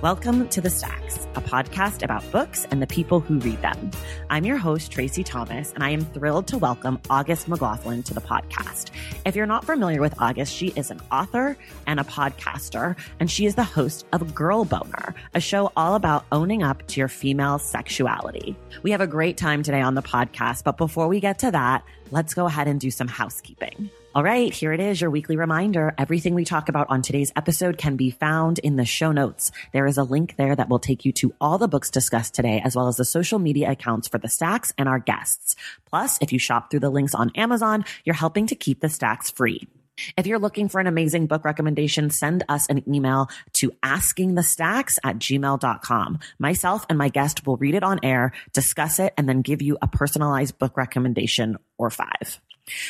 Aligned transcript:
Welcome 0.00 0.48
to 0.50 0.60
The 0.60 0.70
Stacks, 0.70 1.26
a 1.34 1.40
podcast 1.40 2.04
about 2.04 2.22
books 2.30 2.68
and 2.70 2.80
the 2.80 2.86
people 2.86 3.18
who 3.18 3.40
read 3.40 3.60
them. 3.62 3.90
I'm 4.30 4.44
your 4.44 4.56
host, 4.56 4.92
Traci 4.92 5.24
Thomas, 5.24 5.72
and 5.72 5.82
I 5.82 5.90
am 5.90 6.02
thrilled 6.02 6.46
to 6.48 6.58
welcome 6.58 7.00
August 7.10 7.48
McLaughlin 7.48 8.04
to 8.04 8.14
the 8.14 8.20
podcast. 8.20 8.90
If 9.26 9.34
you're 9.34 9.44
not 9.44 9.64
familiar 9.64 10.00
with 10.00 10.14
August, 10.20 10.54
she 10.54 10.68
is 10.76 10.92
an 10.92 11.00
author 11.10 11.58
and 11.88 11.98
a 11.98 12.04
podcaster, 12.04 12.96
and 13.18 13.28
she 13.28 13.44
is 13.44 13.56
the 13.56 13.64
host 13.64 14.06
of 14.12 14.36
Girl 14.36 14.64
Boner, 14.64 15.16
a 15.34 15.40
show 15.40 15.72
all 15.76 15.96
about 15.96 16.24
owning 16.30 16.62
up 16.62 16.86
to 16.86 17.00
your 17.00 17.08
female 17.08 17.58
sexuality. 17.58 18.54
We 18.84 18.92
have 18.92 19.00
a 19.00 19.06
great 19.08 19.36
time 19.36 19.64
today 19.64 19.80
on 19.80 19.96
the 19.96 20.02
podcast, 20.02 20.62
but 20.62 20.76
before 20.76 21.08
we 21.08 21.18
get 21.18 21.40
to 21.40 21.50
that, 21.50 21.82
let's 22.12 22.34
go 22.34 22.46
ahead 22.46 22.68
and 22.68 22.78
do 22.78 22.92
some 22.92 23.08
housekeeping. 23.08 23.90
All 24.14 24.24
right, 24.24 24.52
here 24.52 24.72
it 24.72 24.80
is, 24.80 25.02
your 25.02 25.10
weekly 25.10 25.36
reminder. 25.36 25.94
Everything 25.98 26.34
we 26.34 26.46
talk 26.46 26.70
about 26.70 26.88
on 26.88 27.02
today's 27.02 27.30
episode 27.36 27.76
can 27.76 27.96
be 27.96 28.10
found 28.10 28.58
in 28.58 28.76
the 28.76 28.86
show 28.86 29.12
notes. 29.12 29.52
There 29.74 29.86
is 29.86 29.98
a 29.98 30.02
link 30.02 30.34
there 30.36 30.56
that 30.56 30.70
will 30.70 30.78
take 30.78 31.04
you 31.04 31.12
to 31.12 31.34
all 31.42 31.58
the 31.58 31.68
books 31.68 31.90
discussed 31.90 32.34
today, 32.34 32.60
as 32.64 32.74
well 32.74 32.88
as 32.88 32.96
the 32.96 33.04
social 33.04 33.38
media 33.38 33.70
accounts 33.70 34.08
for 34.08 34.16
the 34.16 34.30
stacks 34.30 34.72
and 34.78 34.88
our 34.88 34.98
guests. 34.98 35.56
Plus, 35.84 36.18
if 36.22 36.32
you 36.32 36.38
shop 36.38 36.70
through 36.70 36.80
the 36.80 36.90
links 36.90 37.14
on 37.14 37.30
Amazon, 37.34 37.84
you're 38.04 38.14
helping 38.14 38.46
to 38.46 38.56
keep 38.56 38.80
the 38.80 38.88
stacks 38.88 39.30
free. 39.30 39.68
If 40.16 40.26
you're 40.26 40.38
looking 40.38 40.70
for 40.70 40.80
an 40.80 40.86
amazing 40.86 41.26
book 41.26 41.44
recommendation, 41.44 42.08
send 42.08 42.44
us 42.48 42.66
an 42.68 42.82
email 42.92 43.28
to 43.54 43.72
askingthestacks 43.84 44.98
at 45.04 45.18
gmail.com. 45.18 46.18
Myself 46.38 46.86
and 46.88 46.96
my 46.96 47.10
guest 47.10 47.46
will 47.46 47.58
read 47.58 47.74
it 47.74 47.82
on 47.82 48.00
air, 48.02 48.32
discuss 48.54 49.00
it, 49.00 49.12
and 49.18 49.28
then 49.28 49.42
give 49.42 49.60
you 49.60 49.76
a 49.82 49.86
personalized 49.86 50.58
book 50.58 50.78
recommendation 50.78 51.58
or 51.76 51.90
five. 51.90 52.40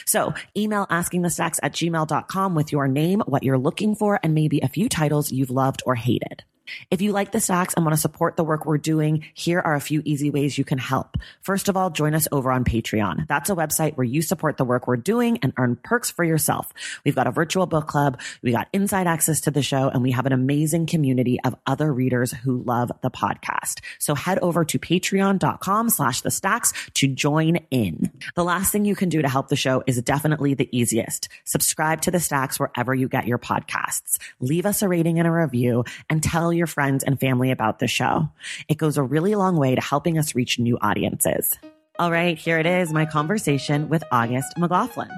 So 0.06 0.34
email 0.56 0.86
asking 0.90 1.22
the 1.22 1.30
stacks 1.30 1.60
at 1.62 1.72
gmail.com 1.72 2.54
with 2.54 2.72
your 2.72 2.88
name, 2.88 3.22
what 3.26 3.42
you're 3.42 3.58
looking 3.58 3.94
for, 3.94 4.18
and 4.22 4.34
maybe 4.34 4.60
a 4.60 4.68
few 4.68 4.88
titles 4.88 5.32
you've 5.32 5.50
loved 5.50 5.82
or 5.86 5.94
hated. 5.94 6.44
If 6.90 7.02
you 7.02 7.12
like 7.12 7.32
the 7.32 7.40
stacks 7.40 7.74
and 7.74 7.84
want 7.84 7.94
to 7.94 8.00
support 8.00 8.36
the 8.36 8.44
work 8.44 8.66
we're 8.66 8.78
doing, 8.78 9.24
here 9.34 9.60
are 9.60 9.74
a 9.74 9.80
few 9.80 10.02
easy 10.04 10.30
ways 10.30 10.58
you 10.58 10.64
can 10.64 10.78
help. 10.78 11.16
First 11.40 11.68
of 11.68 11.76
all, 11.76 11.90
join 11.90 12.14
us 12.14 12.28
over 12.32 12.50
on 12.50 12.64
Patreon. 12.64 13.26
That's 13.26 13.50
a 13.50 13.54
website 13.54 13.96
where 13.96 14.04
you 14.04 14.22
support 14.22 14.56
the 14.56 14.64
work 14.64 14.86
we're 14.86 14.96
doing 14.96 15.38
and 15.42 15.52
earn 15.56 15.76
perks 15.76 16.10
for 16.10 16.24
yourself. 16.24 16.72
We've 17.04 17.14
got 17.14 17.26
a 17.26 17.30
virtual 17.30 17.66
book 17.66 17.86
club, 17.86 18.20
we 18.42 18.52
got 18.52 18.68
inside 18.72 19.06
access 19.06 19.40
to 19.42 19.50
the 19.50 19.62
show, 19.62 19.88
and 19.88 20.02
we 20.02 20.12
have 20.12 20.26
an 20.26 20.32
amazing 20.32 20.86
community 20.86 21.38
of 21.44 21.56
other 21.66 21.92
readers 21.92 22.32
who 22.32 22.62
love 22.62 22.90
the 23.02 23.10
podcast. 23.10 23.80
So 23.98 24.14
head 24.14 24.38
over 24.40 24.64
to 24.64 24.78
patreon.com 24.78 25.90
slash 25.90 26.20
the 26.20 26.30
stacks 26.30 26.72
to 26.94 27.08
join 27.08 27.56
in. 27.70 28.10
The 28.34 28.44
last 28.44 28.72
thing 28.72 28.84
you 28.84 28.96
can 28.96 29.08
do 29.08 29.22
to 29.22 29.28
help 29.28 29.48
the 29.48 29.56
show 29.56 29.82
is 29.86 30.00
definitely 30.02 30.54
the 30.54 30.68
easiest. 30.76 31.28
Subscribe 31.44 32.00
to 32.02 32.10
the 32.10 32.20
stacks 32.20 32.58
wherever 32.58 32.94
you 32.94 33.08
get 33.08 33.26
your 33.26 33.38
podcasts. 33.38 34.18
Leave 34.40 34.66
us 34.66 34.82
a 34.82 34.88
rating 34.88 35.18
and 35.18 35.28
a 35.28 35.30
review 35.30 35.84
and 36.08 36.22
tell 36.22 36.52
your 36.58 36.66
friends 36.66 37.02
and 37.02 37.18
family 37.18 37.50
about 37.50 37.78
the 37.78 37.88
show. 37.88 38.28
It 38.68 38.76
goes 38.76 38.98
a 38.98 39.02
really 39.02 39.34
long 39.34 39.56
way 39.56 39.74
to 39.74 39.80
helping 39.80 40.18
us 40.18 40.34
reach 40.34 40.58
new 40.58 40.76
audiences. 40.82 41.58
All 41.98 42.10
right, 42.10 42.36
here 42.36 42.58
it 42.58 42.66
is 42.66 42.92
my 42.92 43.06
conversation 43.06 43.88
with 43.88 44.04
August 44.12 44.58
McLaughlin. 44.58 45.10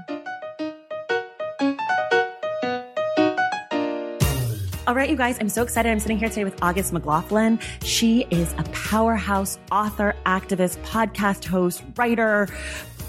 All 4.86 4.96
right, 4.96 5.08
you 5.08 5.14
guys, 5.14 5.38
I'm 5.38 5.48
so 5.48 5.62
excited. 5.62 5.88
I'm 5.88 6.00
sitting 6.00 6.18
here 6.18 6.28
today 6.28 6.42
with 6.42 6.60
August 6.62 6.92
McLaughlin. 6.92 7.60
She 7.84 8.26
is 8.30 8.52
a 8.58 8.64
powerhouse 8.72 9.56
author, 9.70 10.16
activist, 10.26 10.82
podcast 10.84 11.44
host, 11.44 11.82
writer, 11.96 12.48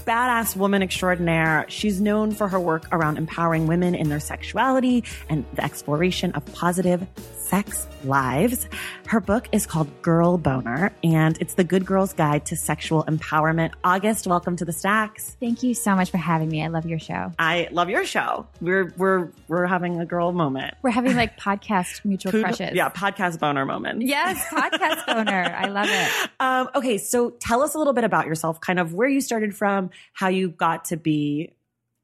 badass 0.04 0.54
woman 0.54 0.82
extraordinaire. 0.82 1.64
She's 1.68 2.00
known 2.00 2.32
for 2.32 2.46
her 2.48 2.60
work 2.60 2.86
around 2.92 3.18
empowering 3.18 3.66
women 3.66 3.94
in 3.94 4.10
their 4.10 4.20
sexuality 4.20 5.02
and 5.28 5.44
the 5.54 5.64
exploration 5.64 6.30
of 6.32 6.44
positive 6.52 7.06
sex 7.52 7.86
lives. 8.04 8.66
Her 9.06 9.20
book 9.20 9.46
is 9.52 9.66
called 9.66 9.86
Girl 10.00 10.38
Boner, 10.38 10.90
and 11.04 11.36
it's 11.38 11.52
the 11.52 11.64
Good 11.64 11.84
Girl's 11.84 12.14
Guide 12.14 12.46
to 12.46 12.56
Sexual 12.56 13.04
Empowerment. 13.04 13.72
August, 13.84 14.26
welcome 14.26 14.56
to 14.56 14.64
the 14.64 14.72
Stacks. 14.72 15.36
Thank 15.38 15.62
you 15.62 15.74
so 15.74 15.94
much 15.94 16.10
for 16.10 16.16
having 16.16 16.48
me. 16.48 16.64
I 16.64 16.68
love 16.68 16.86
your 16.86 16.98
show. 16.98 17.30
I 17.38 17.68
love 17.70 17.90
your 17.90 18.06
show. 18.06 18.46
We're 18.62 18.94
we're 18.96 19.28
we're 19.48 19.66
having 19.66 20.00
a 20.00 20.06
girl 20.06 20.32
moment. 20.32 20.76
We're 20.80 20.92
having 20.92 21.14
like 21.14 21.38
podcast 21.38 22.06
mutual 22.06 22.32
crushes. 22.32 22.70
Yeah, 22.72 22.88
podcast 22.88 23.38
boner 23.38 23.66
moment. 23.66 24.00
Yes, 24.00 24.42
podcast 24.46 25.04
boner. 25.14 25.54
I 25.54 25.66
love 25.66 25.88
it. 25.90 26.30
Um, 26.40 26.70
okay, 26.74 26.96
so 26.96 27.32
tell 27.32 27.60
us 27.60 27.74
a 27.74 27.78
little 27.78 27.92
bit 27.92 28.04
about 28.04 28.24
yourself, 28.24 28.62
kind 28.62 28.78
of 28.78 28.94
where 28.94 29.08
you 29.08 29.20
started 29.20 29.54
from, 29.54 29.90
how 30.14 30.28
you 30.28 30.48
got 30.48 30.86
to 30.86 30.96
be 30.96 31.52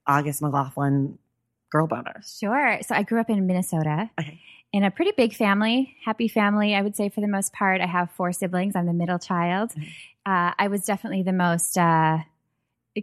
August 0.06 0.42
McLaughlin 0.42 1.18
Girl 1.70 1.86
Boner. 1.86 2.20
Sure. 2.26 2.80
So 2.82 2.94
I 2.94 3.02
grew 3.02 3.18
up 3.18 3.30
in 3.30 3.46
Minnesota 3.46 4.10
Okay. 4.20 4.42
In 4.72 4.84
a 4.84 4.90
pretty 4.90 5.12
big 5.16 5.34
family, 5.34 5.96
happy 6.04 6.28
family. 6.28 6.74
I 6.74 6.82
would 6.82 6.96
say 6.96 7.08
for 7.08 7.20
the 7.20 7.28
most 7.28 7.52
part, 7.52 7.80
I 7.80 7.86
have 7.86 8.10
four 8.10 8.32
siblings. 8.32 8.76
I'm 8.76 8.86
the 8.86 8.92
middle 8.92 9.18
child. 9.18 9.72
Mhm. 9.74 9.88
Uh, 10.26 10.52
I 10.58 10.68
was 10.68 10.84
definitely 10.84 11.22
the 11.22 11.32
most 11.32 11.78
uh, 11.78 12.18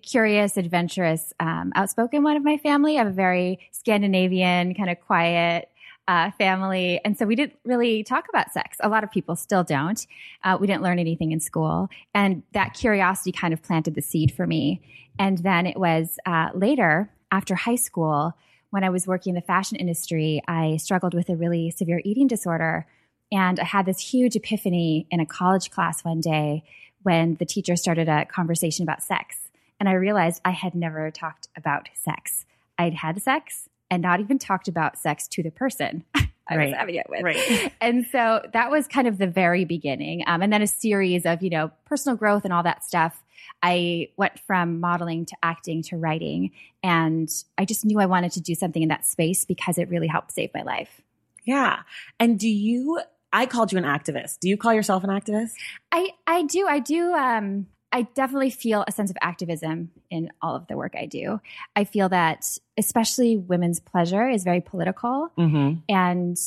curious, 0.03 0.57
adventurous, 0.57 1.33
um, 1.39 1.71
outspoken 1.75 2.23
one 2.23 2.37
of 2.37 2.43
my 2.43 2.57
family. 2.57 2.95
I 2.95 2.99
have 2.99 3.07
a 3.07 3.11
very 3.11 3.59
Scandinavian, 3.71 4.75
kind 4.75 4.89
of 4.89 4.99
quiet 5.01 5.69
uh, 6.07 6.29
family. 6.37 7.01
And 7.03 7.17
so 7.17 7.25
we 7.25 7.35
didn't 7.35 7.57
really 7.63 8.03
talk 8.03 8.25
about 8.29 8.51
sex. 8.51 8.77
A 8.81 8.89
lot 8.89 9.03
of 9.03 9.11
people 9.11 9.35
still 9.35 9.63
don't. 9.63 10.05
Uh, 10.43 10.57
we 10.59 10.67
didn't 10.67 10.83
learn 10.83 10.99
anything 10.99 11.31
in 11.31 11.39
school. 11.39 11.89
And 12.13 12.43
that 12.53 12.75
curiosity 12.75 13.31
kind 13.31 13.53
of 13.53 13.63
planted 13.63 13.95
the 13.95 14.01
seed 14.01 14.31
for 14.31 14.45
me. 14.45 14.81
And 15.17 15.39
then 15.39 15.65
it 15.65 15.79
was 15.79 16.19
uh, 16.27 16.49
later, 16.53 17.09
after 17.31 17.55
high 17.55 17.75
school, 17.75 18.33
when 18.75 18.83
I 18.83 18.89
was 18.89 19.07
working 19.07 19.31
in 19.31 19.35
the 19.35 19.41
fashion 19.41 19.77
industry, 19.77 20.41
I 20.49 20.75
struggled 20.75 21.13
with 21.13 21.29
a 21.29 21.35
really 21.37 21.71
severe 21.71 22.01
eating 22.03 22.27
disorder. 22.27 22.85
And 23.31 23.57
I 23.57 23.63
had 23.63 23.85
this 23.85 23.99
huge 24.01 24.35
epiphany 24.35 25.07
in 25.09 25.21
a 25.21 25.25
college 25.25 25.71
class 25.71 26.03
one 26.03 26.19
day 26.19 26.61
when 27.01 27.35
the 27.35 27.45
teacher 27.45 27.77
started 27.77 28.09
a 28.09 28.25
conversation 28.25 28.83
about 28.83 29.01
sex. 29.01 29.37
And 29.79 29.87
I 29.87 29.93
realized 29.93 30.41
I 30.43 30.51
had 30.51 30.75
never 30.75 31.09
talked 31.09 31.47
about 31.55 31.87
sex. 31.93 32.45
I'd 32.77 32.95
had 32.95 33.21
sex 33.21 33.69
and 33.89 34.03
not 34.03 34.19
even 34.19 34.39
talked 34.39 34.67
about 34.67 34.97
sex 34.97 35.29
to 35.29 35.41
the 35.41 35.51
person 35.51 36.03
I 36.15 36.57
Right. 36.57 36.65
was 36.67 36.75
having 36.75 36.95
it 36.95 37.07
with. 37.09 37.23
Right. 37.23 37.71
And 37.81 38.05
so 38.11 38.41
that 38.51 38.69
was 38.71 38.87
kind 38.87 39.07
of 39.07 39.17
the 39.17 39.27
very 39.27 39.63
beginning. 39.63 40.25
Um, 40.27 40.41
and 40.41 40.51
then 40.51 40.61
a 40.61 40.67
series 40.67 41.25
of, 41.25 41.41
you 41.41 41.49
know, 41.49 41.71
personal 41.85 42.17
growth 42.17 42.43
and 42.43 42.51
all 42.51 42.63
that 42.63 42.83
stuff. 42.83 43.23
I 43.61 44.09
went 44.17 44.39
from 44.39 44.79
modeling 44.79 45.25
to 45.25 45.35
acting 45.41 45.83
to 45.83 45.97
writing. 45.97 46.51
And 46.83 47.29
I 47.57 47.65
just 47.65 47.85
knew 47.85 47.99
I 47.99 48.05
wanted 48.05 48.31
to 48.33 48.41
do 48.41 48.55
something 48.55 48.81
in 48.81 48.89
that 48.89 49.05
space 49.05 49.45
because 49.45 49.77
it 49.77 49.89
really 49.89 50.07
helped 50.07 50.31
save 50.31 50.53
my 50.53 50.63
life. 50.63 51.01
Yeah. 51.43 51.81
And 52.19 52.39
do 52.39 52.49
you 52.49 53.01
I 53.35 53.47
called 53.47 53.73
you 53.73 53.77
an 53.77 53.83
activist. 53.83 54.39
Do 54.39 54.47
you 54.47 54.55
call 54.55 54.73
yourself 54.73 55.03
an 55.03 55.09
activist? 55.09 55.51
I, 55.91 56.11
I 56.25 56.43
do. 56.43 56.67
I 56.67 56.79
do. 56.79 57.13
Um, 57.13 57.67
I 57.91 58.03
definitely 58.03 58.49
feel 58.49 58.85
a 58.87 58.93
sense 58.93 59.09
of 59.09 59.17
activism 59.21 59.91
in 60.09 60.31
all 60.41 60.55
of 60.55 60.67
the 60.67 60.77
work 60.77 60.95
I 60.97 61.05
do. 61.05 61.41
I 61.75 61.83
feel 61.83 62.07
that 62.09 62.57
especially 62.77 63.35
women's 63.35 63.81
pleasure 63.81 64.29
is 64.29 64.45
very 64.45 64.61
political. 64.61 65.31
Mm-hmm. 65.37 65.79
And 65.89 66.37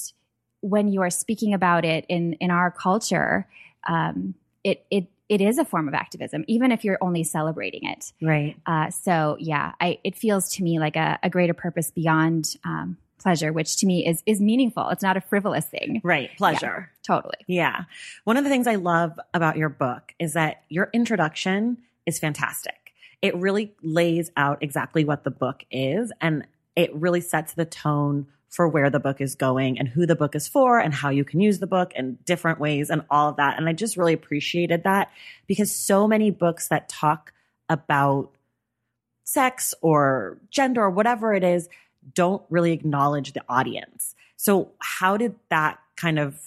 when 0.60 0.88
you 0.88 1.02
are 1.02 1.10
speaking 1.10 1.52
about 1.52 1.84
it 1.84 2.06
in, 2.08 2.34
in 2.34 2.50
our 2.50 2.70
culture, 2.70 3.46
um, 3.86 4.34
it, 4.64 4.86
it, 4.90 5.08
it 5.28 5.40
is 5.40 5.58
a 5.58 5.64
form 5.64 5.88
of 5.88 5.94
activism, 5.94 6.44
even 6.48 6.72
if 6.72 6.84
you're 6.84 6.98
only 7.00 7.22
celebrating 7.22 7.84
it. 7.84 8.12
Right. 8.22 8.56
Uh, 8.66 8.90
so 8.90 9.36
yeah, 9.38 9.72
I, 9.80 9.98
it 10.04 10.16
feels 10.16 10.48
to 10.54 10.62
me 10.62 10.78
like 10.78 10.96
a, 10.96 11.18
a 11.22 11.30
greater 11.30 11.54
purpose 11.54 11.90
beyond 11.90 12.56
um, 12.64 12.96
pleasure, 13.18 13.52
which 13.52 13.76
to 13.76 13.86
me 13.86 14.06
is 14.06 14.22
is 14.26 14.40
meaningful. 14.40 14.88
It's 14.90 15.02
not 15.02 15.16
a 15.16 15.20
frivolous 15.20 15.66
thing. 15.66 16.00
Right. 16.02 16.30
Pleasure. 16.36 16.90
Yeah, 16.90 17.14
totally. 17.14 17.38
Yeah. 17.46 17.84
One 18.24 18.36
of 18.36 18.44
the 18.44 18.50
things 18.50 18.66
I 18.66 18.76
love 18.76 19.18
about 19.34 19.56
your 19.56 19.68
book 19.68 20.14
is 20.18 20.32
that 20.32 20.62
your 20.68 20.88
introduction 20.92 21.78
is 22.06 22.18
fantastic. 22.18 22.74
It 23.20 23.36
really 23.36 23.74
lays 23.82 24.30
out 24.36 24.62
exactly 24.62 25.04
what 25.04 25.24
the 25.24 25.30
book 25.30 25.64
is 25.70 26.12
and 26.20 26.46
it 26.76 26.94
really 26.94 27.20
sets 27.20 27.54
the 27.54 27.64
tone 27.64 28.28
for 28.48 28.66
where 28.66 28.90
the 28.90 29.00
book 29.00 29.20
is 29.20 29.34
going 29.34 29.78
and 29.78 29.88
who 29.88 30.06
the 30.06 30.16
book 30.16 30.34
is 30.34 30.48
for 30.48 30.78
and 30.78 30.94
how 30.94 31.10
you 31.10 31.24
can 31.24 31.40
use 31.40 31.58
the 31.58 31.66
book 31.66 31.92
in 31.94 32.18
different 32.24 32.58
ways 32.58 32.90
and 32.90 33.02
all 33.10 33.28
of 33.28 33.36
that. 33.36 33.58
And 33.58 33.68
I 33.68 33.72
just 33.72 33.96
really 33.96 34.14
appreciated 34.14 34.84
that 34.84 35.10
because 35.46 35.74
so 35.74 36.08
many 36.08 36.30
books 36.30 36.68
that 36.68 36.88
talk 36.88 37.32
about 37.68 38.30
sex 39.24 39.74
or 39.82 40.38
gender 40.50 40.82
or 40.82 40.90
whatever 40.90 41.34
it 41.34 41.44
is 41.44 41.68
don't 42.14 42.42
really 42.48 42.72
acknowledge 42.72 43.34
the 43.34 43.42
audience. 43.48 44.14
So, 44.36 44.72
how 44.78 45.16
did 45.16 45.34
that 45.50 45.78
kind 45.96 46.18
of 46.18 46.40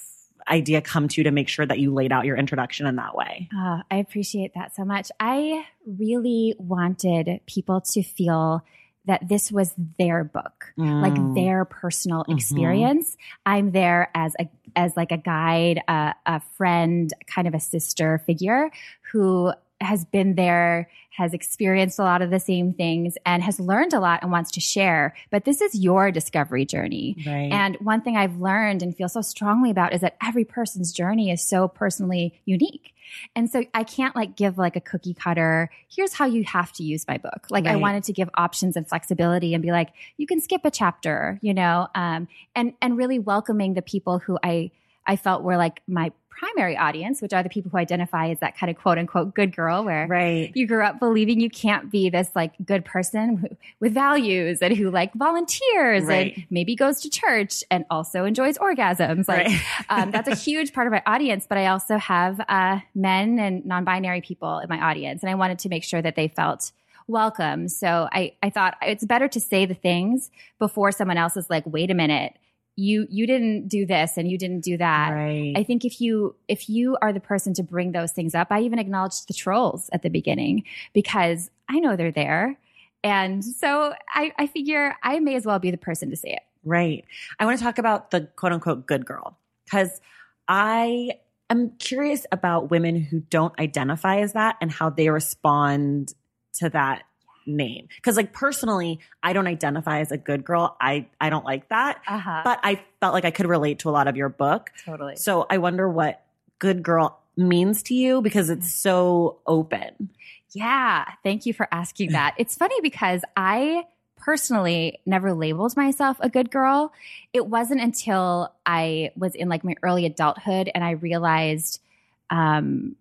idea 0.49 0.81
come 0.81 1.07
to 1.07 1.19
you 1.19 1.23
to 1.25 1.31
make 1.31 1.47
sure 1.47 1.65
that 1.65 1.79
you 1.79 1.93
laid 1.93 2.11
out 2.11 2.25
your 2.25 2.35
introduction 2.35 2.87
in 2.87 2.95
that 2.95 3.15
way? 3.15 3.47
Uh, 3.55 3.81
I 3.91 3.97
appreciate 3.97 4.53
that 4.55 4.75
so 4.75 4.83
much. 4.83 5.11
I 5.19 5.65
really 5.85 6.55
wanted 6.57 7.41
people 7.45 7.81
to 7.81 8.01
feel 8.01 8.63
that 9.05 9.27
this 9.27 9.51
was 9.51 9.73
their 9.97 10.23
book, 10.23 10.73
mm. 10.77 11.01
like 11.01 11.35
their 11.35 11.65
personal 11.65 12.21
mm-hmm. 12.21 12.33
experience. 12.33 13.17
I'm 13.45 13.71
there 13.71 14.09
as 14.13 14.35
a 14.39 14.49
as 14.75 14.95
like 14.95 15.11
a 15.11 15.17
guide, 15.17 15.81
uh, 15.87 16.13
a 16.25 16.39
friend, 16.57 17.11
kind 17.27 17.47
of 17.47 17.53
a 17.53 17.59
sister 17.59 18.21
figure 18.25 18.69
who 19.11 19.51
has 19.81 20.05
been 20.05 20.35
there, 20.35 20.89
has 21.11 21.33
experienced 21.33 21.99
a 21.99 22.03
lot 22.03 22.21
of 22.21 22.29
the 22.29 22.39
same 22.39 22.73
things, 22.73 23.17
and 23.25 23.43
has 23.43 23.59
learned 23.59 23.93
a 23.93 23.99
lot 23.99 24.21
and 24.21 24.31
wants 24.31 24.51
to 24.51 24.61
share. 24.61 25.15
But 25.29 25.45
this 25.45 25.61
is 25.61 25.75
your 25.75 26.11
discovery 26.11 26.65
journey. 26.65 27.15
Right. 27.25 27.51
And 27.51 27.77
one 27.81 28.01
thing 28.01 28.17
I've 28.17 28.37
learned 28.37 28.81
and 28.81 28.95
feel 28.95 29.09
so 29.09 29.21
strongly 29.21 29.71
about 29.71 29.93
is 29.93 30.01
that 30.01 30.15
every 30.23 30.45
person's 30.45 30.91
journey 30.91 31.31
is 31.31 31.41
so 31.41 31.67
personally 31.67 32.39
unique. 32.45 32.93
And 33.35 33.49
so 33.49 33.65
I 33.73 33.83
can't 33.83 34.15
like 34.15 34.37
give 34.37 34.57
like 34.57 34.75
a 34.75 34.81
cookie 34.81 35.13
cutter, 35.13 35.69
here's 35.89 36.13
how 36.13 36.25
you 36.25 36.43
have 36.45 36.71
to 36.73 36.83
use 36.83 37.05
my 37.07 37.17
book. 37.17 37.47
Like 37.49 37.65
right. 37.65 37.73
I 37.73 37.75
wanted 37.75 38.05
to 38.05 38.13
give 38.13 38.29
options 38.35 38.77
and 38.77 38.87
flexibility 38.87 39.53
and 39.53 39.61
be 39.61 39.71
like, 39.71 39.89
you 40.17 40.25
can 40.25 40.39
skip 40.39 40.61
a 40.63 40.71
chapter, 40.71 41.39
you 41.41 41.53
know, 41.53 41.87
um, 41.93 42.27
and, 42.55 42.73
and 42.81 42.97
really 42.97 43.19
welcoming 43.19 43.73
the 43.73 43.81
people 43.81 44.19
who 44.19 44.39
I, 44.41 44.71
I 45.05 45.15
felt 45.17 45.43
were 45.43 45.57
like 45.57 45.81
my 45.87 46.11
primary 46.31 46.75
audience, 46.75 47.21
which 47.21 47.33
are 47.33 47.43
the 47.43 47.49
people 47.49 47.69
who 47.69 47.77
identify 47.77 48.29
as 48.29 48.39
that 48.39 48.57
kind 48.57 48.71
of 48.71 48.77
quote 48.77 48.97
unquote 48.97 49.35
good 49.35 49.55
girl, 49.55 49.83
where 49.83 50.07
right. 50.07 50.51
you 50.55 50.65
grew 50.65 50.83
up 50.83 50.99
believing 50.99 51.39
you 51.39 51.49
can't 51.49 51.91
be 51.91 52.09
this 52.09 52.29
like 52.35 52.53
good 52.65 52.83
person 52.83 53.57
with 53.79 53.93
values 53.93 54.59
and 54.61 54.75
who 54.75 54.89
like 54.89 55.13
volunteers 55.13 56.03
right. 56.03 56.35
and 56.35 56.45
maybe 56.49 56.75
goes 56.75 57.01
to 57.01 57.09
church 57.09 57.63
and 57.69 57.85
also 57.91 58.25
enjoys 58.25 58.57
orgasms. 58.57 59.27
Like 59.27 59.47
right. 59.47 59.61
um, 59.89 60.11
that's 60.11 60.27
a 60.27 60.35
huge 60.35 60.73
part 60.73 60.87
of 60.87 60.91
my 60.91 61.03
audience. 61.05 61.45
But 61.47 61.59
I 61.59 61.67
also 61.67 61.97
have 61.97 62.41
uh, 62.49 62.79
men 62.95 63.37
and 63.37 63.65
non-binary 63.65 64.21
people 64.21 64.59
in 64.59 64.69
my 64.69 64.79
audience, 64.79 65.21
and 65.21 65.29
I 65.29 65.35
wanted 65.35 65.59
to 65.59 65.69
make 65.69 65.83
sure 65.83 66.01
that 66.01 66.15
they 66.15 66.29
felt 66.29 66.71
welcome. 67.07 67.67
So 67.67 68.07
I, 68.11 68.35
I 68.41 68.49
thought 68.49 68.77
it's 68.81 69.05
better 69.05 69.27
to 69.27 69.39
say 69.39 69.65
the 69.65 69.73
things 69.73 70.31
before 70.59 70.91
someone 70.91 71.17
else 71.17 71.35
is 71.35 71.49
like, 71.49 71.63
wait 71.65 71.91
a 71.91 71.93
minute 71.93 72.33
you 72.75 73.05
you 73.09 73.27
didn't 73.27 73.67
do 73.67 73.85
this 73.85 74.17
and 74.17 74.29
you 74.29 74.37
didn't 74.37 74.61
do 74.61 74.77
that. 74.77 75.09
Right. 75.11 75.53
i 75.55 75.63
think 75.63 75.85
if 75.85 75.99
you 75.99 76.35
if 76.47 76.69
you 76.69 76.97
are 77.01 77.11
the 77.11 77.19
person 77.19 77.53
to 77.55 77.63
bring 77.63 77.91
those 77.91 78.11
things 78.11 78.33
up 78.33 78.47
i 78.51 78.61
even 78.61 78.79
acknowledged 78.79 79.27
the 79.27 79.33
trolls 79.33 79.89
at 79.93 80.01
the 80.01 80.09
beginning 80.09 80.63
because 80.93 81.49
i 81.69 81.79
know 81.79 81.95
they're 81.95 82.11
there. 82.11 82.57
And 83.03 83.43
so 83.43 83.93
i 84.09 84.31
i 84.37 84.47
figure 84.47 84.95
i 85.03 85.19
may 85.19 85.35
as 85.35 85.45
well 85.45 85.59
be 85.59 85.71
the 85.71 85.77
person 85.77 86.09
to 86.11 86.15
say 86.15 86.33
it. 86.33 86.43
Right. 86.63 87.05
I 87.39 87.45
want 87.45 87.57
to 87.57 87.63
talk 87.63 87.79
about 87.79 88.11
the 88.11 88.29
quote 88.35 88.53
unquote 88.53 88.85
good 88.85 89.05
girl 89.05 89.37
because 89.65 89.99
i 90.47 91.11
am 91.49 91.71
curious 91.77 92.25
about 92.31 92.71
women 92.71 93.01
who 93.01 93.19
don't 93.19 93.57
identify 93.59 94.19
as 94.19 94.33
that 94.33 94.55
and 94.61 94.71
how 94.71 94.89
they 94.89 95.09
respond 95.09 96.13
to 96.53 96.69
that 96.69 97.03
name. 97.45 97.87
Cause 98.01 98.17
like 98.17 98.33
personally, 98.33 98.99
I 99.23 99.33
don't 99.33 99.47
identify 99.47 99.99
as 99.99 100.11
a 100.11 100.17
good 100.17 100.43
girl. 100.43 100.75
I, 100.79 101.07
I 101.19 101.29
don't 101.29 101.45
like 101.45 101.69
that. 101.69 102.01
Uh-huh. 102.07 102.41
But 102.43 102.59
I 102.63 102.81
felt 102.99 103.13
like 103.13 103.25
I 103.25 103.31
could 103.31 103.47
relate 103.47 103.79
to 103.79 103.89
a 103.89 103.91
lot 103.91 104.07
of 104.07 104.15
your 104.15 104.29
book. 104.29 104.71
Totally. 104.85 105.15
So 105.15 105.45
I 105.49 105.57
wonder 105.57 105.89
what 105.89 106.23
good 106.59 106.83
girl 106.83 107.19
means 107.37 107.83
to 107.83 107.93
you 107.93 108.21
because 108.21 108.49
it's 108.49 108.73
so 108.73 109.39
open. 109.47 110.09
Yeah. 110.51 111.05
Thank 111.23 111.45
you 111.45 111.53
for 111.53 111.67
asking 111.71 112.11
that. 112.13 112.35
it's 112.37 112.55
funny 112.55 112.79
because 112.81 113.21
I 113.35 113.85
personally 114.21 114.99
never 115.05 115.33
labeled 115.33 115.75
myself 115.75 116.17
a 116.19 116.29
good 116.29 116.51
girl. 116.51 116.93
It 117.33 117.47
wasn't 117.47 117.81
until 117.81 118.53
I 118.65 119.11
was 119.15 119.35
in 119.35 119.49
like 119.49 119.63
my 119.63 119.75
early 119.81 120.05
adulthood 120.05 120.69
and 120.73 120.83
I 120.83 120.91
realized, 120.91 121.81
um, 122.29 122.95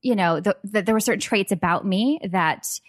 you 0.00 0.16
know, 0.16 0.40
that 0.40 0.56
the, 0.64 0.82
there 0.82 0.94
were 0.94 1.00
certain 1.00 1.20
traits 1.20 1.52
about 1.52 1.86
me 1.86 2.20
that 2.30 2.80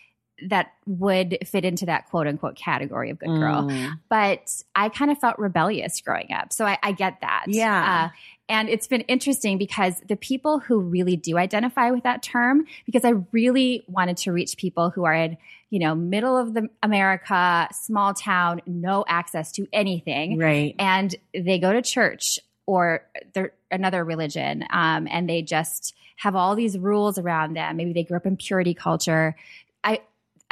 that 0.50 0.74
would 0.86 1.38
fit 1.46 1.64
into 1.64 1.86
that 1.86 2.10
quote 2.10 2.28
unquote 2.28 2.56
category 2.56 3.10
of 3.10 3.20
good 3.20 3.30
girl. 3.30 3.64
Mm. 3.64 4.00
But 4.10 4.64
I 4.76 4.90
kind 4.90 5.12
of 5.12 5.18
felt 5.20 5.38
rebellious 5.38 6.02
growing 6.02 6.32
up. 6.34 6.52
So 6.52 6.66
I, 6.66 6.78
I 6.82 6.92
get 6.92 7.22
that. 7.22 7.46
Yeah. 7.48 8.10
Uh, 8.12 8.16
and 8.50 8.68
it's 8.68 8.88
been 8.88 9.02
interesting 9.02 9.58
because 9.58 9.96
the 10.08 10.18
people 10.18 10.60
who 10.60 10.80
really 10.80 11.16
do 11.16 11.38
identify 11.38 11.92
with 11.92 12.04
that 12.04 12.22
term, 12.22 12.66
because 12.86 13.06
I 13.06 13.14
really 13.32 13.86
wanted 13.88 14.18
to 14.18 14.32
reach 14.32 14.58
people 14.58 14.90
who 14.90 15.06
are 15.06 15.14
in, 15.14 15.38
you 15.70 15.80
know, 15.80 15.96
middle 15.96 16.38
of 16.38 16.54
the 16.54 16.68
America, 16.82 17.70
small 17.72 18.14
town, 18.14 18.62
no 18.66 19.06
access 19.08 19.54
to 19.54 19.68
anything. 19.72 20.38
Right. 20.38 20.76
And 20.78 21.16
they 21.34 21.58
go 21.58 21.72
to 21.72 21.82
church 21.82 22.40
or 22.66 23.06
they're 23.34 23.54
another 23.72 24.04
religion. 24.04 24.66
Um, 24.70 25.08
and 25.10 25.30
they 25.30 25.42
just 25.42 25.96
have 26.18 26.36
all 26.36 26.56
these 26.56 26.78
rules 26.78 27.18
around 27.18 27.56
them. 27.56 27.78
Maybe 27.78 27.94
they 27.94 28.04
grew 28.04 28.18
up 28.18 28.26
in 28.26 28.38
purity 28.38 28.74
culture. 28.74 29.36
I, 29.84 30.02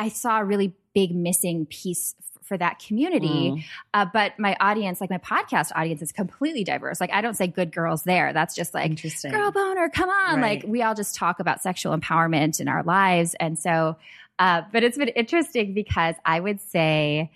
I 0.02 0.10
saw 0.10 0.40
a 0.40 0.44
really 0.44 0.74
big 0.96 1.16
missing 1.16 1.68
piece 1.68 2.16
for 2.42 2.58
that 2.58 2.80
community. 2.80 3.52
Mm. 3.52 3.64
Uh, 3.94 4.06
but 4.12 4.38
my 4.40 4.58
audience, 4.60 5.00
like 5.00 5.12
my 5.12 5.20
podcast 5.20 5.72
audience, 5.76 6.02
is 6.02 6.12
completely 6.12 6.64
diverse. 6.64 7.00
Like 7.00 7.14
I 7.14 7.22
don't 7.22 7.36
say 7.36 7.46
good 7.46 7.72
girls 7.72 8.02
there. 8.04 8.34
That's 8.34 8.56
just 8.56 8.74
like 8.74 9.00
girl 9.22 9.52
boner. 9.52 9.90
Come 9.90 10.10
on, 10.10 10.42
right. 10.42 10.62
like 10.62 10.64
we 10.68 10.82
all 10.82 10.96
just 10.96 11.16
talk 11.16 11.40
about 11.40 11.62
sexual 11.62 11.96
empowerment 11.96 12.60
in 12.60 12.68
our 12.68 12.84
lives, 12.84 13.36
and 13.40 13.58
so. 13.58 13.96
Uh, 14.40 14.64
but 14.72 14.84
it's 14.84 14.98
been 14.98 15.10
interesting 15.10 15.76
because 15.76 16.16
I 16.26 16.40
would 16.40 16.60
say 16.60 17.30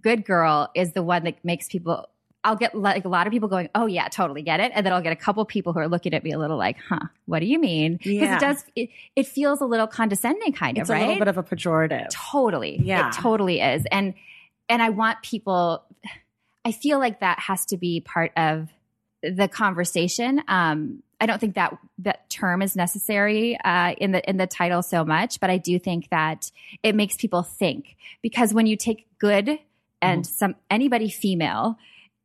good 0.00 0.24
girl 0.24 0.70
is 0.74 0.92
the 0.92 1.02
one 1.02 1.24
that 1.24 1.44
makes 1.44 1.68
people 1.68 2.08
I'll 2.42 2.56
get 2.56 2.74
like 2.74 3.04
a 3.04 3.08
lot 3.08 3.26
of 3.26 3.32
people 3.32 3.48
going, 3.48 3.68
"Oh 3.74 3.86
yeah, 3.86 4.08
totally 4.08 4.42
get 4.42 4.60
it," 4.60 4.72
and 4.74 4.84
then 4.84 4.92
I'll 4.92 5.02
get 5.02 5.12
a 5.12 5.16
couple 5.16 5.44
people 5.44 5.72
who 5.72 5.80
are 5.80 5.88
looking 5.88 6.14
at 6.14 6.24
me 6.24 6.32
a 6.32 6.38
little 6.38 6.56
like, 6.56 6.78
"Huh, 6.88 7.06
what 7.26 7.40
do 7.40 7.46
you 7.46 7.58
mean?" 7.58 7.96
Because 7.96 8.12
yeah. 8.12 8.36
it 8.36 8.40
does, 8.40 8.64
it, 8.74 8.88
it, 9.14 9.26
feels 9.26 9.60
a 9.60 9.66
little 9.66 9.86
condescending, 9.86 10.52
kind 10.52 10.78
it's 10.78 10.88
of, 10.88 10.94
right? 10.94 11.02
a 11.02 11.06
little 11.06 11.18
bit 11.18 11.28
of 11.28 11.38
a 11.38 11.42
pejorative. 11.42 12.08
Totally, 12.10 12.80
yeah, 12.82 13.08
it 13.08 13.14
totally 13.14 13.60
is, 13.60 13.84
and 13.92 14.14
and 14.68 14.82
I 14.82 14.90
want 14.90 15.22
people. 15.22 15.84
I 16.64 16.72
feel 16.72 16.98
like 16.98 17.20
that 17.20 17.38
has 17.40 17.66
to 17.66 17.76
be 17.76 18.00
part 18.00 18.32
of 18.36 18.68
the 19.22 19.48
conversation. 19.48 20.42
Um, 20.48 21.02
I 21.20 21.26
don't 21.26 21.38
think 21.38 21.56
that 21.56 21.76
that 21.98 22.30
term 22.30 22.62
is 22.62 22.74
necessary 22.74 23.58
uh, 23.62 23.94
in 23.98 24.12
the 24.12 24.28
in 24.28 24.38
the 24.38 24.46
title 24.46 24.82
so 24.82 25.04
much, 25.04 25.40
but 25.40 25.50
I 25.50 25.58
do 25.58 25.78
think 25.78 26.08
that 26.08 26.50
it 26.82 26.94
makes 26.94 27.16
people 27.16 27.42
think 27.42 27.96
because 28.22 28.54
when 28.54 28.66
you 28.66 28.76
take 28.76 29.06
good 29.18 29.58
and 30.00 30.22
mm-hmm. 30.22 30.32
some 30.32 30.54
anybody 30.70 31.10
female 31.10 31.76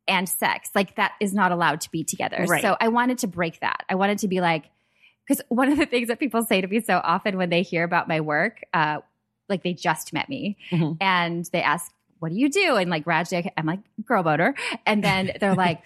and 0.08 0.28
sex. 0.28 0.70
Like 0.74 0.96
that 0.96 1.12
is 1.20 1.34
not 1.34 1.52
allowed 1.52 1.80
to 1.82 1.90
be 1.90 2.04
together. 2.04 2.44
Right. 2.48 2.62
So 2.62 2.76
I 2.80 2.88
wanted 2.88 3.18
to 3.18 3.26
break 3.26 3.60
that. 3.60 3.84
I 3.88 3.94
wanted 3.94 4.18
to 4.18 4.28
be 4.28 4.40
like, 4.40 4.64
because 5.26 5.42
one 5.48 5.70
of 5.70 5.78
the 5.78 5.86
things 5.86 6.08
that 6.08 6.18
people 6.18 6.44
say 6.44 6.60
to 6.60 6.66
me 6.66 6.80
so 6.80 7.00
often 7.02 7.36
when 7.36 7.50
they 7.50 7.62
hear 7.62 7.84
about 7.84 8.08
my 8.08 8.20
work, 8.20 8.62
uh, 8.72 9.00
like 9.48 9.62
they 9.62 9.74
just 9.74 10.12
met 10.12 10.28
me 10.28 10.56
mm-hmm. 10.70 10.92
and 11.00 11.44
they 11.52 11.62
ask, 11.62 11.92
what 12.18 12.30
do 12.30 12.38
you 12.38 12.48
do? 12.48 12.76
And 12.76 12.90
like 12.90 13.04
gradually, 13.04 13.50
I'm 13.56 13.66
like, 13.66 13.80
girl 14.04 14.22
boner. 14.22 14.54
And 14.86 15.02
then 15.02 15.32
they're 15.40 15.54
like, 15.54 15.82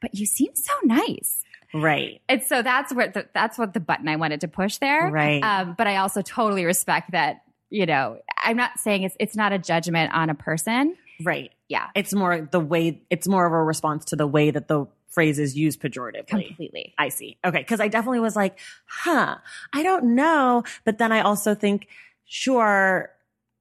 but 0.00 0.14
you 0.14 0.26
seem 0.26 0.54
so 0.54 0.72
nice. 0.84 1.44
Right. 1.72 2.20
And 2.28 2.42
so 2.42 2.62
that's 2.62 2.94
where 2.94 3.08
the, 3.08 3.28
that's 3.34 3.58
what 3.58 3.74
the 3.74 3.80
button 3.80 4.08
I 4.08 4.16
wanted 4.16 4.42
to 4.42 4.48
push 4.48 4.78
there. 4.78 5.10
Right. 5.10 5.42
Um, 5.42 5.74
but 5.76 5.86
I 5.88 5.96
also 5.96 6.22
totally 6.22 6.64
respect 6.64 7.10
that, 7.10 7.42
you 7.70 7.86
know, 7.86 8.18
I'm 8.38 8.56
not 8.56 8.78
saying 8.78 9.02
it's, 9.02 9.16
it's 9.18 9.34
not 9.34 9.52
a 9.52 9.58
judgment 9.58 10.14
on 10.14 10.30
a 10.30 10.34
person. 10.34 10.96
Right 11.22 11.50
Yeah. 11.68 11.88
It's 11.94 12.14
more 12.14 12.48
the 12.50 12.60
way, 12.60 13.02
it's 13.10 13.26
more 13.26 13.46
of 13.46 13.52
a 13.52 13.62
response 13.62 14.04
to 14.06 14.16
the 14.16 14.26
way 14.26 14.50
that 14.50 14.68
the 14.68 14.86
phrase 15.08 15.38
is 15.38 15.56
used 15.56 15.80
pejoratively. 15.80 16.26
Completely. 16.26 16.94
I 16.98 17.08
see. 17.08 17.38
Okay. 17.44 17.64
Cause 17.64 17.80
I 17.80 17.88
definitely 17.88 18.20
was 18.20 18.36
like, 18.36 18.58
huh, 18.86 19.36
I 19.72 19.82
don't 19.82 20.14
know. 20.14 20.64
But 20.84 20.98
then 20.98 21.12
I 21.12 21.20
also 21.20 21.54
think, 21.54 21.88
sure, 22.26 23.10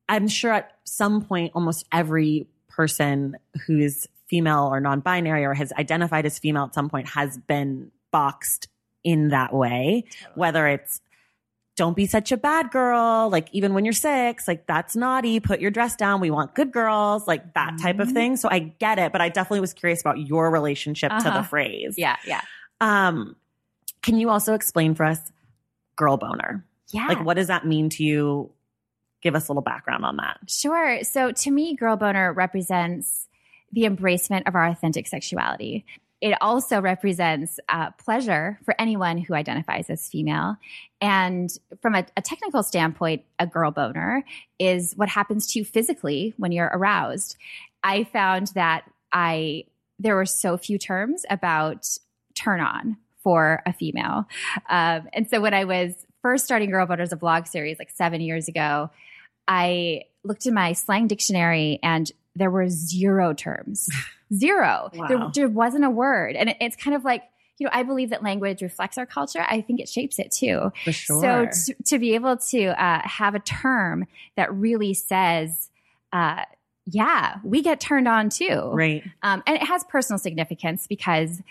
I'm 0.10 0.28
sure 0.28 0.52
at 0.52 0.72
some 0.84 1.22
point, 1.22 1.54
almost 1.56 1.86
every 1.92 2.48
person 2.70 3.38
who 3.68 3.80
is 3.80 4.08
female 4.28 4.68
or 4.72 4.80
non 4.80 5.00
binary 5.00 5.46
or 5.46 5.54
has 5.54 5.72
identified 5.74 6.26
as 6.26 6.40
female 6.40 6.66
at 6.66 6.74
some 6.74 6.90
point 6.90 7.08
has 7.10 7.38
been 7.38 7.92
boxed 8.12 8.68
in 9.04 9.30
that 9.30 9.54
way, 9.54 10.06
whether 10.36 10.68
it's 10.68 11.02
don't 11.76 11.96
be 11.96 12.06
such 12.06 12.32
a 12.32 12.38
bad 12.38 12.70
girl. 12.72 13.30
Like 13.30 13.50
even 13.52 13.74
when 13.74 13.84
you're 13.84 13.94
six, 13.94 14.48
like 14.48 14.68
that's 14.68 14.96
naughty. 14.96 15.40
Put 15.40 15.60
your 15.60 15.72
dress 15.72 15.96
down. 15.96 16.22
We 16.22 16.30
want 16.30 16.54
good 16.54 16.72
girls, 16.72 17.28
like 17.28 17.54
that 17.56 17.78
type 17.82 18.00
of 18.00 18.10
Mhm. 18.10 18.14
thing. 18.14 18.38
So 18.38 18.48
I 18.52 18.60
get 18.60 19.00
it, 19.00 19.12
but 19.12 19.22
I 19.22 19.30
definitely 19.30 19.62
was 19.62 19.74
curious 19.74 20.00
about 20.02 20.20
your 20.20 20.52
relationship 20.52 21.10
to 21.10 21.16
Uh-huh. 21.16 21.42
the 21.42 21.44
phrase. 21.44 21.96
Yeah. 21.98 22.18
Yeah. 22.28 22.42
Um, 22.80 23.36
can 24.04 24.20
you 24.20 24.30
also 24.30 24.54
explain 24.54 24.94
for 24.94 25.04
us 25.06 25.32
girl 25.96 26.18
boner? 26.18 26.64
Yeah. 26.92 27.08
Like 27.08 27.24
what 27.26 27.36
does 27.36 27.48
that 27.48 27.66
mean 27.66 27.90
to 27.90 28.04
you? 28.04 28.52
Give 29.22 29.36
us 29.36 29.48
a 29.48 29.52
little 29.52 29.64
background 29.64 30.06
on 30.06 30.18
that. 30.18 30.40
Sure. 30.48 31.04
So 31.04 31.32
to 31.32 31.50
me, 31.52 31.76
girl 31.76 31.96
boner 31.96 32.34
represents 32.34 33.28
the 33.72 33.84
embracement 33.84 34.48
of 34.48 34.54
our 34.54 34.66
authentic 34.68 35.08
sexuality. 35.08 35.86
It 36.24 36.38
also 36.40 36.80
represents 36.80 37.60
uh, 37.68 37.92
pleasure 37.92 38.58
for 38.64 38.74
anyone 38.80 39.18
who 39.18 39.34
identifies 39.34 39.90
as 39.90 40.08
female. 40.08 40.56
And 41.02 41.50
from 41.82 41.96
a, 41.96 42.06
a 42.16 42.22
technical 42.22 42.64
standpoint, 42.64 43.26
a 43.40 43.46
girl 43.46 43.72
boner 43.72 44.24
is 44.58 44.94
what 44.96 45.10
happens 45.10 45.48
to 45.48 45.60
you 45.60 45.66
physically 45.66 46.34
when 46.38 46.54
you're 46.54 46.72
aroused. 46.74 47.36
I 47.84 48.06
found 48.06 48.48
that 48.56 48.90
I 49.12 49.66
there 50.00 50.16
were 50.16 50.26
so 50.26 50.56
few 50.56 50.78
terms 50.78 51.26
about 51.30 51.90
turn 52.36 52.62
on 52.62 52.96
for 53.22 53.62
a 53.66 53.74
female. 53.74 54.26
Um, 54.70 55.10
and 55.12 55.30
so 55.30 55.42
when 55.42 55.54
I 55.54 55.66
was 55.66 55.94
first 56.22 56.46
starting 56.46 56.70
Girl 56.70 56.88
Boners, 56.88 57.12
a 57.12 57.18
blog 57.18 57.48
series 57.48 57.80
like 57.80 57.90
seven 57.90 58.22
years 58.22 58.48
ago, 58.48 58.92
I 59.46 60.04
looked 60.24 60.46
in 60.46 60.54
my 60.54 60.72
slang 60.72 61.08
dictionary 61.08 61.80
and 61.84 62.10
there 62.34 62.50
were 62.50 62.70
zero 62.70 63.34
terms. 63.34 63.90
Zero. 64.34 64.90
Wow. 64.94 65.08
There, 65.08 65.30
there 65.34 65.50
wasn't 65.50 65.86
a 65.86 65.90
word. 65.90 66.36
And 66.36 66.50
it- 66.50 66.58
it's 66.60 66.76
kind 66.76 66.96
of 66.96 67.04
like, 67.04 67.24
you 67.60 67.66
know, 67.68 67.72
I 67.74 67.84
believe 67.84 68.10
that 68.10 68.24
language 68.24 68.62
reflects 68.62 68.98
our 68.98 69.06
culture. 69.06 69.46
I 69.48 69.62
think 69.62 69.80
it 69.80 69.88
shapes 69.88 70.18
it 70.20 70.32
too. 70.32 70.72
For 70.84 70.92
sure. 70.92 71.22
So 71.22 71.74
to, 71.74 71.84
to 71.86 72.00
be 72.00 72.16
able 72.16 72.38
to 72.38 72.66
uh, 72.84 73.02
have 73.08 73.36
a 73.36 73.40
term 73.40 74.06
that 74.36 74.54
really 74.54 74.94
says, 74.96 75.70
uh, 76.12 76.44
yeah, 76.86 77.36
we 77.44 77.62
get 77.62 77.80
turned 77.80 78.08
on 78.08 78.30
too. 78.30 78.70
right. 78.74 79.04
Um, 79.22 79.44
and 79.48 79.56
it 79.56 79.64
has 79.64 79.84
personal 79.86 80.18
significance 80.18 80.88
because 80.88 81.42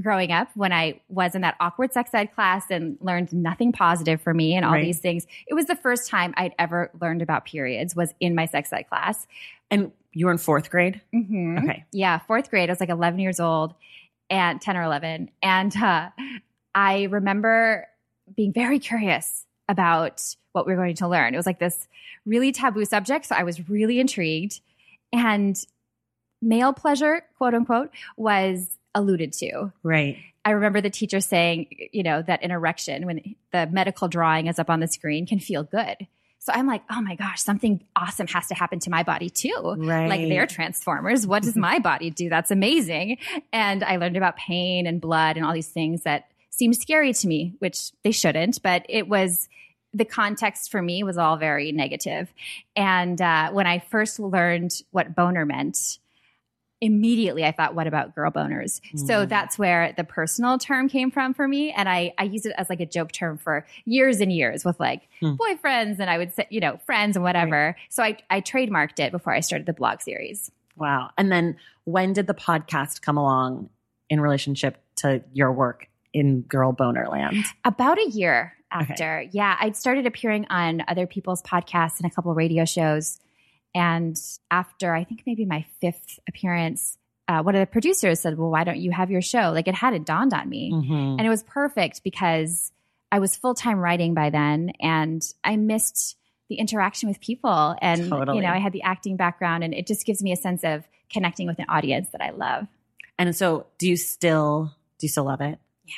growing 0.00 0.30
up, 0.30 0.48
when 0.54 0.72
I 0.72 1.00
was 1.08 1.34
in 1.34 1.40
that 1.42 1.56
awkward 1.58 1.92
sex 1.92 2.10
ed 2.14 2.32
class 2.34 2.70
and 2.70 2.96
learned 3.00 3.32
nothing 3.32 3.72
positive 3.72 4.20
for 4.22 4.32
me 4.32 4.54
and 4.54 4.64
all 4.64 4.72
Right. 4.74 4.84
these 4.84 5.00
things, 5.00 5.26
it 5.48 5.54
was 5.54 5.66
the 5.66 5.74
first 5.76 6.08
time 6.08 6.32
I'd 6.36 6.54
ever 6.58 6.90
learned 7.00 7.20
about 7.20 7.44
periods 7.46 7.96
was 7.96 8.14
in 8.20 8.34
my 8.36 8.46
sex 8.46 8.72
ed 8.72 8.84
class. 8.84 9.26
And 9.72 9.90
you 10.12 10.26
were 10.26 10.32
in 10.32 10.38
fourth 10.38 10.70
grade? 10.70 11.00
Mhm. 11.14 11.62
Okay. 11.62 11.84
Yeah, 11.92 12.18
fourth 12.18 12.50
grade. 12.50 12.68
I 12.68 12.72
was 12.72 12.80
like 12.80 12.88
11 12.88 13.18
years 13.20 13.40
old 13.40 13.74
and 14.30 14.60
10 14.60 14.76
or 14.76 14.82
11. 14.82 15.30
And 15.42 15.76
uh, 15.76 16.10
I 16.74 17.04
remember 17.04 17.86
being 18.36 18.52
very 18.52 18.78
curious 18.78 19.46
about 19.68 20.22
what 20.52 20.66
we 20.66 20.72
were 20.74 20.82
going 20.82 20.96
to 20.96 21.08
learn. 21.08 21.34
It 21.34 21.36
was 21.36 21.46
like 21.46 21.58
this 21.58 21.88
really 22.26 22.52
taboo 22.52 22.84
subject. 22.84 23.26
So 23.26 23.34
I 23.36 23.42
was 23.42 23.68
really 23.68 24.00
intrigued. 24.00 24.60
And 25.12 25.56
male 26.42 26.72
pleasure, 26.72 27.22
quote 27.36 27.54
unquote, 27.54 27.90
was 28.16 28.76
alluded 28.94 29.32
to. 29.34 29.72
Right. 29.82 30.16
I 30.44 30.50
remember 30.52 30.80
the 30.80 30.90
teacher 30.90 31.20
saying, 31.20 31.88
you 31.92 32.02
know, 32.02 32.22
that 32.22 32.42
an 32.42 32.50
erection, 32.50 33.04
when 33.06 33.34
the 33.52 33.66
medical 33.66 34.08
drawing 34.08 34.46
is 34.46 34.58
up 34.58 34.70
on 34.70 34.80
the 34.80 34.88
screen, 34.88 35.26
can 35.26 35.38
feel 35.38 35.62
good. 35.62 36.06
So 36.48 36.54
I'm 36.54 36.66
like, 36.66 36.82
oh 36.90 37.02
my 37.02 37.14
gosh, 37.14 37.42
something 37.42 37.84
awesome 37.94 38.26
has 38.28 38.46
to 38.46 38.54
happen 38.54 38.78
to 38.80 38.90
my 38.90 39.02
body 39.02 39.28
too. 39.28 39.76
Right. 39.76 40.08
Like 40.08 40.28
they're 40.28 40.46
transformers. 40.46 41.26
What 41.26 41.42
does 41.42 41.56
my 41.68 41.78
body 41.78 42.08
do? 42.08 42.30
That's 42.30 42.50
amazing. 42.50 43.18
And 43.52 43.84
I 43.84 43.96
learned 43.96 44.16
about 44.16 44.36
pain 44.36 44.86
and 44.86 44.98
blood 44.98 45.36
and 45.36 45.44
all 45.44 45.52
these 45.52 45.68
things 45.68 46.04
that 46.04 46.30
seem 46.48 46.72
scary 46.72 47.12
to 47.12 47.28
me, 47.28 47.52
which 47.58 47.92
they 48.02 48.12
shouldn't, 48.12 48.62
but 48.62 48.86
it 48.88 49.08
was 49.08 49.50
the 49.92 50.06
context 50.06 50.70
for 50.70 50.80
me 50.80 51.02
was 51.02 51.18
all 51.18 51.36
very 51.36 51.70
negative. 51.70 52.32
And 52.74 53.20
uh, 53.20 53.50
when 53.50 53.66
I 53.66 53.80
first 53.80 54.18
learned 54.18 54.72
what 54.90 55.14
boner 55.14 55.44
meant, 55.44 55.98
immediately 56.80 57.44
I 57.44 57.52
thought, 57.52 57.74
what 57.74 57.86
about 57.86 58.14
girl 58.14 58.30
boners? 58.30 58.80
So 58.96 59.24
Mm. 59.24 59.28
that's 59.28 59.58
where 59.58 59.92
the 59.96 60.04
personal 60.04 60.58
term 60.58 60.88
came 60.88 61.10
from 61.10 61.34
for 61.34 61.48
me. 61.48 61.72
And 61.72 61.88
I, 61.88 62.12
I 62.18 62.24
used 62.24 62.46
it 62.46 62.52
as 62.56 62.70
like 62.70 62.80
a 62.80 62.86
joke 62.86 63.10
term 63.12 63.36
for 63.36 63.66
years 63.84 64.20
and 64.20 64.32
years 64.32 64.64
with 64.64 64.78
like 64.78 65.08
Hmm. 65.20 65.32
boyfriends 65.34 65.98
and 65.98 66.08
I 66.08 66.18
would 66.18 66.32
say, 66.34 66.46
you 66.50 66.60
know, 66.60 66.78
friends 66.86 67.16
and 67.16 67.24
whatever. 67.24 67.76
So 67.88 68.02
I, 68.02 68.18
I 68.30 68.40
trademarked 68.40 69.00
it 69.00 69.10
before 69.10 69.32
I 69.34 69.40
started 69.40 69.66
the 69.66 69.72
blog 69.72 70.00
series. 70.02 70.50
Wow. 70.76 71.10
And 71.18 71.32
then 71.32 71.56
when 71.84 72.12
did 72.12 72.26
the 72.28 72.34
podcast 72.34 73.02
come 73.02 73.16
along 73.16 73.70
in 74.08 74.20
relationship 74.20 74.80
to 74.96 75.22
your 75.32 75.50
work 75.52 75.88
in 76.12 76.42
Girl 76.42 76.70
Boner 76.72 77.08
Land? 77.08 77.44
About 77.64 77.98
a 77.98 78.08
year 78.10 78.54
Okay. 78.74 78.92
after. 78.92 79.24
Yeah, 79.32 79.56
I'd 79.60 79.76
started 79.76 80.06
appearing 80.06 80.46
on 80.50 80.82
other 80.86 81.06
people's 81.06 81.42
podcasts 81.42 82.00
and 82.00 82.10
a 82.10 82.14
couple 82.14 82.32
radio 82.34 82.64
shows. 82.66 83.18
And 83.74 84.18
after 84.50 84.94
I 84.94 85.04
think 85.04 85.22
maybe 85.26 85.44
my 85.44 85.64
fifth 85.80 86.18
appearance, 86.28 86.96
uh, 87.28 87.42
one 87.42 87.54
of 87.54 87.60
the 87.60 87.66
producers 87.66 88.20
said, 88.20 88.38
Well, 88.38 88.50
why 88.50 88.64
don't 88.64 88.78
you 88.78 88.90
have 88.90 89.10
your 89.10 89.22
show? 89.22 89.50
Like 89.52 89.68
it 89.68 89.74
hadn't 89.74 90.06
dawned 90.06 90.32
on 90.32 90.48
me. 90.48 90.72
Mhm. 90.72 91.16
And 91.18 91.20
it 91.26 91.28
was 91.28 91.42
perfect 91.42 92.02
because 92.02 92.72
I 93.12 93.18
was 93.18 93.36
full 93.36 93.54
time 93.54 93.78
writing 93.78 94.14
by 94.14 94.30
then 94.30 94.72
and 94.80 95.22
I 95.44 95.56
missed 95.56 96.16
the 96.48 96.56
interaction 96.56 97.08
with 97.08 97.20
people. 97.20 97.76
And, 97.82 98.08
Totally. 98.08 98.38
you 98.38 98.42
know, 98.42 98.50
I 98.50 98.58
had 98.58 98.72
the 98.72 98.82
acting 98.82 99.16
background 99.16 99.64
and 99.64 99.74
it 99.74 99.86
just 99.86 100.06
gives 100.06 100.22
me 100.22 100.32
a 100.32 100.36
sense 100.36 100.64
of 100.64 100.88
connecting 101.10 101.46
with 101.46 101.58
an 101.58 101.66
audience 101.68 102.08
that 102.10 102.22
I 102.22 102.30
love. 102.30 102.66
And 103.18 103.34
so 103.36 103.66
do 103.78 103.88
you 103.88 103.96
still 103.96 104.74
do 104.98 105.06
you 105.06 105.08
still 105.08 105.24
love 105.24 105.40
it? 105.40 105.58
Yeah. 105.84 105.92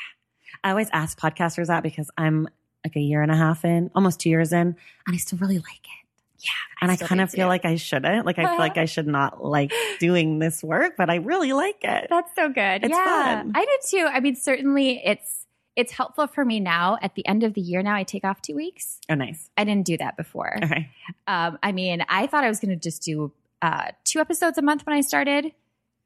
I 0.64 0.70
always 0.70 0.90
ask 0.92 1.18
podcasters 1.18 1.68
that 1.68 1.82
because 1.82 2.10
I'm 2.18 2.48
like 2.84 2.96
a 2.96 3.00
year 3.00 3.22
and 3.22 3.30
a 3.30 3.36
half 3.36 3.64
in, 3.64 3.90
almost 3.94 4.20
two 4.20 4.30
years 4.30 4.52
in, 4.52 4.58
and 5.06 5.14
I 5.14 5.16
still 5.16 5.38
really 5.38 5.58
like 5.58 5.84
it. 5.84 5.99
Yeah. 6.40 6.50
And 6.80 6.90
I, 6.90 6.96
still 6.96 7.08
kind 7.08 7.20
of 7.20 7.30
feel 7.30 7.46
too. 7.46 7.48
like 7.48 7.64
I 7.64 7.76
shouldn't. 7.76 8.24
Like 8.24 8.38
I 8.38 8.46
feel 8.46 8.58
like 8.58 8.78
I 8.78 8.86
should 8.86 9.06
not 9.06 9.44
like 9.44 9.72
doing 9.98 10.38
this 10.38 10.62
work, 10.62 10.94
but 10.96 11.10
I 11.10 11.16
really 11.16 11.52
like 11.52 11.82
it. 11.82 12.06
That's 12.08 12.34
so 12.34 12.48
good. 12.48 12.84
It's 12.84 12.90
yeah, 12.90 13.42
fun. 13.42 13.52
I 13.54 13.64
did 13.64 13.80
too. 13.88 14.08
I 14.10 14.20
mean, 14.20 14.36
certainly 14.36 15.02
it's 15.04 15.46
it's 15.76 15.92
helpful 15.92 16.26
for 16.26 16.44
me 16.44 16.60
now. 16.60 16.98
At 17.02 17.14
the 17.14 17.26
end 17.26 17.42
of 17.42 17.54
the 17.54 17.60
year, 17.60 17.82
now 17.82 17.94
I 17.94 18.02
take 18.02 18.24
off 18.24 18.42
two 18.42 18.54
weeks. 18.54 19.00
Oh, 19.08 19.14
nice. 19.14 19.50
I 19.56 19.64
didn't 19.64 19.86
do 19.86 19.96
that 19.98 20.16
before. 20.16 20.58
Okay. 20.62 20.90
Um, 21.26 21.58
I 21.62 21.72
mean, 21.72 22.04
I 22.08 22.26
thought 22.26 22.44
I 22.44 22.48
was 22.48 22.60
going 22.60 22.70
to 22.70 22.76
just 22.76 23.02
do 23.02 23.32
uh, 23.62 23.92
two 24.04 24.20
episodes 24.20 24.58
a 24.58 24.62
month 24.62 24.84
when 24.86 24.96
I 24.96 25.00
started, 25.00 25.52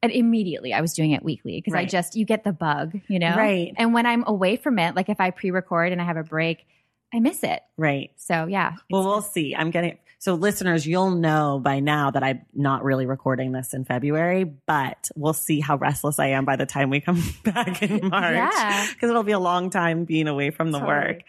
and 0.03 0.13
immediately 0.13 0.73
I 0.73 0.81
was 0.81 0.93
doing 0.93 1.13
it 1.13 1.23
weekly 1.23 1.61
because 1.61 1.75
I 1.75 1.85
just 1.85 2.15
you 2.15 2.25
get 2.25 2.45
the 2.45 2.53
bug, 2.53 3.01
you 3.09 3.19
know. 3.19 3.35
Right. 3.37 3.73
And 3.77 3.95
when 3.95 4.07
I'm 4.07 4.25
away 4.27 4.57
from 4.57 4.79
it, 4.79 4.95
like 4.95 5.09
if 5.09 5.21
I 5.21 5.31
pre-record 5.31 5.93
and 5.93 6.01
I 6.01 6.05
have 6.05 6.17
a 6.17 6.25
break, 6.25 6.67
I 7.15 7.21
miss 7.21 7.45
it. 7.45 7.61
Right. 7.77 8.11
So 8.17 8.47
yeah. 8.47 8.73
Well, 8.91 9.05
we'll 9.05 9.23
see. 9.23 9.55
I'm 9.55 9.71
getting 9.71 9.99
so 10.19 10.35
listeners, 10.35 10.87
you'll 10.87 11.11
know 11.11 11.61
by 11.63 11.81
now 11.81 12.11
that 12.11 12.23
I'm 12.23 12.47
not 12.55 12.83
really 12.83 13.05
recording 13.05 13.53
this 13.53 13.75
in 13.75 13.85
February, 13.85 14.45
but 14.45 15.11
we'll 15.15 15.35
see 15.35 15.61
how 15.61 15.77
restless 15.77 16.19
I 16.19 16.29
am 16.29 16.47
by 16.47 16.57
the 16.57 16.65
time 16.65 16.89
we 16.89 17.01
come 17.01 17.23
back 17.45 17.83
in 17.83 18.09
March. 18.09 18.35
Yeah. 18.35 18.87
Because 18.91 19.11
it'll 19.11 19.23
be 19.23 19.33
a 19.33 19.39
long 19.39 19.69
time 19.71 20.05
being 20.07 20.27
away 20.27 20.51
from 20.51 20.73
the 20.73 20.79
Totally. 20.81 20.97
work. 20.97 21.21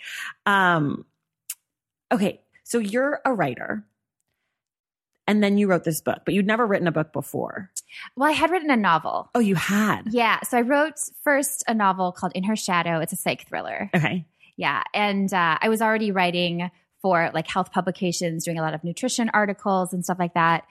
Um 0.46 1.06
okay, 2.12 2.42
so 2.64 2.80
you're 2.80 3.20
a 3.26 3.34
writer. 3.34 3.86
And 5.28 5.44
then 5.44 5.58
you 5.58 5.68
wrote 5.68 5.84
this 5.84 6.02
book, 6.02 6.20
but 6.24 6.34
you'd 6.36 6.46
never 6.46 6.66
written 6.66 6.88
a 6.88 6.92
book 6.92 7.12
before. 7.12 7.72
well, 8.16 8.30
I 8.30 8.32
had 8.34 8.52
written 8.52 8.70
a 8.70 8.78
novel. 8.78 9.30
Oh, 9.34 9.40
you 9.40 9.56
had. 9.56 10.04
Yeah. 10.12 10.40
So 10.42 10.58
I 10.58 10.62
wrote 10.62 11.00
first 11.24 11.64
a 11.68 11.74
novel 11.74 12.12
called 12.12 12.32
In 12.36 12.44
Her 12.44 12.56
Shadow. 12.56 13.00
It's 13.00 13.12
a 13.12 13.16
psych 13.16 13.48
thriller. 13.48 13.90
Okay. 13.96 14.26
Yeah. 14.58 14.84
And 14.94 15.34
uh, 15.34 15.58
I 15.62 15.70
was 15.70 15.82
already 15.82 16.12
writing 16.12 16.70
for 17.02 17.30
like 17.34 17.48
health 17.48 17.72
publications, 17.72 18.46
doing 18.46 18.58
a 18.58 18.62
lot 18.62 18.74
of 18.74 18.84
nutrition 18.84 19.30
articles 19.34 19.94
and 19.94 20.04
stuff 20.04 20.18
like 20.20 20.34
that. 20.34 20.64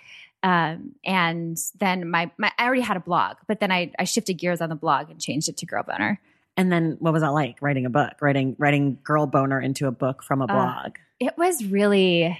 Um, 0.43 0.93
and 1.05 1.57
then 1.81 2.11
my, 2.11 2.31
my, 2.39 2.53
I 2.59 2.67
already 2.67 2.83
had 2.83 2.97
a 2.97 3.01
blog, 3.01 3.37
but 3.49 3.61
then 3.61 3.73
I, 3.73 3.93
I 3.99 4.05
shifted 4.05 4.35
gears 4.35 4.61
on 4.61 4.69
the 4.69 4.75
blog 4.75 5.11
and 5.11 5.21
changed 5.21 5.49
it 5.49 5.57
to 5.59 5.67
Girl 5.67 5.83
Boner. 5.83 6.21
And 6.57 6.71
then 6.71 6.97
what 6.99 7.13
was 7.13 7.23
that 7.23 7.31
like 7.33 7.61
writing 7.63 7.87
a 7.87 7.91
book, 7.91 8.13
writing 8.21 8.55
writing 8.59 8.99
girl 9.03 9.27
boner 9.27 9.61
into 9.61 9.87
a 9.87 9.91
book 9.91 10.23
from 10.23 10.41
a 10.41 10.45
Uh, 10.45 10.47
blog? 10.47 10.97
It 11.19 11.35
was 11.37 11.65
really, 11.65 12.39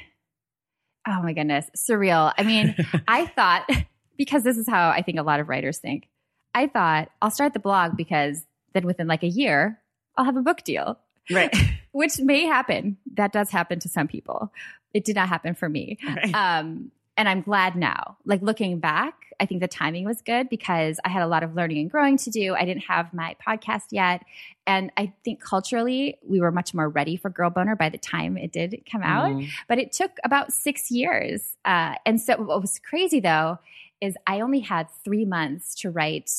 oh 1.07 1.23
my 1.23 1.33
goodness, 1.33 1.69
surreal. 1.77 2.33
I 2.37 2.43
mean, 2.43 2.77
I 3.09 3.27
thought, 3.27 3.69
because 4.17 4.45
this 4.45 4.57
is 4.57 4.69
how 4.69 4.91
I 4.91 5.03
think 5.03 5.19
a 5.19 5.23
lot 5.23 5.41
of 5.41 5.49
writers 5.49 5.79
think, 5.79 6.09
I 6.55 6.69
thought 6.69 7.11
I'll 7.21 7.31
start 7.31 7.55
the 7.55 7.59
blog 7.59 7.97
because 7.97 8.45
then 8.73 8.87
within 8.87 9.09
like 9.09 9.23
a 9.23 9.29
year, 9.29 9.81
I'll 10.17 10.25
have 10.25 10.37
a 10.37 10.43
book 10.43 10.63
deal. 10.63 10.99
Right. 11.31 11.55
which 11.93 12.19
may 12.21 12.45
happen. 12.45 12.97
That 13.15 13.33
does 13.33 13.51
happen 13.51 13.79
to 13.81 13.89
some 13.89 14.09
people. 14.09 14.53
It 14.93 15.05
did 15.05 15.17
not 15.17 15.29
happen 15.29 15.55
for 15.55 15.69
me. 15.69 15.99
right. 16.07 16.35
Um, 16.35 16.91
and 17.17 17.29
I'm 17.29 17.43
glad 17.43 17.77
now. 17.77 18.17
Like 18.25 18.43
looking 18.43 18.81
back, 18.81 19.15
I 19.39 19.47
think 19.47 19.61
the 19.61 19.69
timing 19.69 20.05
was 20.05 20.21
good 20.23 20.49
because 20.49 20.99
I 21.05 21.09
had 21.09 21.23
a 21.23 21.27
lot 21.27 21.43
of 21.43 21.55
learning 21.55 21.79
and 21.79 21.91
growing 21.91 22.17
to 22.19 22.31
do. 22.31 22.55
I 22.55 22.65
didn't 22.65 22.85
have 22.85 23.13
my 23.13 23.37
podcast 23.47 23.87
yet. 23.91 24.25
And 24.67 24.91
I 24.97 25.13
think 25.25 25.41
culturally, 25.41 26.19
we 26.27 26.41
were 26.41 26.51
much 26.51 26.75
more 26.75 26.89
ready 26.89 27.17
for 27.17 27.31
Girl 27.31 27.51
Boner 27.51 27.77
by 27.77 27.89
the 27.89 27.99
time 27.99 28.37
it 28.37 28.53
did 28.53 28.83
come 28.91 29.03
out. 29.03 29.31
Mm. 29.31 29.49
But 29.69 29.79
it 29.79 29.93
took 29.93 30.13
about 30.25 30.53
six 30.53 30.91
years. 30.91 31.57
Uh, 31.65 31.95
and 32.05 32.21
so, 32.21 32.37
what 32.41 32.61
was 32.61 32.79
crazy 32.79 33.21
though 33.21 33.59
is 34.01 34.17
I 34.27 34.41
only 34.41 34.61
had 34.61 34.89
three 35.05 35.25
months 35.25 35.75
to 35.77 35.91
write 35.91 36.31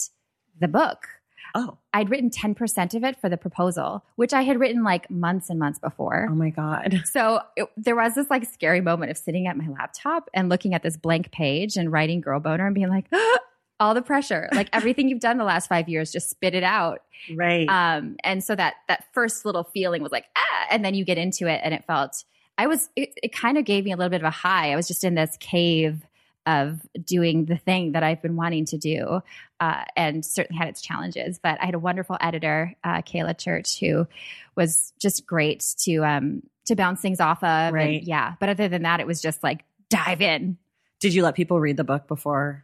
the 0.60 0.68
book. 0.68 1.08
Oh, 1.58 1.78
I'd 1.94 2.10
written 2.10 2.30
10% 2.30 2.94
of 2.96 3.04
it 3.06 3.20
for 3.22 3.30
the 3.30 3.38
proposal, 3.38 4.04
which 4.18 4.34
I 4.34 4.42
had 4.42 4.60
written 4.60 4.84
like 4.84 5.10
months 5.10 5.50
and 5.50 5.58
months 5.58 5.80
before. 5.80 6.28
oh 6.30 6.36
my 6.36 6.50
God. 6.50 7.02
So 7.16 7.40
it, 7.56 7.70
there 7.78 7.96
was 7.96 8.14
this 8.14 8.30
like 8.30 8.46
scary 8.46 8.82
moment 8.82 9.10
of 9.10 9.18
sitting 9.18 9.48
at 9.48 9.56
my 9.56 9.68
laptop 9.70 10.30
and 10.34 10.50
looking 10.50 10.74
at 10.74 10.84
this 10.84 10.98
blank 10.98 11.32
page 11.32 11.78
and 11.78 11.92
writing 11.92 12.20
girl 12.20 12.42
boner 12.42 12.66
and 12.66 12.76
being 12.76 12.90
like, 12.90 13.06
all 13.80 13.94
the 13.94 14.02
pressure, 14.02 14.50
like 14.54 14.70
everything 14.74 15.08
you've 15.08 15.22
done 15.22 15.38
the 15.38 15.46
last 15.46 15.68
five 15.68 15.88
years, 15.88 16.12
just 16.12 16.30
spit 16.30 16.54
it 16.56 16.64
out. 16.64 17.04
Right. 17.34 17.68
Um, 17.70 18.18
and 18.24 18.44
so 18.44 18.54
that 18.56 18.76
that 18.90 19.06
first 19.14 19.46
little 19.46 19.64
feeling 19.64 20.04
was 20.04 20.12
like 20.12 20.26
ah, 20.36 20.68
and 20.70 20.84
then 20.84 20.94
you 20.94 21.06
get 21.06 21.18
into 21.18 21.48
it 21.48 21.62
and 21.64 21.74
it 21.74 21.86
felt 21.86 22.24
I 22.58 22.68
was 22.68 22.90
it, 22.96 23.14
it 23.22 23.34
kind 23.34 23.58
of 23.58 23.66
gave 23.66 23.86
me 23.86 23.92
a 23.92 23.96
little 23.96 24.10
bit 24.10 24.22
of 24.22 24.28
a 24.28 24.30
high. 24.32 24.74
I 24.74 24.76
was 24.76 24.88
just 24.88 25.04
in 25.04 25.16
this 25.16 25.38
cave 25.40 26.06
of 26.46 26.82
doing 27.04 27.46
the 27.46 27.58
thing 27.58 27.94
that 27.94 28.04
I've 28.04 28.22
been 28.22 28.36
wanting 28.36 28.66
to 28.66 28.78
do, 28.78 29.22
uh, 29.60 29.84
and 29.96 30.26
certainly 30.26 30.58
had 30.58 30.68
its 30.68 30.82
challenges. 30.82 31.40
But 31.42 31.62
I 31.62 31.66
had 31.66 31.76
a 31.76 31.80
wonderful 31.80 32.18
editor, 32.22 32.74
uh, 32.84 33.02
Kayla 33.02 33.38
Church, 33.38 33.80
who 33.80 34.08
was 34.56 34.94
just 35.00 35.26
great 35.26 35.66
to 35.80 36.06
um, 36.06 36.44
to 36.66 36.76
bounce 36.76 37.02
things 37.02 37.20
off 37.20 37.44
of. 37.44 37.48
and 37.50 37.74
Right. 37.74 38.04
yeah. 38.04 38.34
But 38.40 38.50
other 38.50 38.68
than 38.68 38.84
that, 38.84 39.00
it 39.00 39.08
was 39.08 39.22
just 39.22 39.44
like 39.44 39.64
dive 39.90 40.22
in. 40.22 40.58
Did 41.00 41.14
you 41.14 41.24
let 41.24 41.36
people 41.36 41.60
read 41.60 41.78
the 41.78 41.84
book 41.84 42.08
before? 42.08 42.64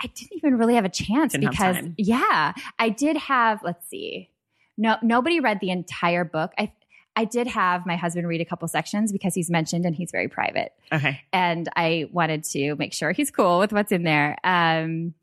I 0.00 0.06
didn't 0.06 0.36
even 0.36 0.58
really 0.58 0.76
have 0.76 0.84
a 0.84 0.90
chance 0.90 1.32
Didn't 1.32 1.50
because 1.50 1.76
yeah, 1.96 2.52
I 2.78 2.88
did 2.88 3.16
have. 3.16 3.60
Let's 3.64 3.88
see, 3.88 4.30
no, 4.76 4.96
nobody 5.02 5.40
read 5.40 5.58
the 5.60 5.70
entire 5.70 6.24
book. 6.24 6.52
I 6.56 6.72
I 7.18 7.24
did 7.24 7.46
have 7.48 7.84
my 7.84 7.96
husband 7.96 8.28
read 8.28 8.40
a 8.40 8.44
couple 8.44 8.68
sections 8.68 9.10
because 9.12 9.34
he's 9.34 9.50
mentioned 9.50 9.84
and 9.84 9.94
he's 9.94 10.10
very 10.12 10.28
private, 10.28 10.72
Okay. 10.92 11.20
and 11.32 11.68
I 11.74 12.08
wanted 12.12 12.44
to 12.54 12.76
make 12.76 12.92
sure 12.92 13.10
he's 13.12 13.30
cool 13.30 13.58
with 13.58 13.72
what's 13.72 13.90
in 13.92 14.04
there. 14.04 14.36
Um, 14.44 15.14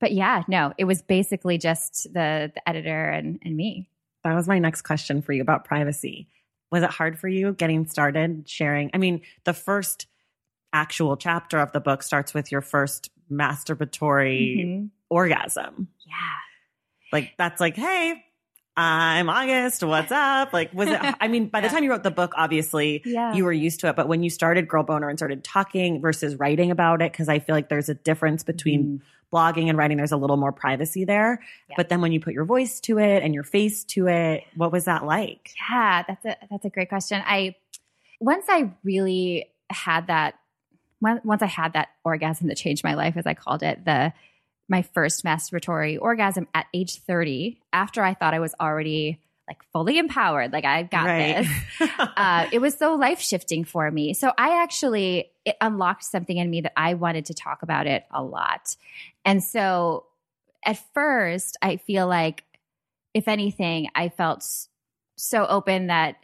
but 0.00 0.12
yeah, 0.12 0.42
no, 0.48 0.72
it 0.76 0.84
was 0.84 1.02
basically 1.02 1.56
just 1.58 2.12
the 2.12 2.50
the 2.54 2.68
editor 2.68 3.08
and 3.10 3.38
and 3.44 3.56
me. 3.56 3.88
That 4.24 4.34
was 4.34 4.48
my 4.48 4.58
next 4.58 4.82
question 4.82 5.22
for 5.22 5.32
you 5.32 5.40
about 5.40 5.64
privacy. 5.64 6.28
Was 6.72 6.82
it 6.82 6.90
hard 6.90 7.18
for 7.18 7.28
you 7.28 7.52
getting 7.52 7.86
started 7.86 8.48
sharing? 8.48 8.90
I 8.92 8.98
mean, 8.98 9.22
the 9.44 9.54
first 9.54 10.08
actual 10.72 11.16
chapter 11.16 11.58
of 11.60 11.70
the 11.70 11.80
book 11.80 12.02
starts 12.02 12.34
with 12.34 12.50
your 12.50 12.60
first 12.60 13.08
masturbatory 13.32 14.64
Mhm. 14.66 14.90
orgasm. 15.08 15.88
Yeah. 16.06 16.14
Like 17.12 17.34
that's 17.38 17.60
like, 17.60 17.76
hey, 17.76 18.24
I'm 18.76 19.30
August. 19.30 19.82
What's 19.82 20.12
up? 20.12 20.52
Like, 20.52 20.72
was 20.74 20.88
it? 20.90 21.00
I 21.20 21.28
mean, 21.28 21.48
by 21.48 21.60
the 21.62 21.68
time 21.70 21.82
you 21.82 21.90
wrote 21.90 22.02
the 22.02 22.10
book, 22.10 22.34
obviously 22.36 23.02
Yeah. 23.06 23.32
you 23.32 23.44
were 23.44 23.52
used 23.52 23.80
to 23.80 23.88
it. 23.88 23.96
But 23.96 24.06
when 24.06 24.22
you 24.22 24.28
started 24.28 24.68
Girl 24.68 24.82
Boner 24.82 25.08
and 25.08 25.18
started 25.18 25.42
talking 25.42 26.00
versus 26.02 26.36
writing 26.36 26.70
about 26.70 27.00
it, 27.00 27.10
because 27.10 27.28
I 27.28 27.38
feel 27.38 27.54
like 27.54 27.68
there's 27.70 27.88
a 27.88 27.94
difference 27.94 28.42
between 28.44 28.84
Mhm. 28.84 29.00
blogging 29.32 29.68
and 29.70 29.78
writing. 29.78 29.96
There's 29.96 30.12
a 30.12 30.16
little 30.18 30.36
more 30.36 30.52
privacy 30.52 31.04
there. 31.06 31.40
Yeah. 31.70 31.74
But 31.78 31.88
then 31.88 32.02
when 32.02 32.12
you 32.12 32.20
put 32.20 32.34
your 32.34 32.44
voice 32.44 32.78
to 32.80 32.98
it 32.98 33.22
and 33.22 33.32
your 33.32 33.44
face 33.44 33.82
to 33.84 34.08
it, 34.08 34.44
what 34.56 34.72
was 34.72 34.84
that 34.84 35.06
like? 35.06 35.52
Yeah, 35.70 36.02
that's 36.06 36.24
a 36.26 36.36
that's 36.50 36.64
a 36.66 36.70
great 36.70 36.90
question. 36.90 37.22
I 37.24 37.54
once 38.20 38.44
I 38.48 38.70
really 38.84 39.46
had 39.70 40.06
that 40.08 40.34
once 41.00 41.42
I 41.42 41.46
had 41.46 41.74
that 41.74 41.88
orgasm 42.04 42.48
that 42.48 42.56
changed 42.56 42.82
my 42.84 42.94
life, 42.94 43.16
as 43.16 43.26
I 43.26 43.34
called 43.34 43.62
it, 43.62 43.84
the 43.84 44.12
my 44.68 44.82
first 44.82 45.24
masturbatory 45.24 45.98
orgasm 46.00 46.48
at 46.54 46.66
age 46.74 47.00
30, 47.00 47.60
after 47.72 48.02
I 48.02 48.14
thought 48.14 48.34
I 48.34 48.40
was 48.40 48.54
already 48.60 49.20
like 49.48 49.62
fully 49.72 49.98
empowered, 49.98 50.52
like 50.52 50.64
I 50.64 50.82
got 50.82 51.06
this. 51.06 51.48
Uh, 52.16 52.48
it 52.50 52.60
was 52.60 52.74
so 52.74 52.94
life 52.94 53.20
shifting 53.20 53.62
for 53.62 53.90
me. 53.90 54.14
So 54.14 54.32
I 54.38 54.62
actually 54.62 55.30
it 55.44 55.56
unlocked 55.60 56.02
something 56.02 56.36
in 56.36 56.50
me 56.50 56.62
that 56.62 56.72
I 56.76 56.94
wanted 56.94 57.26
to 57.26 57.34
talk 57.34 57.62
about 57.62 57.86
it 57.86 58.04
a 58.10 58.22
lot. 58.22 58.74
And 59.24 59.44
so 59.44 60.06
at 60.64 60.82
first, 60.94 61.56
I 61.62 61.76
feel 61.76 62.06
like 62.06 62.42
if 63.14 63.28
anything, 63.28 63.88
I 63.94 64.08
felt 64.08 64.44
so 65.16 65.46
open 65.46 65.86
that 65.88 66.16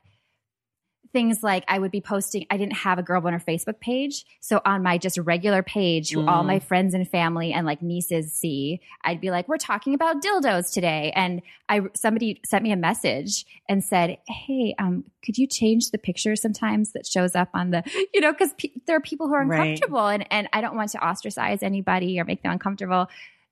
things 1.12 1.42
like 1.42 1.62
I 1.68 1.78
would 1.78 1.90
be 1.90 2.00
posting, 2.00 2.46
I 2.50 2.56
didn't 2.56 2.72
have 2.76 2.98
a 2.98 3.02
Girl 3.02 3.20
Boner 3.20 3.38
Facebook 3.38 3.80
page. 3.80 4.24
So 4.40 4.60
on 4.64 4.82
my 4.82 4.96
just 4.98 5.18
regular 5.18 5.62
page, 5.62 6.10
who 6.10 6.26
all 6.26 6.42
Mm. 6.42 6.46
my 6.46 6.58
friends 6.58 6.94
and 6.94 7.06
family 7.08 7.52
and 7.52 7.66
like 7.66 7.82
nieces 7.82 8.32
see, 8.32 8.80
I'd 9.04 9.20
be 9.20 9.30
like, 9.30 9.46
we're 9.46 9.58
talking 9.58 9.92
about 9.94 10.22
dildos 10.22 10.72
today. 10.72 11.12
And 11.14 11.42
I 11.68 11.82
somebody 11.94 12.40
sent 12.44 12.64
me 12.64 12.72
a 12.72 12.76
message 12.76 13.44
and 13.68 13.84
said, 13.84 14.18
"Hey, 14.26 14.74
um, 14.78 15.04
could 15.24 15.36
you 15.38 15.46
change 15.46 15.90
the 15.90 15.98
picture 15.98 16.34
sometimes 16.34 16.92
that 16.92 17.06
shows 17.06 17.34
up 17.34 17.50
on 17.54 17.70
the, 17.70 17.82
you 18.14 18.20
know, 18.20 18.32
because 18.32 18.52
pe- 18.54 18.70
there 18.86 18.96
are 18.96 19.00
people 19.00 19.28
who 19.28 19.34
are 19.34 19.44
Right. 19.44 19.60
uncomfortable, 19.60 20.06
and 20.08 20.26
and 20.32 20.48
I 20.52 20.60
don't 20.60 20.76
want 20.76 20.90
to 20.92 20.98
ostracize 21.06 21.62
anybody 21.62 22.18
or 22.18 22.24
make 22.24 22.42
them 22.42 22.52
uncomfortable. 22.52 23.08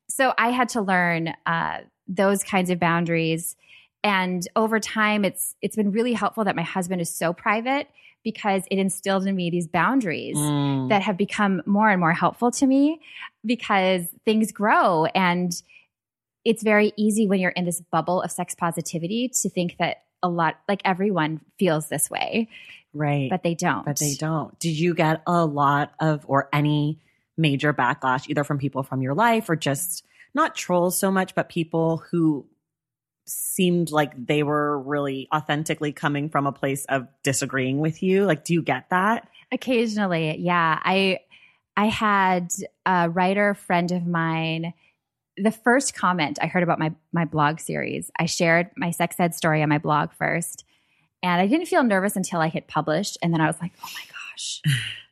So 0.09 0.33
I 0.38 0.49
had 0.51 0.70
to 0.70 0.81
learn 0.81 1.35
uh, 1.46 1.79
those 2.09 2.42
kinds 2.42 2.70
of 2.70 2.81
boundaries, 2.81 3.55
and 4.03 4.47
over 4.57 4.81
time, 4.81 5.25
it's 5.25 5.55
it's 5.63 5.77
been 5.77 5.93
really 5.93 6.13
helpful 6.13 6.45
that 6.45 6.57
my 6.57 6.63
husband 6.63 7.01
is 7.01 7.11
so 7.15 7.33
private 7.33 7.89
because 8.25 8.65
it 8.71 8.79
instilled 8.79 9.27
in 9.27 9.35
me 9.35 9.51
these 9.51 9.67
boundaries 9.67 10.37
Mm. 10.37 10.89
that 10.91 11.03
have 11.03 11.17
become 11.17 11.63
more 11.67 11.89
and 11.89 11.99
more 12.01 12.13
helpful 12.13 12.51
to 12.53 12.67
me 12.67 13.01
because 13.45 14.07
things 14.27 14.53
grow 14.53 15.07
and 15.07 15.53
it's 16.45 16.63
very 16.63 16.93
easy 16.97 17.27
when 17.27 17.41
you're 17.41 17.51
in 17.51 17.65
this 17.65 17.81
bubble 17.91 18.21
of 18.23 18.31
sex 18.31 18.55
positivity 18.55 19.29
to 19.29 19.49
think 19.51 19.77
that 19.79 20.03
a 20.23 20.29
lot 20.29 20.59
like 20.69 20.83
everyone 20.85 21.41
feels 21.59 21.89
this 21.89 22.11
way 22.11 22.49
right. 22.93 23.31
but 23.31 23.43
they 23.43 23.55
don't 23.55 23.85
but 23.87 23.99
they 23.99 24.15
don't. 24.15 24.59
Did 24.59 24.79
you 24.79 24.95
get 24.95 25.23
a 25.27 25.47
lot 25.47 25.93
of 25.99 26.25
or 26.29 26.49
any 26.53 26.99
major 27.39 27.73
backlash 27.73 28.29
either 28.29 28.45
from 28.45 28.59
people 28.59 28.83
from 28.83 29.01
your 29.01 29.15
life 29.15 29.49
or 29.49 29.57
just 29.57 30.05
not 30.35 30.55
trolls 30.55 30.99
so 30.99 31.11
much, 31.11 31.35
but 31.35 31.49
people 31.49 32.03
who 32.11 32.47
seemed 33.31 33.90
like 33.90 34.27
they 34.27 34.43
were 34.43 34.79
really 34.81 35.29
authentically 35.35 35.93
coming 35.93 36.29
from 36.29 36.47
a 36.47 36.53
place 36.53 36.85
of 36.87 37.07
disagreeing 37.23 37.79
with 37.79 38.03
you? 38.03 38.25
Like, 38.25 38.45
do 38.45 38.53
you 38.53 38.62
get 38.62 38.90
that? 38.90 39.29
occasionally 39.53 40.37
yeah 40.38 40.79
i 40.83 41.19
i 41.77 41.87
had 41.87 42.53
a 42.87 43.11
writer 43.11 43.55
friend 43.55 43.90
of 43.93 44.07
mine 44.07 44.73
the 45.37 45.51
first 45.51 45.95
comment 45.95 46.38
i 46.40 46.47
heard 46.47 46.62
about 46.62 46.79
my 46.79 46.93
my 47.12 47.25
blog 47.25 47.59
series 47.59 48.11
i 48.19 48.27
shared 48.27 48.71
my 48.77 48.90
sex 48.90 49.16
ed 49.19 49.35
story 49.35 49.62
on 49.62 49.69
my 49.69 49.79
blog 49.79 50.12
first 50.12 50.64
and 51.23 51.40
i 51.40 51.47
didn't 51.47 51.66
feel 51.66 51.83
nervous 51.83 52.16
until 52.16 52.40
i 52.40 52.49
hit 52.49 52.69
published 52.69 53.19
and 53.23 53.33
then 53.33 53.40
i 53.40 53.47
was 53.47 53.61
like 53.61 53.73
oh 53.83 53.88
my 53.95 54.03
gosh 54.31 54.61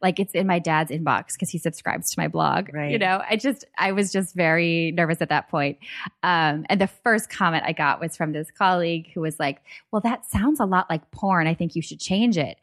like 0.02 0.18
it's 0.20 0.34
in 0.34 0.46
my 0.46 0.58
dad's 0.58 0.90
inbox 0.90 1.32
because 1.32 1.50
he 1.50 1.58
subscribes 1.58 2.10
to 2.10 2.20
my 2.20 2.28
blog 2.28 2.68
Right. 2.72 2.90
you 2.90 2.98
know 2.98 3.22
i 3.28 3.36
just 3.36 3.64
i 3.78 3.92
was 3.92 4.12
just 4.12 4.34
very 4.34 4.92
nervous 4.92 5.20
at 5.20 5.28
that 5.30 5.48
point 5.48 5.78
um, 6.22 6.64
and 6.68 6.80
the 6.80 6.86
first 6.86 7.30
comment 7.30 7.64
i 7.66 7.72
got 7.72 8.00
was 8.00 8.16
from 8.16 8.32
this 8.32 8.50
colleague 8.50 9.10
who 9.14 9.20
was 9.20 9.38
like 9.38 9.60
well 9.90 10.00
that 10.02 10.24
sounds 10.26 10.60
a 10.60 10.64
lot 10.64 10.88
like 10.90 11.10
porn 11.10 11.46
i 11.46 11.54
think 11.54 11.74
you 11.74 11.82
should 11.82 12.00
change 12.00 12.36
it 12.38 12.56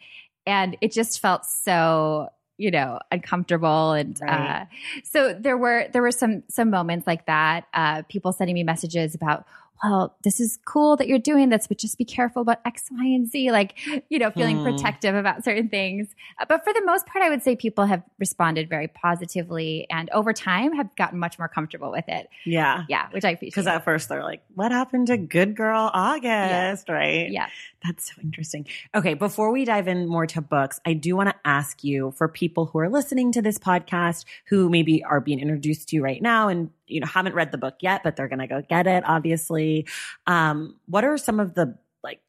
and 0.46 0.78
it 0.82 0.92
just 0.92 1.20
felt 1.20 1.46
so 1.46 2.30
you 2.58 2.72
know 2.72 3.00
uncomfortable 3.12 3.92
and 3.92 4.18
Right. 4.22 4.62
uh, 4.62 4.66
so 5.04 5.34
there 5.34 5.58
were 5.58 5.88
there 5.92 6.02
were 6.02 6.12
some 6.12 6.44
some 6.50 6.70
moments 6.70 7.06
like 7.06 7.26
that 7.26 7.66
uh, 7.74 8.04
people 8.04 8.32
sending 8.32 8.54
me 8.54 8.64
messages 8.64 9.14
about 9.14 9.46
well 9.84 10.16
this 10.24 10.40
is 10.40 10.58
cool 10.66 10.96
that 10.96 11.08
you're 11.08 11.20
doing 11.20 11.50
this 11.50 11.68
but 11.68 11.78
just 11.78 11.98
be 11.98 12.06
careful 12.06 12.42
about 12.42 12.60
x 12.66 12.86
y 12.92 13.06
and 13.06 13.28
z 13.28 13.52
like 13.52 13.78
you 14.10 14.18
know 14.20 14.32
feeling 14.32 14.58
Hmm. 14.58 14.64
protective 14.64 15.16
about 15.16 15.44
certain 15.44 15.70
things 15.70 16.08
Uh, 16.40 16.46
but 16.48 16.64
for 16.64 16.72
the 16.74 16.82
most 16.86 17.06
part 17.06 17.24
i 17.24 17.30
would 17.30 17.44
say 17.44 17.56
people 17.56 17.86
have 17.86 18.02
responded 18.20 18.70
very 18.70 18.88
positively 18.88 19.86
and 19.90 20.10
over 20.12 20.34
time 20.34 20.74
have 20.74 20.96
gotten 20.96 21.20
much 21.20 21.38
more 21.40 21.48
comfortable 21.48 21.92
with 21.92 22.06
it 22.08 22.30
Yeah. 22.46 22.84
yeah 22.88 23.08
which 23.12 23.26
i 23.26 23.30
appreciate 23.32 23.52
Because 23.52 23.68
at 23.68 23.84
first 23.84 24.10
they're 24.10 24.24
like, 24.24 24.44
what 24.54 24.72
happened 24.72 25.08
to 25.08 25.18
good 25.18 25.56
girl 25.56 25.90
August? 25.94 26.90
Right. 26.90 27.30
yeah 27.30 27.48
That's 27.86 28.08
so 28.16 28.22
interesting. 28.24 28.66
Okay, 28.96 29.14
before 29.14 29.52
we 29.52 29.64
dive 29.64 29.88
in 29.88 30.08
more 30.08 30.26
to 30.28 30.42
books, 30.42 30.80
I 30.88 30.94
do 30.94 31.16
want 31.16 31.30
to 31.30 31.36
ask 31.46 31.84
you 31.84 32.12
for 32.18 32.28
people 32.28 32.66
who 32.66 32.80
are 32.80 32.90
listening 32.90 33.32
to 33.34 33.42
this 33.44 33.60
podcast 33.60 34.26
who 34.48 34.70
maybe 34.70 35.04
are 35.04 35.22
being 35.22 35.40
introduced 35.40 35.90
to 35.90 35.96
you 35.98 36.04
right 36.04 36.20
now 36.22 36.48
and 36.48 36.72
you 36.88 37.00
know 37.00 37.08
haven't 37.08 37.36
read 37.36 37.52
the 37.52 37.58
book 37.58 37.76
yet, 37.82 38.04
but 38.04 38.16
they're 38.16 38.28
gonna 38.28 38.48
go 38.48 38.62
get 38.62 38.88
it, 38.88 39.04
obviously. 39.06 39.88
Um, 40.28 40.80
what 40.88 41.04
are 41.04 41.18
some 41.18 41.40
of 41.40 41.54
the 41.54 41.78
like 42.04 42.22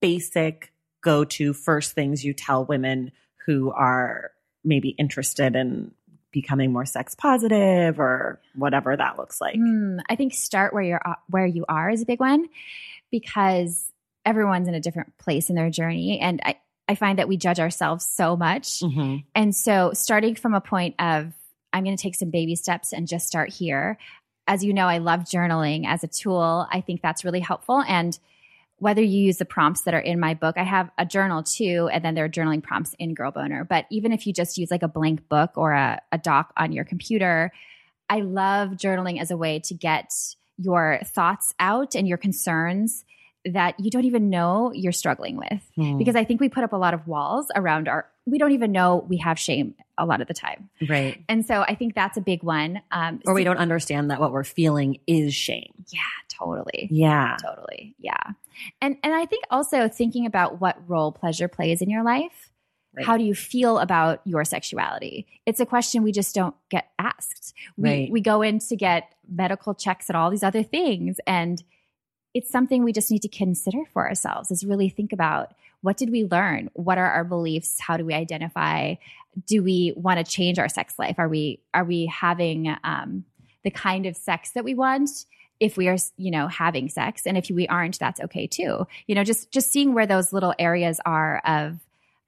basic 0.00 0.72
go-to 1.00 1.52
first 1.52 1.92
things 1.92 2.24
you 2.24 2.32
tell 2.32 2.64
women 2.64 3.12
who 3.46 3.70
are 3.70 4.32
maybe 4.64 4.90
interested 4.90 5.56
in 5.56 5.92
becoming 6.30 6.72
more 6.72 6.84
sex 6.84 7.14
positive 7.14 7.98
or 7.98 8.40
whatever 8.54 8.96
that 8.96 9.18
looks 9.18 9.40
like? 9.40 9.56
Hmm, 9.56 9.98
I 10.08 10.16
think 10.16 10.34
start 10.34 10.72
where 10.72 10.82
you're 10.82 11.02
where 11.28 11.46
you 11.46 11.64
are 11.68 11.90
is 11.90 12.02
a 12.02 12.06
big 12.06 12.20
one 12.20 12.46
because 13.10 13.92
everyone's 14.24 14.68
in 14.68 14.74
a 14.74 14.80
different 14.80 15.16
place 15.18 15.48
in 15.48 15.56
their 15.56 15.70
journey, 15.70 16.20
and 16.20 16.40
I 16.44 16.56
I 16.88 16.94
find 16.94 17.18
that 17.18 17.28
we 17.28 17.36
judge 17.36 17.60
ourselves 17.60 18.08
so 18.08 18.36
much. 18.36 18.80
Mm-hmm. 18.80 19.18
And 19.34 19.54
so, 19.54 19.92
starting 19.92 20.34
from 20.34 20.54
a 20.54 20.60
point 20.60 20.94
of, 20.98 21.34
I'm 21.78 21.84
going 21.84 21.96
to 21.96 22.02
take 22.02 22.16
some 22.16 22.30
baby 22.30 22.56
steps 22.56 22.92
and 22.92 23.06
just 23.06 23.26
start 23.26 23.50
here. 23.50 23.98
As 24.46 24.64
you 24.64 24.74
know, 24.74 24.86
I 24.86 24.98
love 24.98 25.20
journaling 25.20 25.86
as 25.86 26.02
a 26.02 26.08
tool. 26.08 26.66
I 26.70 26.80
think 26.80 27.02
that's 27.02 27.24
really 27.24 27.40
helpful. 27.40 27.82
And 27.86 28.18
whether 28.78 29.02
you 29.02 29.20
use 29.20 29.38
the 29.38 29.44
prompts 29.44 29.82
that 29.82 29.94
are 29.94 30.00
in 30.00 30.20
my 30.20 30.34
book, 30.34 30.56
I 30.56 30.62
have 30.62 30.90
a 30.98 31.06
journal 31.06 31.42
too, 31.42 31.88
and 31.92 32.04
then 32.04 32.14
there 32.14 32.24
are 32.24 32.28
journaling 32.28 32.62
prompts 32.62 32.94
in 32.98 33.14
Girl 33.14 33.30
Boner. 33.30 33.64
But 33.64 33.86
even 33.90 34.12
if 34.12 34.26
you 34.26 34.32
just 34.32 34.56
use 34.58 34.70
like 34.70 34.82
a 34.82 34.88
blank 34.88 35.28
book 35.28 35.52
or 35.56 35.72
a, 35.72 36.00
a 36.12 36.18
doc 36.18 36.52
on 36.56 36.72
your 36.72 36.84
computer, 36.84 37.52
I 38.08 38.20
love 38.20 38.70
journaling 38.70 39.20
as 39.20 39.30
a 39.30 39.36
way 39.36 39.60
to 39.60 39.74
get 39.74 40.12
your 40.56 41.00
thoughts 41.04 41.54
out 41.58 41.94
and 41.94 42.08
your 42.08 42.18
concerns 42.18 43.04
that 43.44 43.78
you 43.78 43.90
don't 43.90 44.04
even 44.04 44.30
know 44.30 44.72
you're 44.72 44.92
struggling 44.92 45.36
with. 45.36 45.62
Hmm. 45.76 45.98
Because 45.98 46.16
I 46.16 46.24
think 46.24 46.40
we 46.40 46.48
put 46.48 46.64
up 46.64 46.72
a 46.72 46.76
lot 46.76 46.94
of 46.94 47.06
walls 47.06 47.46
around 47.54 47.88
our, 47.88 48.06
we 48.30 48.38
don't 48.38 48.52
even 48.52 48.72
know 48.72 49.04
we 49.08 49.16
have 49.18 49.38
shame 49.38 49.74
a 49.96 50.06
lot 50.06 50.20
of 50.20 50.28
the 50.28 50.34
time. 50.34 50.68
right. 50.88 51.22
And 51.28 51.44
so 51.44 51.62
I 51.62 51.74
think 51.74 51.94
that's 51.94 52.16
a 52.16 52.20
big 52.20 52.42
one. 52.42 52.80
Um, 52.92 53.20
Or 53.26 53.34
we 53.34 53.44
don't 53.44 53.56
understand 53.58 54.10
that 54.10 54.20
what 54.20 54.32
we're 54.32 54.44
feeling 54.44 54.98
is 55.06 55.34
shame. 55.34 55.72
Yeah, 55.88 56.00
totally. 56.28 56.88
Yeah. 56.90 57.36
Totally. 57.42 57.94
Yeah. 57.98 58.22
And 58.80 58.96
and 59.02 59.14
I 59.14 59.24
think 59.26 59.44
also 59.50 59.88
thinking 59.88 60.26
about 60.26 60.60
what 60.60 60.76
role 60.88 61.12
pleasure 61.12 61.48
plays 61.48 61.82
in 61.82 61.90
your 61.90 62.04
life. 62.04 62.50
Right. 62.96 63.04
How 63.06 63.16
do 63.16 63.24
you 63.24 63.34
feel 63.34 63.78
about 63.78 64.20
your 64.24 64.44
sexuality? 64.44 65.26
It's 65.46 65.60
a 65.60 65.66
question 65.66 66.02
we 66.02 66.12
just 66.12 66.34
don't 66.34 66.54
get 66.70 66.88
asked. 66.98 67.54
We 67.76 67.88
Right. 67.90 68.10
we 68.12 68.20
go 68.20 68.42
in 68.42 68.58
to 68.60 68.76
get 68.76 69.12
medical 69.28 69.74
checks 69.74 70.08
and 70.08 70.16
all 70.16 70.30
these 70.30 70.42
other 70.42 70.62
things 70.62 71.18
and 71.26 71.62
it's 72.34 72.50
something 72.50 72.84
we 72.84 72.92
just 72.92 73.10
need 73.10 73.22
to 73.22 73.28
consider 73.28 73.84
for 73.92 74.06
ourselves 74.06 74.50
is 74.50 74.64
really 74.64 74.88
think 74.90 75.12
about 75.12 75.54
what 75.82 75.96
did 75.96 76.10
we 76.10 76.24
learn? 76.24 76.70
What 76.74 76.98
are 76.98 77.10
our 77.10 77.24
beliefs? 77.24 77.78
How 77.80 77.96
do 77.96 78.04
we 78.04 78.14
identify? 78.14 78.94
Do 79.46 79.62
we 79.62 79.92
want 79.96 80.24
to 80.24 80.30
change 80.30 80.58
our 80.58 80.68
sex 80.68 80.98
life? 80.98 81.16
Are 81.18 81.28
we 81.28 81.60
are 81.72 81.84
we 81.84 82.06
having 82.06 82.74
um, 82.84 83.24
the 83.64 83.70
kind 83.70 84.06
of 84.06 84.16
sex 84.16 84.50
that 84.52 84.64
we 84.64 84.74
want? 84.74 85.10
If 85.60 85.76
we 85.76 85.88
are, 85.88 85.96
you 86.16 86.30
know, 86.30 86.46
having 86.46 86.88
sex, 86.88 87.26
and 87.26 87.36
if 87.36 87.50
we 87.50 87.66
aren't, 87.66 87.98
that's 87.98 88.20
okay 88.20 88.46
too. 88.46 88.86
You 89.06 89.14
know, 89.14 89.24
just 89.24 89.50
just 89.50 89.70
seeing 89.70 89.92
where 89.94 90.06
those 90.06 90.32
little 90.32 90.54
areas 90.58 91.00
are 91.04 91.38
of 91.44 91.78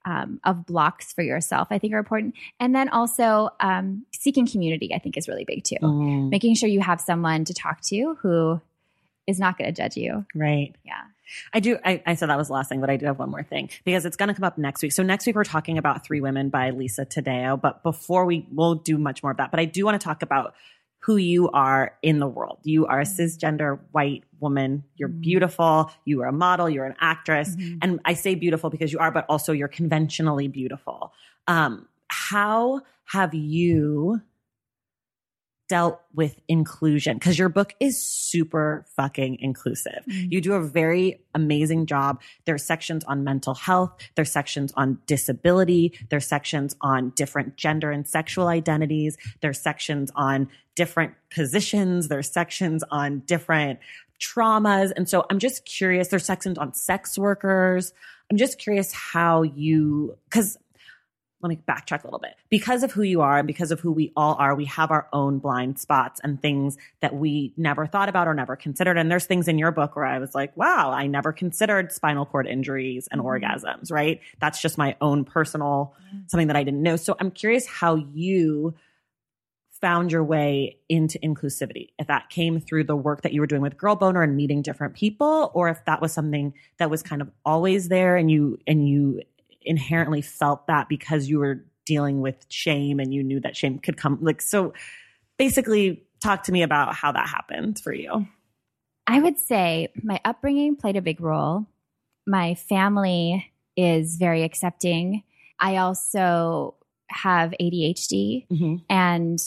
um, 0.05 0.39
of 0.43 0.65
blocks 0.65 1.13
for 1.13 1.21
yourself, 1.21 1.67
I 1.71 1.77
think 1.77 1.93
are 1.93 1.99
important. 1.99 2.35
And 2.59 2.73
then 2.75 2.89
also 2.89 3.49
um, 3.59 4.05
seeking 4.11 4.47
community, 4.47 4.93
I 4.93 4.99
think 4.99 5.17
is 5.17 5.27
really 5.27 5.45
big 5.45 5.63
too. 5.63 5.75
Mm, 5.81 6.29
Making 6.29 6.55
sure 6.55 6.69
you 6.69 6.81
have 6.81 6.99
someone 6.99 7.45
to 7.45 7.53
talk 7.53 7.81
to 7.81 8.17
who 8.21 8.59
is 9.27 9.39
not 9.39 9.57
going 9.57 9.73
to 9.73 9.81
judge 9.81 9.97
you. 9.97 10.25
right. 10.33 10.75
Yeah. 10.83 11.01
I 11.53 11.59
do. 11.59 11.77
I, 11.83 12.01
I 12.05 12.15
said 12.15 12.29
that 12.29 12.37
was 12.37 12.47
the 12.47 12.53
last 12.53 12.69
thing, 12.69 12.81
but 12.81 12.89
I 12.89 12.97
do 12.97 13.05
have 13.05 13.19
one 13.19 13.29
more 13.29 13.43
thing 13.43 13.69
because 13.85 14.05
it's 14.05 14.17
going 14.17 14.27
to 14.29 14.33
come 14.35 14.43
up 14.43 14.57
next 14.57 14.81
week. 14.81 14.91
So 14.91 15.03
next 15.03 15.25
week 15.25 15.35
we're 15.35 15.43
talking 15.43 15.77
about 15.77 16.05
Three 16.05 16.21
Women 16.21 16.49
by 16.49 16.71
Lisa 16.71 17.05
Taddeo. 17.05 17.59
But 17.59 17.83
before 17.83 18.25
we, 18.25 18.47
we'll 18.51 18.75
do 18.75 18.97
much 18.97 19.23
more 19.23 19.31
of 19.31 19.37
that. 19.37 19.51
But 19.51 19.59
I 19.59 19.65
do 19.65 19.85
want 19.85 19.99
to 19.99 20.03
talk 20.03 20.21
about 20.21 20.53
who 20.99 21.15
you 21.17 21.49
are 21.49 21.93
in 22.03 22.19
the 22.19 22.27
world. 22.27 22.59
You 22.63 22.85
are 22.85 22.99
a 22.99 23.05
cisgender 23.05 23.79
white 23.91 24.23
woman. 24.39 24.83
You're 24.97 25.09
Mhm. 25.09 25.21
beautiful. 25.21 25.91
You 26.05 26.21
are 26.21 26.27
a 26.27 26.31
model. 26.33 26.69
You're 26.69 26.85
an 26.85 26.95
actress. 26.99 27.55
Mhm. 27.55 27.79
And 27.81 27.99
I 28.05 28.13
say 28.13 28.35
beautiful 28.35 28.69
because 28.69 28.93
you 28.93 28.99
are, 28.99 29.09
but 29.11 29.25
also 29.27 29.51
you're 29.51 29.67
conventionally 29.67 30.47
beautiful. 30.47 31.11
Um, 31.47 31.87
how 32.07 32.81
have 33.05 33.33
you 33.33 34.21
dealt 35.71 36.01
with 36.13 36.37
inclusion? 36.49 37.15
Because 37.17 37.39
your 37.39 37.47
book 37.47 37.73
is 37.79 37.97
super 37.97 38.85
fucking 38.97 39.37
inclusive. 39.39 40.03
Mhm. 40.05 40.29
You 40.29 40.41
do 40.41 40.51
a 40.51 40.61
very 40.61 41.21
amazing 41.33 41.85
job. 41.85 42.21
There 42.43 42.53
are 42.53 42.57
sections 42.57 43.05
on 43.05 43.23
mental 43.23 43.53
health, 43.53 43.93
there 44.15 44.23
are 44.23 44.25
sections 44.25 44.73
on 44.75 44.97
disability, 45.07 45.97
there 46.09 46.17
are 46.17 46.19
sections 46.19 46.75
on 46.81 47.13
different 47.15 47.55
gender 47.55 47.89
and 47.89 48.05
sexual 48.05 48.49
identities, 48.49 49.15
there 49.39 49.51
are 49.51 49.53
sections 49.53 50.11
on 50.13 50.49
different 50.75 51.13
positions, 51.33 52.09
there 52.09 52.19
are 52.19 52.33
sections 52.41 52.83
on 52.91 53.19
different 53.19 53.79
traumas. 54.19 54.91
And 54.97 55.07
so 55.07 55.25
I'm 55.29 55.39
just 55.39 55.63
curious, 55.63 56.09
there's 56.09 56.25
sections 56.25 56.57
on 56.57 56.73
sex 56.73 57.17
workers. 57.17 57.93
I'm 58.29 58.35
just 58.35 58.59
curious 58.59 58.91
how 58.91 59.43
you, 59.43 60.17
because 60.29 60.57
let 61.41 61.49
me 61.49 61.59
backtrack 61.67 62.03
a 62.03 62.07
little 62.07 62.19
bit. 62.19 62.35
Because 62.49 62.83
of 62.83 62.91
who 62.91 63.01
you 63.03 63.21
are 63.21 63.37
and 63.37 63.47
because 63.47 63.71
of 63.71 63.79
who 63.79 63.91
we 63.91 64.11
all 64.15 64.35
are, 64.35 64.55
we 64.55 64.65
have 64.65 64.91
our 64.91 65.07
own 65.13 65.39
blind 65.39 65.79
spots 65.79 66.19
and 66.23 66.41
things 66.41 66.77
that 66.99 67.15
we 67.15 67.53
never 67.57 67.85
thought 67.85 68.09
about 68.09 68.27
or 68.27 68.33
never 68.33 68.55
considered. 68.55 68.97
And 68.97 69.09
there's 69.11 69.25
things 69.25 69.47
in 69.47 69.57
your 69.57 69.71
book 69.71 69.95
where 69.95 70.05
I 70.05 70.19
was 70.19 70.35
like, 70.35 70.55
wow, 70.55 70.91
I 70.91 71.07
never 71.07 71.31
considered 71.33 71.91
spinal 71.91 72.25
cord 72.25 72.47
injuries 72.47 73.07
and 73.11 73.21
Mhm. 73.21 73.25
orgasms, 73.25 73.91
right? 73.91 74.19
That's 74.39 74.61
just 74.61 74.77
my 74.77 74.95
own 75.01 75.25
personal 75.25 75.93
something 76.27 76.47
that 76.47 76.55
I 76.57 76.63
didn't 76.63 76.83
know. 76.83 76.97
So 76.97 77.15
I'm 77.19 77.31
curious 77.31 77.65
how 77.65 77.95
you 77.95 78.73
found 79.79 80.11
your 80.11 80.23
way 80.23 80.77
into 80.89 81.17
inclusivity. 81.19 81.87
If 81.97 82.05
that 82.07 82.29
came 82.29 82.59
through 82.59 82.83
the 82.83 82.95
work 82.95 83.23
that 83.23 83.33
you 83.33 83.41
were 83.41 83.47
doing 83.47 83.63
with 83.63 83.77
Girl 83.77 83.95
Boner 83.95 84.21
and 84.21 84.35
meeting 84.35 84.61
different 84.61 84.93
people, 84.93 85.49
or 85.55 85.69
if 85.69 85.83
that 85.85 86.01
was 86.01 86.13
something 86.13 86.53
that 86.77 86.91
was 86.91 87.01
kind 87.01 87.19
of 87.21 87.31
always 87.43 87.87
there 87.89 88.15
and 88.15 88.29
you 88.29 88.59
and 88.67 88.87
you 88.87 89.21
inherently 89.63 90.21
felt 90.21 90.67
that 90.67 90.89
because 90.89 91.29
you 91.29 91.39
were 91.39 91.65
dealing 91.85 92.21
with 92.21 92.45
shame 92.49 92.99
and 92.99 93.13
you 93.13 93.23
knew 93.23 93.39
that 93.39 93.57
shame 93.57 93.79
could 93.79 93.97
come 93.97 94.19
like 94.21 94.41
so 94.41 94.73
basically 95.37 96.03
talk 96.21 96.43
to 96.43 96.51
me 96.51 96.61
about 96.61 96.93
how 96.93 97.11
that 97.11 97.27
happened 97.27 97.79
for 97.79 97.91
you. 97.91 98.27
I 99.07 99.19
would 99.19 99.39
say 99.39 99.89
my 100.01 100.19
upbringing 100.23 100.75
played 100.75 100.95
a 100.95 101.01
big 101.01 101.19
role. 101.19 101.65
My 102.27 102.53
family 102.53 103.51
is 103.75 104.17
very 104.17 104.43
accepting. 104.43 105.23
I 105.59 105.77
also 105.77 106.75
have 107.09 107.53
ADHD 107.59 108.45
and 108.89 109.39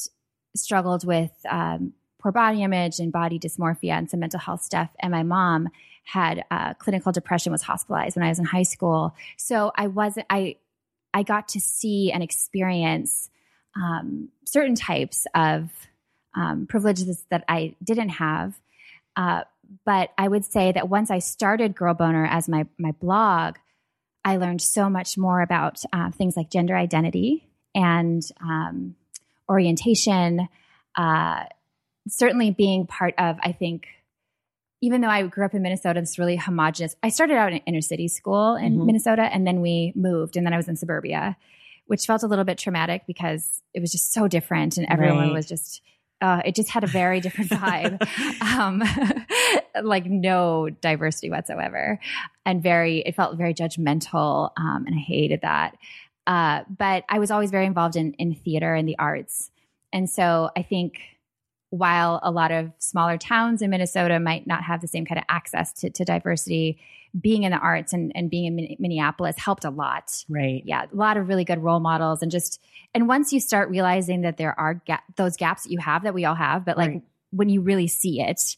struggled 0.57 1.07
with 1.07 1.33
um, 1.49 1.93
poor 2.21 2.33
body 2.33 2.63
image 2.63 2.99
and 2.99 3.13
body 3.13 3.39
dysmorphia 3.39 3.93
and 3.93 4.11
some 4.11 4.21
mental 4.21 4.41
health 4.41 4.63
stuff. 4.63 4.91
And 5.01 5.13
my 5.13 5.23
mom 5.23 5.69
had 6.05 6.45
uh, 6.51 6.75
clinical 6.75 7.13
depression, 7.13 7.51
was 7.51 7.63
hospitalized 7.63 8.17
when 8.17 8.25
I 8.25 8.29
was 8.29 8.39
in 8.39 8.45
high 8.45 8.63
school. 8.63 9.15
So 9.37 9.73
I 9.75 9.89
wasn't. 9.89 10.27
I 10.31 10.57
I 11.13 11.23
got 11.23 11.49
to 11.49 11.61
see 11.61 12.13
and 12.13 12.23
experience 12.23 13.31
um, 13.77 14.29
certain 14.45 14.75
types 14.75 15.27
of 15.35 15.71
um, 16.35 16.67
privileges 16.67 17.25
that 17.31 17.45
I 17.49 17.75
didn't 17.83 18.11
have. 18.11 18.55
Uh, 19.17 19.43
but 19.85 20.11
I 20.19 20.29
would 20.29 20.45
say 20.45 20.73
that 20.73 20.89
once 20.89 21.11
I 21.11 21.21
started 21.21 21.75
Girl 21.75 21.95
Boner 21.95 22.27
as 22.27 22.49
my 22.49 22.67
my 22.79 22.93
blog, 22.93 23.57
I 24.25 24.37
learned 24.37 24.63
so 24.63 24.89
much 24.89 25.17
more 25.17 25.41
about 25.41 25.81
uh, 25.93 26.11
things 26.11 26.37
like 26.37 26.51
gender 26.51 26.77
identity 26.77 27.49
and 27.75 28.23
um, 28.41 28.95
orientation. 29.49 30.49
Uh, 30.97 31.45
certainly, 32.09 32.51
being 32.51 32.87
part 32.87 33.15
of, 33.19 33.37
I 33.43 33.53
think, 33.53 33.87
even 34.85 35.01
though 35.01 35.09
I 35.09 35.27
grew 35.27 35.45
up 35.45 35.55
in 35.55 35.63
Minnesota, 35.63 36.01
it's 36.01 36.19
really 36.19 36.37
homogenous. 36.37 36.95
I 37.03 37.09
started 37.09 37.37
out 37.37 37.53
in 37.53 37.59
inner 37.67 37.81
city 37.81 38.09
school 38.09 38.55
in 38.57 38.77
Mhm. 38.79 38.87
Minnesota, 38.87 39.23
and 39.33 39.47
then 39.47 39.61
we 39.63 39.93
moved, 39.97 40.37
and 40.37 40.45
then 40.47 40.53
I 40.53 40.57
was 40.59 40.69
in 40.69 40.77
suburbia, 40.77 41.37
which 41.87 42.05
felt 42.07 42.23
a 42.23 42.27
little 42.27 42.45
bit 42.45 42.59
traumatic 42.59 43.03
because 43.07 43.63
it 43.73 43.81
was 43.81 43.91
just 43.93 44.13
so 44.13 44.29
different, 44.29 44.77
and 44.77 44.87
everyone 44.91 45.27
Right. 45.29 45.33
was 45.33 45.47
just. 45.47 45.81
Uh, 46.21 46.41
it 46.45 46.55
just 46.55 46.71
had 46.71 46.85
a 46.85 46.87
very 46.87 47.21
different 47.21 47.51
vibe, 47.61 48.01
um, 48.41 48.83
like 49.83 50.07
no 50.07 50.71
diversity 50.71 51.29
whatsoever, 51.31 51.99
and 52.47 52.63
very. 52.63 52.99
It 53.01 53.15
felt 53.15 53.37
very 53.37 53.53
judgmental, 53.53 54.51
um, 54.57 54.85
and 54.87 54.95
I 54.95 54.99
hated 54.99 55.41
that. 55.43 55.77
Uh, 56.27 56.63
but 56.79 57.05
I 57.09 57.19
was 57.19 57.31
always 57.31 57.51
very 57.51 57.67
involved 57.67 57.97
in 57.97 58.13
in 58.15 58.35
theater 58.35 58.75
and 58.75 58.89
the 58.89 58.99
arts, 58.99 59.51
and 59.93 60.09
so 60.09 60.51
I 60.57 60.63
think 60.63 61.01
while 61.71 62.21
a 62.23 62.31
lot 62.31 62.53
of 62.53 62.71
smaller 62.79 63.19
towns 63.19 63.61
in 63.63 63.71
Minnesota 63.71 64.21
might 64.21 64.47
not 64.47 64.63
have 64.63 64.81
the 64.81 64.87
same 64.89 65.05
kind 65.05 65.19
of 65.19 65.25
access 65.29 65.73
to, 65.73 65.91
to 65.91 66.05
diversity, 66.05 66.79
being 67.21 67.43
in 67.45 67.51
the 67.53 67.59
arts 67.59 67.93
and, 67.93 68.13
and 68.15 68.31
being 68.31 68.47
in 68.47 68.77
Minneapolis 68.79 69.37
helped 69.39 69.65
a 69.65 69.71
lot. 69.71 70.25
Right. 70.29 70.63
Yeah, 70.65 70.85
a 70.93 70.97
lot 70.97 71.17
of 71.17 71.29
really 71.29 71.45
good 71.45 71.63
role 71.63 71.81
models, 71.81 72.23
and 72.23 72.31
just 72.31 72.61
and 72.95 73.09
once 73.09 73.33
you 73.33 73.41
start 73.41 73.71
realizing 73.71 74.21
that 74.23 74.37
there 74.37 74.59
are 74.59 74.75
ga- 74.87 75.03
those 75.17 75.37
gaps 75.37 75.65
that 75.65 75.71
you 75.71 75.79
have 75.79 76.05
that 76.05 76.15
we 76.15 76.25
all 76.25 76.35
have, 76.35 76.65
but 76.65 76.77
like 76.77 76.91
Right. 76.91 77.03
when 77.31 77.49
you 77.49 77.61
really 77.61 77.89
see 77.89 78.21
it, 78.21 78.57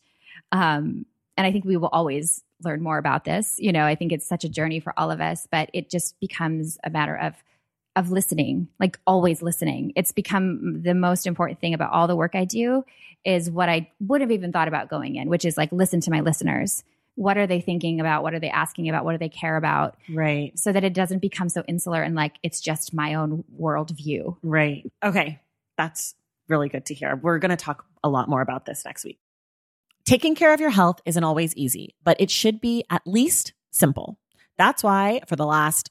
um, 0.53 1.07
and 1.37 1.47
I 1.47 1.53
think 1.53 1.65
we 1.65 1.77
will 1.77 1.89
always 1.89 2.43
learn 2.65 2.83
more 2.83 2.97
about 2.99 3.25
this. 3.25 3.57
You 3.59 3.73
know, 3.73 3.85
I 3.85 3.95
think 3.95 4.13
it's 4.13 4.27
such 4.27 4.45
a 4.45 4.49
journey 4.49 4.81
for 4.81 4.95
all 4.99 5.11
of 5.11 5.21
us, 5.21 5.47
but 5.51 5.71
it 5.75 5.91
just 5.91 6.19
becomes 6.21 6.79
a 6.85 6.89
matter 6.91 7.17
of 7.17 7.35
of 7.97 8.11
listening, 8.11 8.69
like 8.79 8.99
always 9.07 9.43
listening. 9.43 9.93
It's 9.97 10.13
become 10.13 10.83
the 10.83 10.95
most 10.95 11.27
important 11.27 11.61
thing 11.61 11.75
about 11.75 11.93
all 11.93 12.07
the 12.07 12.15
work 12.15 12.35
I 12.35 12.45
do 12.45 12.85
is 13.25 13.51
what 13.51 13.69
I 13.69 13.91
would 14.01 14.21
have 14.21 14.31
even 14.31 14.53
thought 14.53 14.69
about 14.69 14.89
going 14.89 15.17
in, 15.17 15.29
which 15.29 15.45
is 15.45 15.57
like 15.57 15.73
listen 15.73 16.01
to 16.03 16.11
my 16.11 16.21
listeners. 16.21 16.85
What 17.17 17.39
are 17.39 17.47
they 17.47 17.63
thinking 17.63 17.99
about? 17.99 18.23
What 18.23 18.35
are 18.35 18.39
they 18.39 18.51
asking 18.51 18.91
about? 18.91 19.07
What 19.07 19.13
do 19.13 19.19
they 19.19 19.31
care 19.31 19.57
about? 19.57 19.97
Right. 20.11 20.57
So 20.59 20.71
that 20.71 20.85
it 20.85 20.93
doesn't 20.93 21.21
become 21.21 21.49
so 21.49 21.65
insular 21.67 22.03
and 22.03 22.15
like 22.15 22.35
it's 22.43 22.61
just 22.61 22.93
my 22.93 23.15
own 23.15 23.43
worldview. 23.59 24.37
Right. 24.43 24.85
Okay. 25.03 25.41
That's 25.79 26.15
really 26.49 26.69
good 26.69 26.85
to 26.87 26.95
hear. 26.95 27.17
We're 27.17 27.39
going 27.39 27.51
to 27.51 27.57
talk 27.57 27.87
a 28.05 28.09
lot 28.11 28.29
more 28.29 28.43
about 28.43 28.67
this 28.67 28.85
next 28.85 29.05
week. 29.05 29.19
Taking 30.05 30.35
care 30.35 30.53
of 30.53 30.61
your 30.61 30.71
health 30.71 31.01
isn't 31.07 31.25
always 31.25 31.57
easy, 31.57 31.97
but 32.05 32.21
it 32.21 32.31
should 32.31 32.61
be 32.61 32.85
at 32.91 33.03
least 33.07 33.55
simple. 33.73 34.19
That's 34.57 34.85
why 34.85 35.21
for 35.27 35.37
the 35.37 35.47
last 35.47 35.91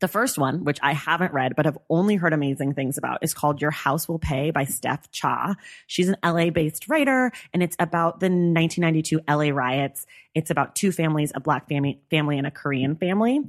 the 0.00 0.08
first 0.08 0.38
one, 0.38 0.64
which 0.64 0.78
I 0.82 0.94
haven't 0.94 1.34
read 1.34 1.54
but 1.54 1.66
have 1.66 1.76
only 1.90 2.16
heard 2.16 2.32
amazing 2.32 2.72
things 2.72 2.96
about, 2.96 3.18
is 3.22 3.34
called 3.34 3.60
Your 3.60 3.70
House 3.70 4.08
Will 4.08 4.18
Pay 4.18 4.50
by 4.50 4.64
Steph 4.64 5.10
Cha. 5.10 5.56
She's 5.86 6.08
an 6.08 6.16
LA 6.24 6.48
based 6.48 6.88
writer 6.88 7.32
and 7.52 7.62
it's 7.62 7.76
about 7.78 8.20
the 8.20 8.26
1992 8.26 9.20
LA 9.28 9.54
riots. 9.54 10.06
It's 10.34 10.50
about 10.50 10.74
two 10.74 10.90
families, 10.90 11.32
a 11.34 11.40
black 11.40 11.68
family, 11.68 12.00
family 12.08 12.38
and 12.38 12.46
a 12.46 12.50
Korean 12.50 12.96
family. 12.96 13.40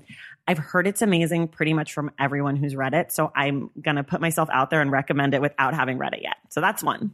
I've 0.48 0.58
heard 0.58 0.88
it's 0.88 1.02
amazing 1.02 1.50
pretty 1.50 1.74
much 1.74 1.94
from 1.94 2.12
everyone 2.20 2.56
who's 2.56 2.76
read 2.76 2.94
it. 2.94 3.12
So 3.12 3.32
I'm 3.36 3.70
going 3.80 3.96
to 3.96 4.04
put 4.04 4.22
myself 4.22 4.50
out 4.52 4.70
there 4.70 4.82
and 4.82 4.92
recommend 4.92 5.34
it 5.34 5.42
without 5.42 5.74
having 5.74 5.98
read 5.98 6.14
it 6.14 6.22
yet. 6.24 6.38
So 6.50 6.62
that's 6.62 6.84
one. 6.84 7.14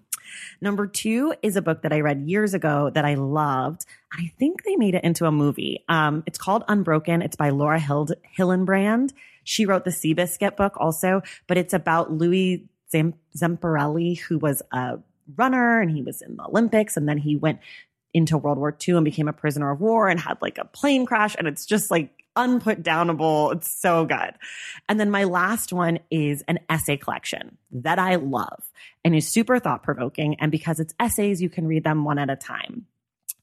Number 0.61 0.87
two 0.87 1.33
is 1.41 1.55
a 1.55 1.61
book 1.61 1.83
that 1.83 1.93
I 1.93 2.01
read 2.01 2.21
years 2.21 2.53
ago 2.53 2.89
that 2.93 3.05
I 3.05 3.15
loved. 3.15 3.85
I 4.11 4.31
think 4.39 4.63
they 4.63 4.75
made 4.75 4.95
it 4.95 5.03
into 5.03 5.25
a 5.25 5.31
movie. 5.31 5.83
Um, 5.87 6.23
it's 6.25 6.37
called 6.37 6.63
Unbroken. 6.67 7.21
It's 7.21 7.35
by 7.35 7.49
Laura 7.49 7.79
Hild- 7.79 8.13
Hillenbrand. 8.37 9.11
She 9.43 9.65
wrote 9.65 9.85
the 9.85 9.91
Seabiscuit 9.91 10.57
book 10.57 10.73
also, 10.77 11.21
but 11.47 11.57
it's 11.57 11.73
about 11.73 12.11
Louis 12.11 12.67
Zam- 12.91 13.13
Zamperini, 13.37 14.19
who 14.19 14.37
was 14.37 14.61
a 14.71 14.99
runner 15.35 15.81
and 15.81 15.91
he 15.91 16.01
was 16.01 16.21
in 16.21 16.37
the 16.37 16.43
Olympics 16.43 16.97
and 16.97 17.07
then 17.07 17.17
he 17.17 17.35
went 17.35 17.59
into 18.13 18.37
World 18.37 18.57
War 18.57 18.75
II 18.87 18.95
and 18.95 19.05
became 19.05 19.27
a 19.27 19.33
prisoner 19.33 19.71
of 19.71 19.81
war 19.81 20.07
and 20.07 20.19
had 20.19 20.37
like 20.41 20.57
a 20.57 20.65
plane 20.65 21.05
crash. 21.05 21.35
And 21.37 21.47
it's 21.47 21.65
just 21.65 21.91
like 21.91 22.11
unput 22.37 22.83
downable. 22.83 23.53
It's 23.53 23.69
so 23.69 24.05
good. 24.05 24.33
And 24.87 24.99
then 24.99 25.11
my 25.11 25.25
last 25.25 25.73
one 25.73 25.99
is 26.09 26.43
an 26.47 26.59
essay 26.69 26.95
collection 26.95 27.57
that 27.71 27.99
I 27.99 28.15
love 28.15 28.63
and 29.03 29.15
is 29.15 29.27
super 29.27 29.59
thought 29.59 29.83
provoking. 29.83 30.35
And 30.35 30.51
because 30.51 30.79
it's 30.79 30.93
essays, 30.99 31.41
you 31.41 31.49
can 31.49 31.67
read 31.67 31.83
them 31.83 32.05
one 32.05 32.19
at 32.19 32.29
a 32.29 32.35
time. 32.35 32.85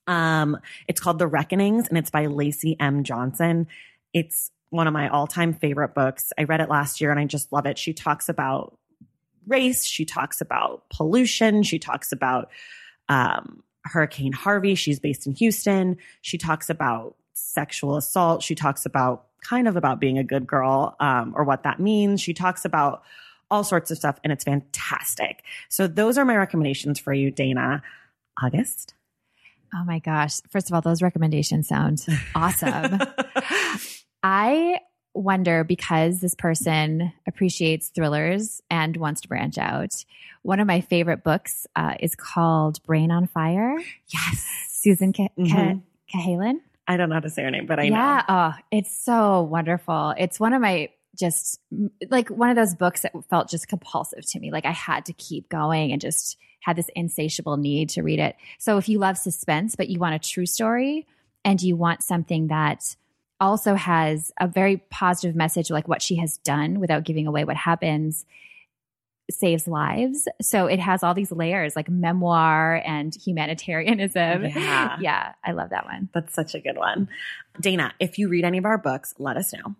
Um, 0.07 0.59
it's 0.89 1.01
called 1.01 1.19
The 1.19 1.27
Reckonings 1.27 1.89
and 1.89 1.99
it's 1.99 2.11
by 2.11 2.27
Lacy 2.27 2.77
M. 2.79 3.05
Johnson. 3.05 3.67
It's 4.13 4.51
one 4.71 4.87
of 4.87 4.93
my 4.93 5.09
all 5.09 5.27
time 5.27 5.53
favorite 5.53 5.95
books. 5.95 6.33
I 6.39 6.45
read 6.45 6.61
it 6.61 6.69
last 6.71 7.01
year 7.01 7.11
and 7.11 7.21
I 7.21 7.25
just 7.25 7.53
love 7.53 7.67
it. 7.67 7.79
She 7.79 7.93
talks 7.93 8.29
about 8.29 8.79
race. 9.47 9.85
She 9.85 10.05
talks 10.05 10.41
about 10.41 10.89
pollution. 10.89 11.63
She 11.63 11.79
talks 11.79 12.13
about, 12.13 12.51
um, 13.09 13.63
Hurricane 13.85 14.33
Harvey. 14.33 14.75
She's 14.75 14.99
based 14.99 15.27
in 15.27 15.35
Houston. 15.35 15.99
She 16.23 16.39
talks 16.39 16.71
about 16.71 17.17
sexual 17.35 17.97
assault. 17.97 18.43
She 18.43 18.55
talks 18.55 18.87
about 18.87 19.27
kind 19.43 19.69
of 19.69 19.77
about 19.77 20.01
being 20.01 20.19
a 20.19 20.25
good 20.25 20.47
girl 20.47 20.97
um, 21.01 21.35
or 21.37 21.45
what 21.45 21.65
that 21.65 21.79
means. 21.79 22.21
She 22.21 22.33
talks 22.33 22.65
about 22.65 23.03
all 23.51 23.63
sorts 23.63 23.91
of 23.91 23.99
stuff 23.99 24.19
and 24.25 24.33
it's 24.33 24.45
fantastic. 24.45 25.43
So 25.69 25.87
those 25.87 26.17
are 26.17 26.25
my 26.25 26.37
recommendations 26.37 26.99
for 26.99 27.13
you, 27.13 27.31
Dana. 27.31 27.83
August. 28.43 28.95
Oh 29.75 29.85
my 29.85 29.99
gosh. 29.99 30.41
First 30.51 30.71
of 30.71 30.75
all, 30.75 30.81
those 30.81 31.03
recommendations 31.03 31.69
sound 31.69 32.05
awesome. 32.35 33.01
I 34.23 34.81
wonder 35.15 35.63
because 35.63 36.21
this 36.21 36.35
person 36.35 37.13
appreciates 37.27 37.89
thrillers 37.89 38.61
and 38.71 38.97
wants 38.97 39.21
to 39.23 39.29
branch 39.29 39.59
out. 39.59 40.05
One 40.43 40.61
of 40.61 40.67
my 40.67 40.81
favorite 40.81 41.23
books 41.23 41.67
uh, 41.77 41.95
is 42.01 42.15
called 42.17 42.83
Brain 42.83 43.11
on 43.11 43.27
Fire. 43.27 43.77
Yes. 44.09 44.47
Susan 44.69 45.13
K- 45.13 45.31
mm-hmm. 45.39 45.79
I 46.87 46.97
don't 46.97 47.09
know 47.09 47.15
how 47.15 47.21
to 47.21 47.31
say 47.31 47.43
her 47.43 47.51
name, 47.51 47.67
but 47.67 47.79
I 47.79 47.85
yeah, 47.85 47.91
know. 47.91 47.97
Yeah. 47.97 48.25
Oh, 48.29 48.53
it's 48.71 48.95
so 49.05 49.43
wonderful. 49.43 50.15
It's 50.19 50.39
one 50.39 50.53
of 50.53 50.61
my 50.61 50.91
just 51.17 51.61
like 52.11 52.29
one 52.29 52.51
of 52.51 52.57
those 52.57 52.75
books 52.75 53.03
that 53.03 53.13
felt 53.31 53.49
just 53.49 53.69
compulsive 53.69 54.27
to 54.27 54.41
me. 54.41 54.51
Like 54.51 54.67
I 54.67 54.73
had 54.73 55.07
to 55.07 55.13
keep 55.13 55.49
going 55.49 55.93
and 55.93 56.01
just 56.01 56.37
had 56.61 56.77
this 56.77 56.91
insatiable 56.97 57.57
need 57.57 57.91
to 57.91 58.03
read 58.03 58.19
it. 58.19 58.37
So 58.59 58.79
if 58.79 58.89
you 58.89 58.99
love 58.99 59.17
suspense, 59.17 59.77
but 59.77 59.89
you 59.89 59.99
want 59.99 60.15
a 60.15 60.19
true 60.19 60.47
story 60.47 61.07
and 61.45 61.63
you 61.63 61.77
want 61.77 62.03
something 62.03 62.49
that 62.49 62.97
also 63.41 63.75
has 63.75 64.33
a 64.41 64.49
very 64.49 64.79
positive 64.91 65.37
message, 65.37 65.71
like 65.71 65.89
what 65.89 66.03
she 66.03 66.17
has 66.17 66.39
done 66.39 66.81
without 66.81 67.05
giving 67.05 67.27
away 67.27 67.45
what 67.45 67.57
happens, 67.57 68.25
saves 69.31 69.67
lives. 69.67 70.29
So 70.43 70.67
it 70.67 70.81
has 70.81 71.03
all 71.03 71.15
these 71.15 71.33
layers 71.33 71.77
like 71.77 71.89
memoir 71.89 72.83
and 72.85 73.15
humanitarianism. 73.15 74.45
Yeah. 74.45 74.97
yeah, 75.01 75.33
I 75.43 75.53
love 75.53 75.71
that 75.71 75.87
one. 75.87 76.11
That's 76.13 76.35
such 76.35 76.55
a 76.55 76.61
good 76.61 76.77
one. 76.77 77.09
Dana, 77.61 77.95
if 78.01 78.19
you 78.19 78.29
read 78.29 78.45
any 78.45 78.59
of 78.59 78.67
our 78.67 78.79
books, 78.79 79.15
let 79.19 79.37
us 79.37 79.53
know. 79.53 79.75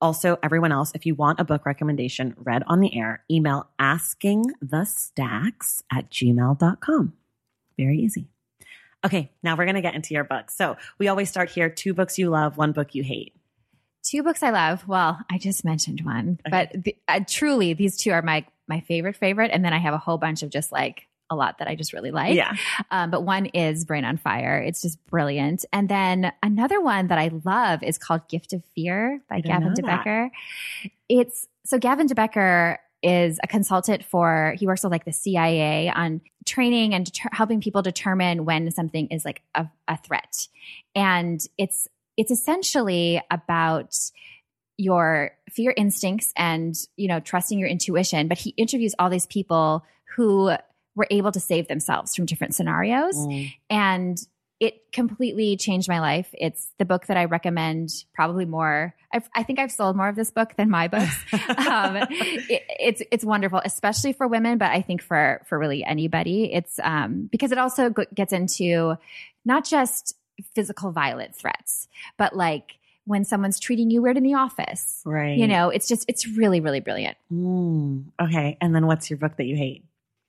Also, 0.00 0.38
everyone 0.42 0.72
else, 0.72 0.92
if 0.94 1.06
you 1.06 1.14
want 1.14 1.40
a 1.40 1.44
book 1.44 1.64
recommendation 1.64 2.34
read 2.38 2.62
on 2.66 2.80
the 2.80 2.98
air, 2.98 3.24
email 3.30 3.68
askingthestacks 3.80 5.82
at 5.90 6.10
gmail.com. 6.10 7.12
Very 7.78 7.98
easy. 7.98 8.28
Okay, 9.04 9.30
now 9.42 9.56
we're 9.56 9.64
going 9.64 9.76
to 9.76 9.82
get 9.82 9.94
into 9.94 10.14
your 10.14 10.24
book. 10.24 10.50
So 10.50 10.76
we 10.98 11.08
always 11.08 11.30
start 11.30 11.50
here 11.50 11.70
two 11.70 11.94
books 11.94 12.18
you 12.18 12.28
love, 12.28 12.56
one 12.56 12.72
book 12.72 12.94
you 12.94 13.04
hate. 13.04 13.34
Two 14.02 14.22
books 14.22 14.42
I 14.42 14.50
love. 14.50 14.86
Well, 14.86 15.18
I 15.30 15.38
just 15.38 15.64
mentioned 15.64 16.02
one, 16.04 16.38
okay. 16.46 16.68
but 16.72 16.84
the, 16.84 16.96
uh, 17.08 17.20
truly, 17.26 17.72
these 17.72 17.96
two 17.96 18.12
are 18.12 18.22
my 18.22 18.44
my 18.68 18.80
favorite 18.80 19.16
favorite, 19.16 19.50
and 19.52 19.64
then 19.64 19.72
I 19.72 19.78
have 19.78 19.94
a 19.94 19.98
whole 19.98 20.18
bunch 20.18 20.42
of 20.42 20.50
just 20.50 20.72
like 20.72 21.06
a 21.30 21.36
lot 21.36 21.58
that 21.58 21.68
I 21.68 21.74
just 21.74 21.92
really 21.92 22.10
like. 22.10 22.34
Yeah. 22.34 22.54
Um, 22.90 23.10
but 23.10 23.22
one 23.22 23.46
is 23.46 23.84
Brain 23.84 24.04
on 24.04 24.16
Fire. 24.16 24.58
It's 24.58 24.80
just 24.82 25.04
brilliant. 25.06 25.64
And 25.72 25.88
then 25.88 26.32
another 26.42 26.80
one 26.80 27.08
that 27.08 27.18
I 27.18 27.30
love 27.44 27.82
is 27.82 27.98
called 27.98 28.28
Gift 28.28 28.52
of 28.52 28.62
Fear 28.74 29.20
by 29.28 29.40
Gavin 29.40 29.74
de 29.74 29.82
Becker. 29.82 30.30
It's 31.08 31.48
so 31.64 31.78
Gavin 31.78 32.06
de 32.06 32.14
Becker 32.14 32.78
is 33.02 33.38
a 33.42 33.46
consultant 33.46 34.04
for 34.04 34.54
he 34.58 34.66
works 34.66 34.82
with 34.82 34.92
like 34.92 35.04
the 35.04 35.12
CIA 35.12 35.90
on 35.90 36.20
training 36.44 36.94
and 36.94 37.04
deter- 37.04 37.28
helping 37.32 37.60
people 37.60 37.82
determine 37.82 38.44
when 38.44 38.70
something 38.70 39.08
is 39.08 39.24
like 39.24 39.42
a, 39.54 39.66
a 39.88 39.96
threat. 39.98 40.48
And 40.94 41.44
it's 41.58 41.88
it's 42.16 42.30
essentially 42.30 43.20
about 43.30 43.94
your 44.78 45.32
fear 45.50 45.72
instincts 45.76 46.32
and 46.36 46.74
you 46.96 47.08
know 47.08 47.18
trusting 47.18 47.58
your 47.58 47.68
intuition 47.68 48.28
but 48.28 48.36
he 48.36 48.50
interviews 48.58 48.94
all 48.98 49.08
these 49.08 49.26
people 49.26 49.84
who 50.16 50.50
were 50.96 51.06
able 51.10 51.30
to 51.30 51.38
save 51.38 51.68
themselves 51.68 52.16
from 52.16 52.26
different 52.26 52.54
scenarios. 52.54 53.14
Mm. 53.14 53.52
And 53.70 54.18
it 54.58 54.90
completely 54.90 55.58
changed 55.58 55.86
my 55.86 56.00
life. 56.00 56.30
It's 56.32 56.72
the 56.78 56.86
book 56.86 57.06
that 57.06 57.18
I 57.18 57.26
recommend 57.26 57.90
probably 58.14 58.46
more. 58.46 58.94
I've, 59.12 59.28
i 59.34 59.42
think 59.42 59.58
I've 59.58 59.70
sold 59.70 59.96
more 59.96 60.08
of 60.08 60.16
this 60.16 60.30
book 60.30 60.54
than 60.56 60.70
my 60.70 60.88
books. 60.92 61.14
um, 61.32 61.96
it, 62.08 62.62
it's 62.80 63.02
it's 63.12 63.24
wonderful, 63.24 63.60
especially 63.62 64.14
for 64.14 64.26
women, 64.26 64.56
but 64.56 64.70
I 64.70 64.80
think 64.80 65.02
for 65.02 65.42
for 65.46 65.58
really 65.58 65.84
anybody. 65.84 66.50
It's 66.50 66.80
um, 66.82 67.28
because 67.30 67.52
it 67.52 67.58
also 67.58 67.90
gets 67.90 68.32
into 68.32 68.96
not 69.44 69.66
just 69.66 70.16
physical 70.54 70.90
violent 70.90 71.36
threats, 71.36 71.88
but 72.16 72.34
like 72.34 72.78
when 73.06 73.24
someone's 73.24 73.58
treating 73.58 73.90
you 73.90 74.02
weird 74.02 74.16
in 74.16 74.22
the 74.22 74.34
office. 74.34 75.00
Right. 75.06 75.38
You 75.38 75.46
know, 75.46 75.70
it's 75.70 75.88
just 75.88 76.04
it's 76.08 76.28
really 76.36 76.60
really 76.60 76.80
brilliant. 76.80 77.16
Mm. 77.32 78.06
Okay, 78.20 78.58
and 78.60 78.74
then 78.74 78.86
what's 78.86 79.08
your 79.08 79.18
book 79.18 79.36
that 79.38 79.46
you 79.46 79.56
hate? 79.56 79.84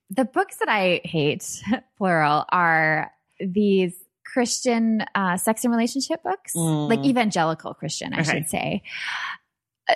the 0.10 0.26
books 0.26 0.58
that 0.58 0.70
I 0.70 1.02
hate, 1.04 1.62
plural, 1.98 2.46
are 2.50 3.12
these 3.40 3.96
Christian 4.26 5.04
uh, 5.16 5.38
sex 5.38 5.64
and 5.64 5.72
relationship 5.72 6.24
books, 6.24 6.54
mm. 6.56 6.90
like 6.90 7.04
evangelical 7.06 7.74
Christian, 7.74 8.14
I 8.14 8.22
okay. 8.22 8.32
should 8.32 8.50
say. 8.50 8.84
Uh, 9.90 9.96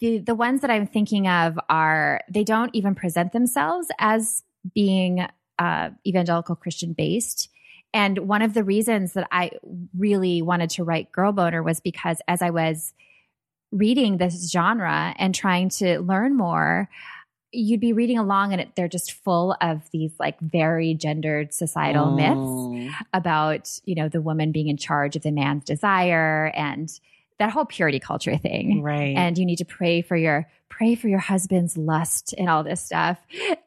the 0.00 0.18
the 0.18 0.34
ones 0.34 0.60
that 0.60 0.70
I'm 0.70 0.86
thinking 0.86 1.26
of 1.28 1.58
are 1.68 2.20
they 2.30 2.44
don't 2.44 2.70
even 2.74 2.94
present 2.94 3.32
themselves 3.32 3.88
as 3.98 4.42
being 4.74 5.26
uh, 5.58 5.90
evangelical 6.06 6.54
Christian 6.56 6.92
based. 6.92 7.48
And 7.92 8.18
one 8.28 8.42
of 8.42 8.54
the 8.54 8.64
reasons 8.64 9.14
that 9.14 9.26
I 9.32 9.52
really 9.96 10.42
wanted 10.42 10.70
to 10.70 10.84
write 10.84 11.12
Girl 11.12 11.32
Boner 11.32 11.62
was 11.62 11.80
because 11.80 12.20
as 12.28 12.42
I 12.42 12.50
was 12.50 12.92
reading 13.72 14.18
this 14.18 14.50
genre 14.50 15.14
and 15.18 15.34
trying 15.34 15.68
to 15.70 16.00
learn 16.00 16.36
more, 16.36 16.88
you'd 17.52 17.80
be 17.80 17.92
reading 17.92 18.18
along 18.18 18.52
and 18.52 18.60
it, 18.60 18.70
they're 18.76 18.88
just 18.88 19.12
full 19.12 19.56
of 19.60 19.88
these 19.90 20.12
like 20.18 20.38
very 20.40 20.94
gendered 20.94 21.54
societal 21.54 22.18
oh. 22.20 22.70
myths 22.70 22.94
about 23.12 23.80
you 23.84 23.94
know 23.94 24.08
the 24.08 24.20
woman 24.20 24.52
being 24.52 24.68
in 24.68 24.76
charge 24.76 25.16
of 25.16 25.22
the 25.22 25.30
man's 25.30 25.64
desire 25.64 26.52
and 26.54 27.00
that 27.38 27.50
whole 27.50 27.64
purity 27.64 28.00
culture 28.00 28.36
thing 28.36 28.82
right 28.82 29.16
and 29.16 29.38
you 29.38 29.44
need 29.44 29.56
to 29.56 29.64
pray 29.64 30.02
for 30.02 30.16
your 30.16 30.46
pray 30.76 30.94
for 30.94 31.08
your 31.08 31.18
husband's 31.18 31.76
lust 31.78 32.34
and 32.36 32.50
all 32.50 32.62
this 32.62 32.80
stuff. 32.80 33.18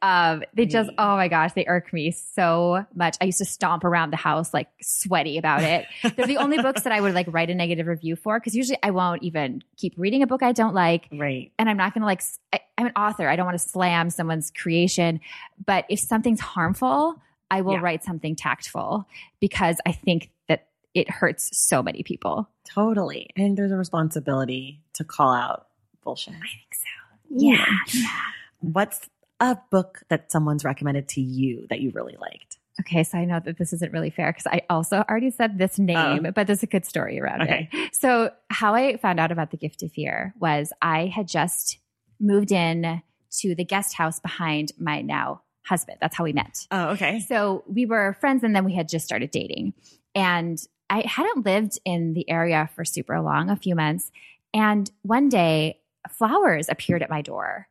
Um, 0.02 0.44
they 0.54 0.66
just, 0.66 0.90
oh 0.98 1.16
my 1.16 1.28
gosh, 1.28 1.52
they 1.54 1.64
irk 1.66 1.92
me 1.92 2.10
so 2.10 2.84
much. 2.94 3.16
I 3.20 3.24
used 3.24 3.38
to 3.38 3.44
stomp 3.44 3.84
around 3.84 4.10
the 4.10 4.16
house 4.16 4.54
like 4.54 4.68
sweaty 4.80 5.38
about 5.38 5.62
it. 5.62 5.86
They're 6.16 6.26
the 6.26 6.36
only 6.36 6.60
books 6.62 6.82
that 6.82 6.92
I 6.92 7.00
would 7.00 7.14
like 7.14 7.26
write 7.28 7.50
a 7.50 7.54
negative 7.54 7.86
review 7.86 8.16
for 8.16 8.38
because 8.38 8.54
usually 8.54 8.78
I 8.82 8.90
won't 8.90 9.22
even 9.22 9.62
keep 9.76 9.94
reading 9.96 10.22
a 10.22 10.26
book 10.26 10.42
I 10.42 10.52
don't 10.52 10.74
like. 10.74 11.08
Right. 11.12 11.52
And 11.58 11.68
I'm 11.68 11.76
not 11.76 11.94
going 11.94 12.02
to 12.02 12.06
like, 12.06 12.22
I, 12.52 12.60
I'm 12.78 12.86
an 12.86 12.92
author. 12.96 13.28
I 13.28 13.36
don't 13.36 13.46
want 13.46 13.58
to 13.58 13.68
slam 13.68 14.10
someone's 14.10 14.50
creation. 14.50 15.20
But 15.64 15.86
if 15.88 15.98
something's 16.00 16.40
harmful, 16.40 17.20
I 17.50 17.62
will 17.62 17.74
yeah. 17.74 17.80
write 17.80 18.04
something 18.04 18.36
tactful 18.36 19.08
because 19.40 19.78
I 19.84 19.92
think 19.92 20.30
that 20.48 20.68
it 20.94 21.10
hurts 21.10 21.56
so 21.56 21.82
many 21.82 22.02
people. 22.02 22.48
Totally. 22.64 23.30
And 23.36 23.56
there's 23.56 23.72
a 23.72 23.76
responsibility 23.76 24.82
to 24.94 25.04
call 25.04 25.32
out 25.32 25.66
bullshit. 26.02 26.34
I 26.34 26.38
think 26.38 26.74
so. 26.74 26.88
Yeah. 27.30 27.64
yeah. 27.92 28.20
What's 28.60 29.08
a 29.38 29.56
book 29.70 30.02
that 30.08 30.30
someone's 30.30 30.64
recommended 30.64 31.08
to 31.10 31.20
you 31.20 31.66
that 31.70 31.80
you 31.80 31.92
really 31.94 32.16
liked? 32.20 32.58
Okay, 32.80 33.04
so 33.04 33.18
I 33.18 33.24
know 33.24 33.40
that 33.44 33.58
this 33.58 33.72
isn't 33.74 33.92
really 33.92 34.10
fair 34.10 34.32
because 34.32 34.46
I 34.46 34.62
also 34.70 35.04
already 35.08 35.30
said 35.30 35.58
this 35.58 35.78
oh. 35.78 35.82
name, 35.82 36.26
oh. 36.26 36.30
but 36.30 36.46
there's 36.46 36.62
a 36.62 36.66
good 36.66 36.86
story 36.86 37.20
around 37.20 37.42
okay. 37.42 37.68
it. 37.72 37.94
So, 37.94 38.30
how 38.48 38.74
I 38.74 38.96
found 38.96 39.20
out 39.20 39.30
about 39.30 39.50
the 39.50 39.56
gift 39.56 39.82
of 39.82 39.92
fear 39.92 40.34
was 40.40 40.72
I 40.80 41.06
had 41.06 41.28
just 41.28 41.78
moved 42.18 42.52
in 42.52 43.02
to 43.38 43.54
the 43.54 43.64
guest 43.64 43.94
house 43.94 44.18
behind 44.20 44.72
my 44.78 45.02
now 45.02 45.42
husband. 45.64 45.98
That's 46.00 46.16
how 46.16 46.24
we 46.24 46.32
met. 46.32 46.66
Oh, 46.70 46.90
okay. 46.90 47.20
So, 47.20 47.64
we 47.66 47.84
were 47.84 48.16
friends 48.20 48.44
and 48.44 48.56
then 48.56 48.64
we 48.64 48.74
had 48.74 48.88
just 48.88 49.04
started 49.04 49.30
dating. 49.30 49.74
And 50.14 50.58
I 50.90 51.04
hadn't 51.06 51.46
lived 51.46 51.78
in 51.84 52.14
the 52.14 52.28
area 52.28 52.68
for 52.74 52.84
super 52.84 53.20
long, 53.20 53.48
a 53.48 53.56
few 53.56 53.76
months. 53.76 54.10
And 54.52 54.90
one 55.02 55.28
day 55.28 55.78
flowers 56.10 56.68
appeared 56.68 57.02
at 57.02 57.10
my 57.10 57.22
door. 57.22 57.68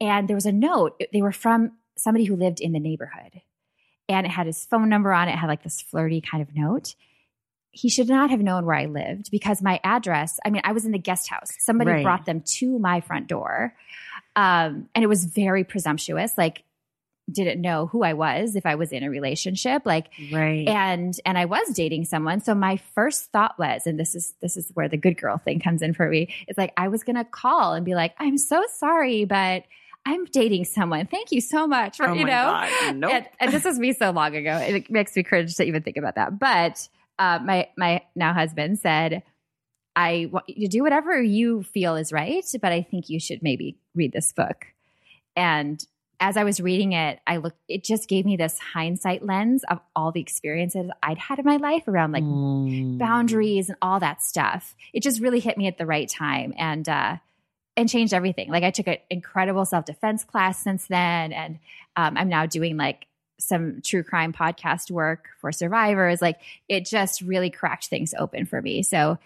And 0.00 0.26
there 0.26 0.36
was 0.36 0.46
a 0.46 0.52
note. 0.52 1.00
They 1.12 1.22
were 1.22 1.32
from 1.32 1.72
somebody 1.96 2.24
who 2.24 2.36
lived 2.36 2.60
in 2.60 2.72
the 2.72 2.80
neighborhood. 2.80 3.42
And 4.08 4.26
it 4.26 4.30
had 4.30 4.46
his 4.46 4.64
phone 4.64 4.88
number 4.88 5.12
on 5.12 5.28
it, 5.28 5.36
had 5.36 5.48
like 5.48 5.62
this 5.62 5.82
flirty 5.82 6.22
kind 6.22 6.42
of 6.42 6.56
note. 6.56 6.94
He 7.70 7.90
should 7.90 8.08
not 8.08 8.30
have 8.30 8.40
known 8.40 8.64
where 8.64 8.76
I 8.76 8.86
lived 8.86 9.30
because 9.30 9.60
my 9.60 9.78
address, 9.84 10.40
I 10.44 10.50
mean, 10.50 10.62
I 10.64 10.72
was 10.72 10.86
in 10.86 10.92
the 10.92 10.98
guest 10.98 11.28
house. 11.28 11.50
Somebody 11.58 11.90
right. 11.90 12.02
brought 12.02 12.24
them 12.24 12.40
to 12.40 12.78
my 12.78 13.02
front 13.02 13.26
door. 13.26 13.74
Um, 14.34 14.88
and 14.94 15.04
it 15.04 15.08
was 15.08 15.26
very 15.26 15.64
presumptuous. 15.64 16.38
Like 16.38 16.64
didn't 17.30 17.60
know 17.60 17.86
who 17.86 18.02
I 18.02 18.14
was 18.14 18.56
if 18.56 18.66
I 18.66 18.74
was 18.74 18.92
in 18.92 19.02
a 19.02 19.10
relationship 19.10 19.82
like 19.84 20.06
right 20.32 20.66
and 20.66 21.14
and 21.24 21.36
I 21.36 21.44
was 21.44 21.68
dating 21.74 22.04
someone 22.06 22.40
so 22.40 22.54
my 22.54 22.78
first 22.94 23.30
thought 23.32 23.58
was 23.58 23.86
and 23.86 23.98
this 23.98 24.14
is 24.14 24.34
this 24.40 24.56
is 24.56 24.70
where 24.74 24.88
the 24.88 24.96
good 24.96 25.18
girl 25.18 25.38
thing 25.38 25.60
comes 25.60 25.82
in 25.82 25.94
for 25.94 26.08
me 26.08 26.34
it's 26.46 26.58
like 26.58 26.72
I 26.76 26.88
was 26.88 27.04
going 27.04 27.16
to 27.16 27.24
call 27.24 27.74
and 27.74 27.84
be 27.84 27.94
like 27.94 28.14
I'm 28.18 28.38
so 28.38 28.62
sorry 28.76 29.24
but 29.24 29.64
I'm 30.06 30.24
dating 30.26 30.64
someone. 30.64 31.06
Thank 31.06 31.32
you 31.32 31.40
so 31.42 31.66
much 31.66 31.98
for, 31.98 32.08
oh 32.08 32.14
you 32.14 32.24
know. 32.24 32.66
Nope. 32.94 33.12
And, 33.12 33.26
and, 33.40 33.52
this 33.52 33.64
was 33.64 33.78
me 33.78 33.92
so 33.92 34.10
long 34.10 34.34
ago. 34.34 34.56
It 34.56 34.88
makes 34.90 35.14
me 35.14 35.22
cringe 35.22 35.54
to 35.56 35.64
even 35.64 35.82
think 35.82 35.98
about 35.98 36.14
that. 36.14 36.38
But 36.38 36.88
uh, 37.18 37.40
my 37.44 37.68
my 37.76 38.02
now 38.14 38.32
husband 38.32 38.78
said, 38.78 39.22
"I 39.96 40.28
want 40.32 40.48
you 40.48 40.66
to 40.66 40.68
do 40.68 40.82
whatever 40.82 41.20
you 41.20 41.62
feel 41.62 41.96
is 41.96 42.12
right, 42.12 42.44
but 42.62 42.72
I 42.72 42.82
think 42.82 43.10
you 43.10 43.20
should 43.20 43.42
maybe 43.42 43.76
read 43.94 44.12
this 44.12 44.32
book." 44.32 44.66
And 45.36 45.84
as 46.20 46.36
I 46.36 46.44
was 46.44 46.60
reading 46.60 46.92
it, 46.92 47.20
I 47.26 47.36
looked, 47.36 47.58
it 47.68 47.84
just 47.84 48.08
gave 48.08 48.24
me 48.26 48.36
this 48.36 48.58
hindsight 48.58 49.24
lens 49.24 49.62
of 49.70 49.78
all 49.94 50.10
the 50.10 50.20
experiences 50.20 50.90
I'd 51.02 51.18
had 51.18 51.38
in 51.38 51.44
my 51.44 51.56
life 51.58 51.86
around 51.86 52.12
like 52.12 52.24
Mm. 52.24 52.98
boundaries 52.98 53.68
and 53.68 53.78
all 53.80 54.00
that 54.00 54.20
stuff. 54.22 54.74
It 54.92 55.02
just 55.02 55.20
really 55.20 55.38
hit 55.40 55.56
me 55.56 55.68
at 55.68 55.78
the 55.78 55.86
right 55.86 56.08
time 56.08 56.54
and, 56.58 56.88
uh, 56.88 57.16
and 57.76 57.88
changed 57.88 58.12
everything. 58.12 58.50
Like 58.50 58.64
I 58.64 58.72
took 58.72 58.88
an 58.88 58.96
incredible 59.10 59.64
self 59.64 59.84
defense 59.84 60.24
class 60.24 60.60
since 60.60 60.86
then. 60.88 61.32
And, 61.32 61.60
um, 61.96 62.16
I'm 62.16 62.28
now 62.28 62.46
doing 62.46 62.76
like 62.76 63.06
some 63.38 63.80
true 63.84 64.02
crime 64.02 64.32
podcast 64.32 64.90
work 64.90 65.28
for 65.40 65.52
survivors. 65.52 66.20
Like 66.20 66.40
it 66.68 66.84
just 66.84 67.20
really 67.20 67.50
cracked 67.50 67.86
things 67.86 68.12
open 68.18 68.46
for 68.46 68.60
me. 68.60 68.82
So 68.82 69.18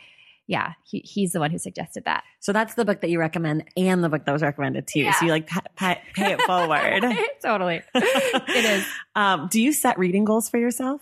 yeah, 0.46 0.72
he, 0.84 0.98
he's 1.00 1.32
the 1.32 1.40
one 1.40 1.50
who 1.50 1.58
suggested 1.58 2.04
that. 2.04 2.24
So 2.40 2.52
that's 2.52 2.74
the 2.74 2.84
book 2.84 3.00
that 3.00 3.10
you 3.10 3.18
recommend 3.18 3.64
and 3.76 4.02
the 4.02 4.08
book 4.08 4.24
that 4.24 4.32
was 4.32 4.42
recommended 4.42 4.86
to 4.88 4.98
you. 4.98 5.06
Yeah. 5.06 5.12
So 5.12 5.26
you 5.26 5.30
like 5.30 5.46
pa- 5.46 5.62
pa- 5.76 5.98
pay 6.14 6.32
it 6.32 6.42
forward. 6.42 7.04
totally. 7.42 7.82
it 7.94 8.64
is. 8.64 8.86
Um, 9.14 9.48
do 9.50 9.62
you 9.62 9.72
set 9.72 9.98
reading 9.98 10.24
goals 10.24 10.48
for 10.48 10.58
yourself? 10.58 11.00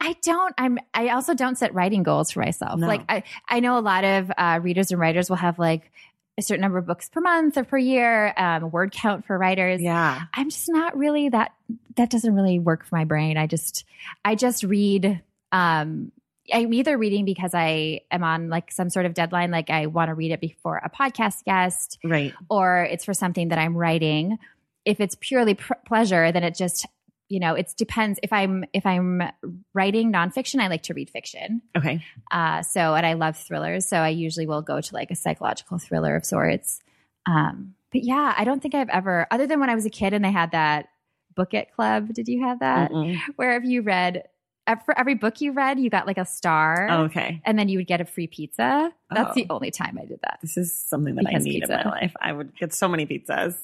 I 0.00 0.16
don't. 0.22 0.54
I'm. 0.58 0.78
I 0.92 1.08
also 1.08 1.34
don't 1.34 1.56
set 1.56 1.74
writing 1.74 2.02
goals 2.02 2.30
for 2.30 2.40
myself. 2.40 2.78
No. 2.78 2.86
Like 2.86 3.02
I, 3.08 3.24
I 3.48 3.60
know 3.60 3.78
a 3.78 3.80
lot 3.80 4.04
of 4.04 4.30
uh, 4.36 4.60
readers 4.62 4.90
and 4.90 5.00
writers 5.00 5.28
will 5.28 5.36
have 5.36 5.58
like 5.58 5.90
a 6.36 6.42
certain 6.42 6.62
number 6.62 6.78
of 6.78 6.86
books 6.86 7.08
per 7.08 7.20
month 7.20 7.56
or 7.56 7.64
per 7.64 7.78
year, 7.78 8.32
um, 8.36 8.70
word 8.70 8.92
count 8.92 9.24
for 9.24 9.38
writers. 9.38 9.80
Yeah. 9.80 10.20
I'm 10.32 10.50
just 10.50 10.68
not 10.68 10.96
really 10.96 11.28
that. 11.28 11.52
That 11.96 12.10
doesn't 12.10 12.34
really 12.34 12.58
work 12.58 12.84
for 12.84 12.96
my 12.96 13.04
brain. 13.04 13.36
I 13.36 13.46
just, 13.46 13.84
I 14.24 14.34
just 14.34 14.64
read. 14.64 15.22
Um, 15.52 16.10
I'm 16.52 16.72
either 16.74 16.98
reading 16.98 17.24
because 17.24 17.54
I 17.54 18.00
am 18.10 18.22
on 18.22 18.48
like 18.50 18.70
some 18.70 18.90
sort 18.90 19.06
of 19.06 19.14
deadline, 19.14 19.50
like 19.50 19.70
I 19.70 19.86
want 19.86 20.08
to 20.08 20.14
read 20.14 20.30
it 20.32 20.40
before 20.40 20.76
a 20.84 20.90
podcast 20.90 21.44
guest, 21.44 21.98
Right. 22.04 22.34
or 22.50 22.82
it's 22.84 23.04
for 23.04 23.14
something 23.14 23.48
that 23.48 23.58
I'm 23.58 23.76
writing. 23.76 24.38
If 24.84 25.00
it's 25.00 25.16
purely 25.18 25.54
pr- 25.54 25.72
pleasure, 25.86 26.30
then 26.32 26.44
it 26.44 26.54
just, 26.54 26.86
you 27.30 27.40
know, 27.40 27.54
it 27.54 27.72
depends. 27.78 28.20
If 28.22 28.32
I'm 28.32 28.64
if 28.74 28.84
I'm 28.84 29.22
writing 29.72 30.12
nonfiction, 30.12 30.60
I 30.60 30.66
like 30.68 30.82
to 30.84 30.94
read 30.94 31.08
fiction. 31.08 31.62
Okay. 31.76 32.04
Uh, 32.30 32.62
so, 32.62 32.94
and 32.94 33.06
I 33.06 33.14
love 33.14 33.38
thrillers, 33.38 33.88
so 33.88 33.96
I 33.96 34.10
usually 34.10 34.46
will 34.46 34.60
go 34.62 34.80
to 34.82 34.94
like 34.94 35.10
a 35.10 35.16
psychological 35.16 35.78
thriller 35.78 36.14
of 36.16 36.26
sorts. 36.26 36.80
Um, 37.26 37.74
but 37.90 38.02
yeah, 38.04 38.34
I 38.36 38.44
don't 38.44 38.60
think 38.60 38.74
I've 38.74 38.90
ever, 38.90 39.26
other 39.30 39.46
than 39.46 39.60
when 39.60 39.70
I 39.70 39.74
was 39.74 39.86
a 39.86 39.90
kid 39.90 40.12
and 40.12 40.22
they 40.24 40.32
had 40.32 40.50
that 40.50 40.88
book 41.34 41.54
it 41.54 41.72
club. 41.74 42.12
Did 42.12 42.28
you 42.28 42.42
have 42.44 42.58
that? 42.60 42.90
Mm-mm. 42.90 43.18
Where 43.36 43.56
if 43.56 43.64
you 43.64 43.80
read 43.82 44.24
for 44.86 44.98
every 44.98 45.14
book 45.14 45.40
you 45.40 45.52
read, 45.52 45.78
you 45.78 45.90
got 45.90 46.06
like 46.06 46.18
a 46.18 46.24
star, 46.24 46.88
Oh, 46.90 47.02
okay. 47.04 47.40
and 47.44 47.58
then 47.58 47.68
you 47.68 47.78
would 47.78 47.86
get 47.86 48.00
a 48.00 48.04
free 48.04 48.26
pizza. 48.26 48.92
That's 49.10 49.30
Oh. 49.30 49.34
the 49.34 49.46
only 49.50 49.70
time 49.70 49.98
I 50.00 50.06
did 50.06 50.20
that. 50.22 50.38
This 50.40 50.56
is 50.56 50.72
something 50.74 51.14
that 51.16 51.26
I 51.28 51.38
need 51.38 51.60
pizza. 51.60 51.80
in 51.80 51.84
my 51.86 51.90
life. 51.90 52.14
I 52.20 52.32
would 52.32 52.56
get 52.56 52.72
so 52.72 52.88
many 52.88 53.06
pizzas. 53.06 53.56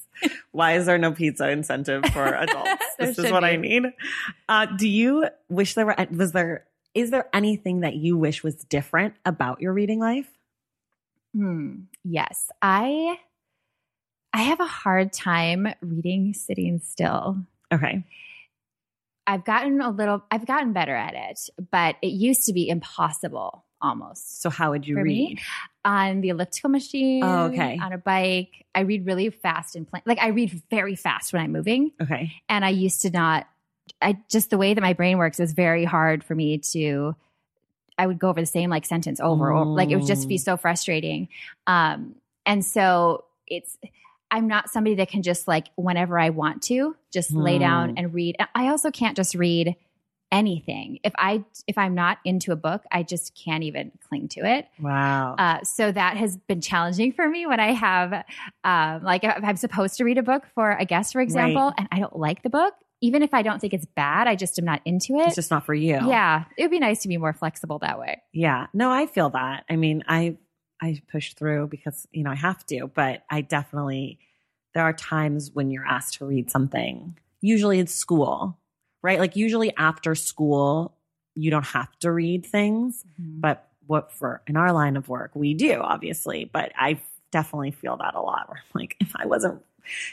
Why 0.52 0.74
is 0.74 0.86
there 0.86 0.98
no 0.98 1.12
pizza 1.12 1.48
incentive 1.50 2.04
for 2.06 2.26
adults? 2.34 2.84
This 2.98 3.18
is 3.18 3.32
what 3.32 3.44
I 3.44 3.56
be. 3.56 3.80
need. 3.80 3.92
Uh, 4.48 4.66
do 4.66 4.88
you 4.88 5.26
wish 5.48 5.74
there 5.74 5.86
were, 5.86 5.96
was 6.14 6.32
there, 6.32 6.66
is 6.94 7.10
there 7.10 7.28
anything 7.32 7.80
that 7.80 7.94
you 7.94 8.16
wish 8.18 8.42
was 8.42 8.56
different 8.56 9.14
about 9.24 9.60
your 9.62 9.72
reading 9.72 10.00
life? 10.00 10.28
Hmm. 11.34 11.82
Yes, 12.04 12.50
I 12.60 13.18
I 14.32 14.42
have 14.42 14.60
a 14.60 14.66
hard 14.66 15.12
time 15.12 15.68
reading 15.80 16.34
sitting 16.34 16.80
still. 16.80 17.38
Okay. 17.72 18.04
I've 19.26 19.44
gotten 19.44 19.80
a 19.80 19.90
little 19.90 20.22
I've 20.30 20.46
gotten 20.46 20.72
better 20.72 20.94
at 20.94 21.14
it, 21.14 21.38
but 21.70 21.96
it 22.02 22.08
used 22.08 22.46
to 22.46 22.52
be 22.52 22.68
impossible 22.68 23.64
almost. 23.82 24.42
So 24.42 24.50
how 24.50 24.70
would 24.70 24.86
you 24.86 24.96
read? 24.96 25.06
me? 25.06 25.38
On 25.84 26.20
the 26.20 26.28
elliptical 26.30 26.68
machine, 26.70 27.22
Oh, 27.24 27.44
okay. 27.46 27.78
on 27.80 27.92
a 27.92 27.98
bike, 27.98 28.66
I 28.74 28.80
read 28.80 29.06
really 29.06 29.30
fast 29.30 29.76
and 29.76 29.88
plain. 29.88 30.02
Like 30.04 30.18
I 30.18 30.28
read 30.28 30.60
very 30.70 30.94
fast 30.96 31.32
when 31.32 31.42
I'm 31.42 31.52
moving, 31.52 31.92
Okay. 32.02 32.32
and 32.48 32.64
I 32.64 32.70
used 32.70 33.02
to 33.02 33.10
not. 33.10 33.46
I 34.02 34.18
just 34.30 34.50
the 34.50 34.58
way 34.58 34.74
that 34.74 34.80
my 34.80 34.92
brain 34.92 35.18
works 35.18 35.40
is 35.40 35.52
very 35.52 35.84
hard 35.84 36.22
for 36.24 36.34
me 36.34 36.58
to. 36.72 37.14
I 37.98 38.06
would 38.06 38.18
go 38.18 38.30
over 38.30 38.40
the 38.40 38.46
same 38.46 38.70
like 38.70 38.86
sentence 38.86 39.20
over, 39.20 39.52
or 39.52 39.64
like 39.66 39.90
it 39.90 39.96
would 39.96 40.06
just 40.06 40.26
be 40.28 40.36
Mm. 40.36 40.40
so 40.40 40.56
frustrating. 40.56 41.28
Um, 41.66 42.14
and 42.46 42.64
so 42.64 43.24
it's. 43.46 43.76
I'm 44.30 44.46
not 44.46 44.70
somebody 44.70 44.94
that 44.96 45.08
can 45.08 45.22
just 45.22 45.46
like 45.48 45.68
whenever 45.76 46.18
I 46.18 46.30
want 46.30 46.62
to 46.64 46.96
just 47.12 47.32
lay 47.32 47.58
down 47.58 47.90
Hmm. 47.90 47.94
and 47.98 48.14
read. 48.14 48.36
I 48.54 48.68
also 48.68 48.90
can't 48.90 49.16
just 49.16 49.34
read 49.34 49.76
anything. 50.32 50.98
If 51.02 51.12
I 51.16 51.44
if 51.66 51.76
I'm 51.76 51.94
not 51.94 52.18
into 52.24 52.52
a 52.52 52.56
book, 52.56 52.82
I 52.92 53.02
just 53.02 53.34
can't 53.34 53.64
even 53.64 53.90
cling 54.08 54.28
to 54.28 54.40
it. 54.44 54.68
Wow. 54.80 55.34
Uh, 55.36 55.62
so 55.64 55.90
that 55.90 56.16
has 56.16 56.36
been 56.36 56.60
challenging 56.60 57.12
for 57.12 57.28
me 57.28 57.46
when 57.46 57.58
I 57.60 57.72
have, 57.72 58.24
um, 58.64 59.02
like, 59.02 59.24
if 59.24 59.42
I'm 59.42 59.56
supposed 59.56 59.96
to 59.96 60.04
read 60.04 60.18
a 60.18 60.22
book 60.22 60.44
for 60.54 60.70
a 60.70 60.84
guest, 60.84 61.12
for 61.12 61.20
example, 61.20 61.62
Right. 61.64 61.74
and 61.78 61.88
I 61.90 61.98
don't 61.98 62.16
like 62.16 62.42
the 62.42 62.50
book, 62.50 62.74
even 63.00 63.22
if 63.22 63.34
I 63.34 63.42
don't 63.42 63.60
think 63.60 63.74
it's 63.74 63.86
bad, 63.86 64.28
I 64.28 64.36
just 64.36 64.58
am 64.58 64.64
not 64.64 64.80
into 64.84 65.16
it. 65.16 65.26
it's 65.26 65.34
just 65.34 65.50
not 65.50 65.66
for 65.66 65.74
you. 65.74 65.94
yeah, 66.06 66.44
it 66.56 66.62
would 66.62 66.70
be 66.70 66.78
nice 66.78 67.02
to 67.02 67.08
be 67.08 67.16
more 67.16 67.32
flexible 67.32 67.78
that 67.80 67.98
way. 67.98 68.22
Yeah. 68.32 68.66
No, 68.72 68.90
I 68.90 69.06
feel 69.06 69.30
that. 69.30 69.64
I 69.68 69.74
mean, 69.76 70.04
I 70.06 70.36
I 70.80 71.00
push 71.10 71.34
through 71.34 71.68
because, 71.68 72.06
you 72.12 72.22
know, 72.22 72.30
I 72.30 72.36
have 72.36 72.64
to, 72.66 72.90
but 72.94 73.24
I 73.30 73.42
definitely 73.42 74.18
there 74.74 74.84
are 74.84 74.92
times 74.92 75.50
when 75.52 75.70
you're 75.70 75.86
asked 75.86 76.14
to 76.14 76.24
read 76.24 76.50
something. 76.50 77.18
Usually 77.40 77.80
it's 77.80 77.94
school, 77.94 78.58
right? 79.02 79.18
Like 79.18 79.36
usually 79.36 79.74
after 79.76 80.14
school, 80.14 80.96
you 81.34 81.50
don't 81.50 81.66
have 81.66 81.96
to 82.00 82.12
read 82.12 82.46
things, 82.46 83.04
mm-hmm. 83.20 83.40
but 83.40 83.68
what 83.86 84.12
for 84.12 84.42
in 84.46 84.56
our 84.56 84.72
line 84.72 84.96
of 84.96 85.08
work, 85.08 85.32
we 85.34 85.54
do, 85.54 85.80
obviously. 85.80 86.44
But 86.44 86.72
I 86.78 87.00
definitely 87.32 87.72
feel 87.72 87.96
that 87.96 88.14
a 88.14 88.20
lot 88.20 88.48
where 88.48 88.58
I'm 88.58 88.80
like, 88.80 88.96
if 89.00 89.12
I 89.16 89.26
wasn't 89.26 89.62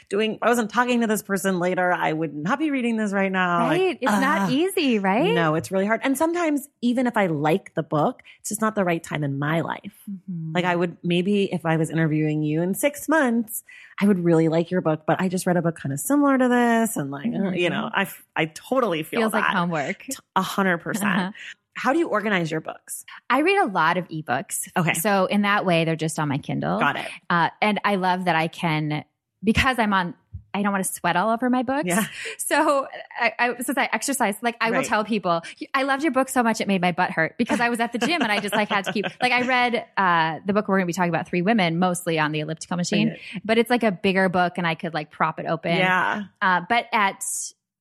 doing 0.08 0.38
I 0.42 0.48
wasn't 0.48 0.70
talking 0.70 1.00
to 1.00 1.06
this 1.06 1.22
person 1.22 1.58
later, 1.58 1.92
I 1.92 2.12
would 2.12 2.34
not 2.34 2.58
be 2.58 2.70
reading 2.70 2.96
this 2.96 3.12
right 3.12 3.30
now. 3.30 3.66
Like, 3.68 3.80
right? 3.80 3.98
it's 4.00 4.10
not 4.12 4.40
ah. 4.42 4.50
easy, 4.50 4.98
right? 4.98 5.32
No, 5.34 5.54
it's 5.54 5.70
really 5.70 5.86
hard. 5.86 6.00
And 6.04 6.16
sometimes, 6.16 6.68
even 6.82 7.06
if 7.06 7.16
I 7.16 7.26
like 7.26 7.74
the 7.74 7.82
book, 7.82 8.22
it's 8.40 8.48
just 8.48 8.60
not 8.60 8.74
the 8.74 8.84
right 8.84 9.02
time 9.02 9.24
in 9.24 9.38
my 9.38 9.60
life. 9.60 9.92
Mhm. 10.10 10.54
Like, 10.54 10.64
I 10.64 10.74
would 10.76 10.96
maybe 11.02 11.44
if 11.52 11.64
I 11.66 11.76
was 11.76 11.90
interviewing 11.90 12.42
you 12.42 12.62
in 12.62 12.74
six 12.74 13.08
months, 13.08 13.62
I 14.00 14.06
would 14.06 14.18
really 14.24 14.48
like 14.48 14.70
your 14.70 14.80
book, 14.80 15.02
but 15.06 15.20
I 15.20 15.28
just 15.28 15.46
read 15.46 15.56
a 15.56 15.62
book 15.62 15.76
kind 15.76 15.92
of 15.92 16.00
similar 16.00 16.38
to 16.38 16.48
this. 16.48 16.96
And, 16.96 17.10
like, 17.10 17.32
uh, 17.34 17.50
you 17.50 17.70
know, 17.70 17.90
I, 17.92 18.08
I 18.36 18.46
totally 18.46 19.02
feel 19.02 19.20
feels 19.20 19.32
like 19.32 19.44
that. 19.44 19.54
homework. 19.56 20.06
A 20.36 20.42
hundred 20.42 20.74
Uh-huh. 20.74 20.82
percent. 20.84 21.34
How 21.74 21.92
do 21.92 22.00
you 22.00 22.08
organize 22.08 22.50
your 22.50 22.60
books? 22.60 23.04
I 23.30 23.40
read 23.42 23.58
a 23.60 23.66
lot 23.66 23.98
of 23.98 24.08
ebooks. 24.08 24.68
Okay. 24.76 24.94
So 24.94 25.26
in 25.26 25.42
that 25.42 25.64
way, 25.64 25.84
they're 25.84 25.94
just 25.94 26.18
on 26.18 26.28
my 26.28 26.38
Kindle. 26.38 26.80
Got 26.80 26.96
it. 26.96 27.06
Uh, 27.30 27.50
and 27.62 27.80
I 27.84 27.94
love 27.94 28.24
that 28.24 28.34
I 28.34 28.48
can, 28.48 29.04
because 29.42 29.78
I'm 29.78 29.92
on, 29.92 30.14
I 30.54 30.62
don't 30.62 30.72
want 30.72 30.84
to 30.84 30.92
sweat 30.92 31.14
all 31.14 31.30
over 31.30 31.50
my 31.50 31.62
books. 31.62 31.84
Yeah. 31.86 32.06
So 32.38 32.86
I, 33.20 33.32
I 33.38 33.58
since 33.62 33.76
I 33.76 33.88
exercise, 33.92 34.34
like 34.42 34.56
I 34.60 34.70
will 34.70 34.82
tell 34.82 35.04
people, 35.04 35.42
I 35.74 35.82
loved 35.82 36.02
your 36.02 36.10
book 36.12 36.28
so 36.28 36.42
much 36.42 36.60
it 36.60 36.66
made 36.66 36.80
my 36.80 36.92
butt 36.92 37.10
hurt 37.10 37.36
because 37.38 37.60
I 37.60 37.68
was 37.68 37.80
at 37.80 37.92
the 37.92 37.98
gym 37.98 38.22
and 38.22 38.32
I 38.32 38.40
just 38.40 38.54
like 38.54 38.68
had 38.68 38.84
to 38.86 38.92
keep, 38.92 39.04
like 39.22 39.32
I 39.32 39.42
read 39.42 39.84
uh, 39.96 40.38
the 40.46 40.52
book 40.54 40.66
we're 40.66 40.78
going 40.78 40.84
to 40.84 40.86
be 40.86 40.92
talking 40.94 41.10
about, 41.10 41.28
Three 41.28 41.42
Women, 41.42 41.78
mostly 41.78 42.18
on 42.18 42.32
the 42.32 42.40
elliptical 42.40 42.76
machine, 42.78 43.16
but 43.44 43.58
it's 43.58 43.70
like 43.70 43.82
a 43.82 43.92
bigger 43.92 44.28
book 44.28 44.54
and 44.56 44.66
I 44.66 44.74
could 44.74 44.94
like 44.94 45.10
prop 45.10 45.38
it 45.38 45.46
open. 45.46 45.76
Yeah. 45.76 46.24
Uh, 46.40 46.62
but 46.68 46.86
at 46.92 47.22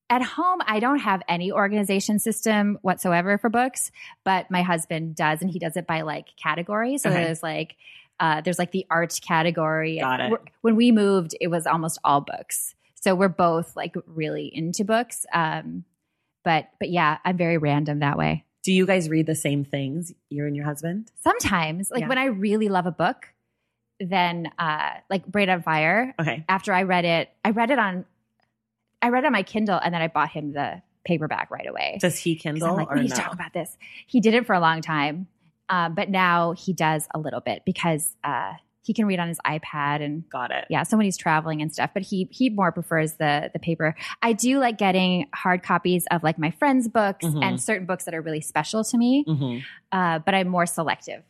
at 0.10 0.22
home, 0.22 0.60
I 0.66 0.80
don't 0.80 1.00
have 1.00 1.22
any 1.28 1.52
organization 1.52 2.20
system 2.20 2.78
whatsoever 2.82 3.38
for 3.38 3.50
books, 3.50 3.92
but 4.24 4.50
my 4.50 4.62
husband 4.62 5.16
does, 5.16 5.42
and 5.42 5.52
he 5.52 5.60
does 5.60 5.76
it 5.76 5.86
by 5.86 6.02
like 6.02 6.28
category. 6.42 6.98
So 6.98 7.10
Okay. 7.10 7.24
there's 7.26 7.44
like 7.44 7.76
uh, 8.20 8.42
there's 8.42 8.60
like 8.60 8.72
the 8.72 8.86
art 8.90 9.20
category. 9.26 10.00
Got 10.00 10.20
it. 10.20 10.40
When 10.62 10.76
we 10.76 10.92
moved, 10.92 11.36
it 11.40 11.48
was 11.48 11.68
almost 11.68 12.00
all 12.04 12.22
books. 12.22 12.74
So 12.96 13.14
we're 13.16 13.28
both 13.30 13.76
like 13.76 13.96
really 14.06 14.50
into 14.54 14.84
books. 14.84 15.26
Um, 15.34 15.84
but 16.44 16.70
but 16.80 16.90
yeah, 16.90 17.18
I'm 17.24 17.38
very 17.38 17.58
random 17.58 18.00
that 18.00 18.18
way. 18.18 18.44
Do 18.64 18.74
you 18.74 18.86
guys 18.86 19.10
read 19.10 19.28
the 19.28 19.36
same 19.36 19.64
things, 19.64 20.14
you 20.30 20.46
and 20.46 20.56
your 20.56 20.66
husband? 20.66 21.12
Sometimes, 21.22 21.90
like 21.92 22.02
Yeah. 22.02 22.08
when 22.10 22.18
I 22.18 22.26
really 22.26 22.68
love 22.70 22.86
a 22.86 22.92
book, 22.92 23.34
then 24.00 24.52
uh, 24.60 24.92
like 25.10 25.26
Brain 25.26 25.50
on 25.50 25.62
Fire. 25.62 26.14
Okay. 26.20 26.44
after 26.50 26.74
I 26.74 26.84
read 26.84 27.06
it, 27.06 27.30
I 27.46 27.52
read 27.52 27.72
it 27.72 27.80
on, 27.80 28.04
I 29.02 29.10
read 29.10 29.24
it 29.24 29.28
on 29.28 29.34
my 29.34 29.44
Kindle, 29.44 29.80
and 29.82 29.94
then 29.94 30.02
I 30.02 30.08
bought 30.08 30.30
him 30.32 30.52
the 30.54 30.82
paperback 31.06 31.50
right 31.50 31.68
away. 31.68 31.98
Does 32.02 32.18
he 32.18 32.36
Kindle 32.36 32.68
I'm 32.70 32.76
like, 32.76 32.92
or 32.92 32.96
we 32.96 33.02
need 33.04 33.12
no? 33.12 33.16
to 33.16 33.22
talk 33.22 33.34
about 33.34 33.54
this. 33.54 33.78
He 34.06 34.20
did 34.20 34.34
it 34.34 34.46
for 34.46 34.54
a 34.54 34.60
long 34.60 34.82
time, 34.82 35.28
um, 35.70 35.94
but 35.96 36.10
now 36.10 36.54
he 36.54 36.74
does 36.74 37.08
a 37.14 37.20
little 37.20 37.42
bit 37.42 37.64
because 37.66 38.16
uh, 38.24 38.54
he 38.84 38.94
can 38.94 39.06
read 39.06 39.20
on 39.20 39.28
his 39.28 39.40
iPad 39.46 40.02
and 40.02 40.28
Got 40.30 40.52
it. 40.52 40.66
yeah, 40.70 40.84
so 40.84 40.96
when 40.98 41.04
he's 41.06 41.18
traveling 41.18 41.62
and 41.62 41.74
stuff. 41.74 41.90
But 41.94 42.04
he 42.04 42.28
he 42.32 42.50
more 42.50 42.72
prefers 42.72 43.14
the 43.14 43.50
the 43.52 43.60
paper. 43.60 43.96
I 44.22 44.34
do 44.34 44.60
like 44.60 44.78
getting 44.78 45.28
hard 45.36 45.62
copies 45.64 46.06
of 46.10 46.24
like 46.24 46.38
my 46.40 46.52
friends' 46.52 46.88
books 46.88 47.26
Mhm. 47.26 47.44
and 47.44 47.62
certain 47.62 47.86
books 47.86 48.06
that 48.06 48.14
are 48.14 48.22
really 48.22 48.42
special 48.42 48.84
to 48.86 48.98
me. 48.98 49.24
hmm 49.28 49.58
Uh, 49.92 50.20
but 50.20 50.34
I'm 50.34 50.48
more 50.48 50.66
selective 50.66 51.24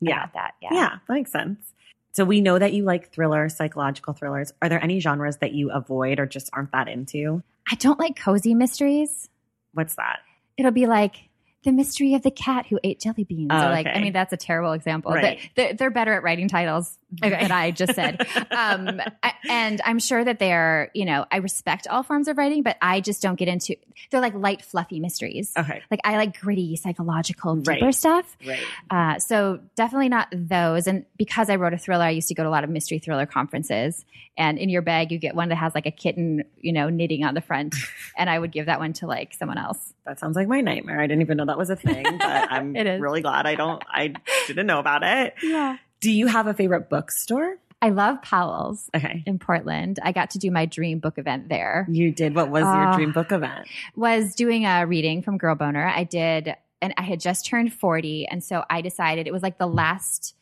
Yeah. 0.00 0.16
about 0.18 0.34
that. 0.34 0.54
Yeah. 0.62 0.68
Yeah, 0.72 0.88
that 1.08 1.12
makes 1.12 1.32
sense. 1.32 1.72
So 2.12 2.24
we 2.24 2.40
know 2.40 2.58
that 2.58 2.72
you 2.72 2.82
like 2.84 3.12
thrillers, 3.12 3.54
psychological 3.56 4.14
thrillers. 4.14 4.52
Are 4.60 4.68
there 4.68 4.82
any 4.82 4.98
genres 5.00 5.36
that 5.38 5.52
you 5.52 5.70
avoid 5.70 6.18
or 6.18 6.26
just 6.26 6.50
aren't 6.52 6.72
that 6.72 6.88
into? 6.88 7.42
I 7.70 7.76
don't 7.76 7.98
like 8.00 8.16
cozy 8.18 8.54
mysteries. 8.54 9.28
What's 9.74 9.94
that? 9.96 10.20
it'll 10.56 10.72
be 10.72 10.86
like 10.86 11.29
the 11.64 11.72
mystery 11.72 12.14
of 12.14 12.22
the 12.22 12.30
cat 12.30 12.66
who 12.66 12.78
ate 12.82 13.00
jelly 13.00 13.24
beans. 13.24 13.50
Oh, 13.52 13.56
or 13.56 13.70
like, 13.70 13.86
I 13.86 14.00
mean, 14.00 14.12
that's 14.12 14.32
a 14.32 14.36
terrible 14.36 14.72
example. 14.72 15.12
Right. 15.12 15.38
They- 15.54 15.62
They're, 15.66 15.74
they're 15.74 15.90
better 15.90 16.12
at 16.14 16.22
writing 16.22 16.48
titles 16.48 16.96
okay. 17.22 17.30
that 17.30 17.50
I 17.50 17.70
just 17.70 17.94
said. 17.94 18.26
um, 18.50 19.00
I, 19.22 19.32
and 19.48 19.80
I'm 19.84 19.98
sure 19.98 20.24
that 20.24 20.38
they're, 20.38 20.90
you 20.94 21.04
know, 21.04 21.26
I 21.30 21.38
respect 21.38 21.86
all 21.88 22.02
forms 22.02 22.28
of 22.28 22.38
writing, 22.38 22.62
but 22.62 22.76
I 22.80 23.00
just 23.00 23.22
don't 23.22 23.36
get 23.36 23.48
into, 23.48 23.76
they're 24.10 24.20
like 24.20 24.34
light, 24.34 24.62
fluffy 24.62 25.00
mysteries. 25.00 25.52
Okay. 25.56 25.82
Like 25.90 26.00
I 26.04 26.16
like 26.16 26.40
gritty, 26.40 26.76
psychological, 26.76 27.56
deeper 27.56 27.86
Right. 27.86 27.94
stuff. 27.94 28.36
Right. 28.46 28.60
Uh, 28.90 29.18
so 29.18 29.60
definitely 29.76 30.08
not 30.08 30.28
those. 30.32 30.86
And 30.86 31.04
because 31.16 31.50
I 31.50 31.56
wrote 31.56 31.72
a 31.74 31.78
thriller, 31.78 32.04
I 32.04 32.10
used 32.10 32.28
to 32.28 32.34
go 32.34 32.42
to 32.42 32.48
a 32.48 32.50
lot 32.50 32.64
of 32.64 32.70
mystery 32.70 32.98
thriller 32.98 33.26
conferences. 33.26 34.04
And 34.36 34.58
in 34.58 34.68
your 34.68 34.82
bag, 34.82 35.10
you 35.12 35.18
get 35.18 35.34
one 35.34 35.48
that 35.50 35.56
has 35.56 35.74
like 35.74 35.86
a 35.86 35.90
kitten, 35.90 36.44
you 36.60 36.72
know, 36.72 36.88
knitting 36.88 37.24
on 37.24 37.34
the 37.34 37.40
front. 37.40 37.74
and 38.16 38.30
I 38.30 38.38
would 38.38 38.52
give 38.52 38.66
that 38.66 38.78
one 38.78 38.92
to 38.94 39.06
like 39.06 39.34
someone 39.34 39.58
else. 39.58 39.92
That 40.06 40.18
sounds 40.18 40.36
like 40.36 40.48
my 40.48 40.60
nightmare. 40.60 41.00
I 41.00 41.06
didn't 41.06 41.20
even 41.22 41.36
know 41.36 41.46
that 41.46 41.58
was 41.58 41.70
a 41.70 41.76
thing, 41.76 42.04
but 42.04 42.22
I'm 42.50 42.72
really 42.72 43.20
glad 43.22 43.46
I 43.46 43.54
don't, 43.54 43.82
I 43.88 44.14
didn't 44.46 44.66
know 44.66 44.78
about 44.78 45.02
it. 45.02 45.34
Yeah. 45.42 45.76
Do 46.00 46.10
you 46.10 46.26
have 46.26 46.46
a 46.46 46.54
favorite 46.54 46.88
bookstore? 46.88 47.56
I 47.82 47.90
love 47.90 48.20
Powell's 48.22 48.90
Okay. 48.94 49.22
in 49.26 49.38
Portland. 49.38 49.98
I 50.02 50.12
got 50.12 50.30
to 50.30 50.38
do 50.38 50.50
my 50.50 50.66
dream 50.66 50.98
book 50.98 51.16
event 51.18 51.48
there. 51.48 51.86
You 51.90 52.10
did. 52.12 52.34
What 52.34 52.50
was 52.50 52.62
your 52.62 52.88
Ah. 52.88 52.94
dream 52.94 53.12
book 53.12 53.32
event? 53.32 53.66
was 53.96 54.34
doing 54.34 54.66
a 54.66 54.86
reading 54.86 55.22
from 55.22 55.38
Girl 55.38 55.54
Boner. 55.54 55.86
I 55.86 56.04
did, 56.04 56.54
and 56.82 56.92
I 56.98 57.02
had 57.02 57.20
just 57.20 57.46
turned 57.46 57.72
40. 57.72 58.26
And 58.28 58.44
so 58.44 58.64
I 58.68 58.82
decided 58.82 59.26
it 59.26 59.32
was 59.32 59.42
like 59.42 59.58
the 59.58 59.66
last 59.66 60.34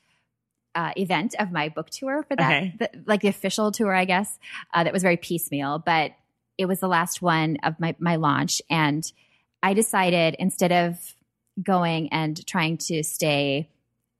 uh, 0.75 0.93
event 0.97 1.35
of 1.41 1.51
my 1.51 1.69
book 1.69 1.91
tour 1.91 2.23
for 2.29 2.37
that, 2.37 2.53
Okay. 2.63 2.75
the, 2.79 2.91
like 3.07 3.21
the 3.21 3.29
official 3.29 3.73
tour, 3.73 3.93
I 3.95 4.05
guess, 4.05 4.39
uh, 4.75 4.85
that 4.85 4.93
was 4.93 5.03
very 5.03 5.17
piecemeal, 5.17 5.81
but 5.85 6.13
it 6.57 6.67
was 6.67 6.79
the 6.81 6.87
last 6.89 7.21
one 7.23 7.57
of 7.65 7.81
my, 7.81 7.97
my 7.99 8.15
launch. 8.17 8.61
And 8.71 9.03
I 9.63 9.75
decided 9.75 10.37
instead 10.39 10.71
of 10.71 11.15
going 11.61 12.13
and 12.13 12.45
trying 12.47 12.79
to 12.79 13.03
stay 13.03 13.69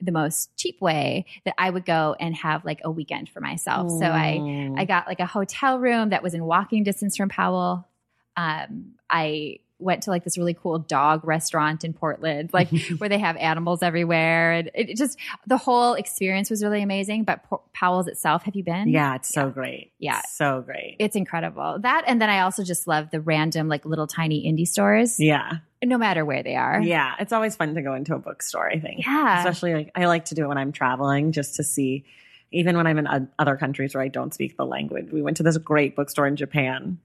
the 0.01 0.13
most 0.13 0.57
cheap 0.57 0.81
way 0.81 1.27
that 1.45 1.55
I 1.59 1.71
would 1.71 1.85
go 1.85 2.15
and 2.21 2.35
have 2.37 2.65
like 2.65 2.81
a 2.85 2.91
weekend 2.91 3.29
for 3.29 3.41
myself. 3.41 3.91
So 3.99 4.07
I, 4.07 4.39
Mm. 4.39 4.79
I 4.79 4.85
got 4.85 5.07
like 5.09 5.21
a 5.21 5.27
hotel 5.27 5.79
room 5.79 6.11
that 6.11 6.23
was 6.23 6.35
in 6.35 6.45
walking 6.45 6.85
distance 6.85 7.17
from 7.17 7.29
Powell. 7.29 7.89
Um, 8.37 8.93
I 9.11 9.59
went 9.81 10.03
to 10.03 10.11
like 10.11 10.25
this 10.25 10.37
really 10.37 10.55
cool 10.55 10.79
dog 10.81 11.25
restaurant 11.25 11.85
in 11.85 11.93
Portland, 11.93 12.51
like 12.53 12.69
where 12.99 13.09
they 13.09 13.19
have 13.19 13.37
animals 13.37 13.83
everywhere, 13.83 14.53
and 14.53 14.71
it, 14.75 14.91
it 14.91 14.97
just 14.97 15.19
the 15.47 15.57
whole 15.57 15.95
experience 15.95 16.51
was 16.51 16.63
really 16.63 16.83
amazing. 16.83 17.25
But 17.25 17.45
Po- 17.49 17.63
Powell's 17.73 18.07
itself, 18.09 18.43
have 18.45 18.55
you 18.57 18.65
been? 18.65 18.89
yeah, 18.89 19.15
it's 19.17 19.29
so 19.29 19.51
great. 19.51 19.93
Yeah. 19.99 20.21
So 20.33 20.63
great. 20.63 20.97
it's 20.99 21.15
incredible. 21.17 21.79
That 21.81 22.05
and 22.07 22.21
then 22.21 22.29
I 22.31 22.41
also 22.41 22.63
just 22.65 22.87
love 22.89 23.11
the 23.11 23.21
random 23.21 23.69
like 23.69 23.85
little 23.85 24.07
tiny 24.09 24.45
indie 24.53 24.67
stores, 24.67 25.19
yeah. 25.21 25.59
No 25.85 25.99
matter 25.99 26.25
where 26.25 26.43
they 26.43 26.57
are. 26.57 26.81
Yeah. 26.81 27.15
It's 27.21 27.33
always 27.33 27.57
fun 27.57 27.75
to 27.75 27.83
go 27.83 27.95
into 27.95 28.15
a 28.15 28.19
bookstore, 28.19 28.69
I 28.69 28.79
think. 28.79 29.07
Yeah. 29.07 29.39
Especially 29.39 29.75
like 29.75 29.91
I 29.95 30.07
like 30.07 30.27
to 30.27 30.35
do 30.35 30.45
it 30.45 30.49
when 30.49 30.59
I'm 30.59 30.73
traveling 30.73 31.33
just 31.33 31.57
to 31.57 31.65
see 31.65 32.05
even 32.51 32.77
when 32.77 32.87
I'm 32.87 32.99
in 32.99 33.29
other 33.39 33.57
countries 33.57 33.95
where 33.95 34.03
I 34.03 34.09
don't 34.09 34.33
speak 34.33 34.57
the 34.57 34.65
language. 34.65 35.13
We 35.13 35.23
went 35.23 35.37
to 35.39 35.43
this 35.43 35.59
great 35.59 35.95
bookstore 35.97 36.27
in 36.27 36.37
Japan. 36.37 36.99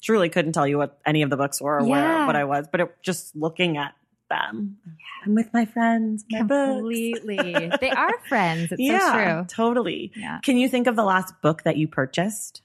Truly 0.00 0.28
couldn't 0.28 0.52
tell 0.52 0.66
you 0.66 0.78
what 0.78 0.98
any 1.04 1.22
of 1.22 1.30
the 1.30 1.36
books 1.36 1.60
were 1.60 1.80
or 1.80 1.84
where 1.84 2.26
what 2.26 2.36
I 2.36 2.44
was, 2.44 2.68
but 2.70 2.80
it, 2.80 2.96
just 3.02 3.34
looking 3.34 3.76
at 3.76 3.94
them. 4.28 4.78
I'm 5.24 5.34
with 5.34 5.52
my 5.52 5.64
friends, 5.64 6.24
my 6.30 6.42
books. 6.42 6.78
Completely, 6.78 7.70
they 7.80 7.90
are 7.90 8.14
friends. 8.28 8.70
It's 8.72 8.80
yeah, 8.80 9.12
so 9.12 9.12
true. 9.12 9.46
totally. 9.48 10.12
Yeah. 10.14 10.40
Can 10.42 10.56
you 10.56 10.68
think 10.68 10.86
of 10.86 10.96
the 10.96 11.04
last 11.04 11.34
book 11.42 11.62
that 11.64 11.76
you 11.76 11.88
purchased? 11.88 12.62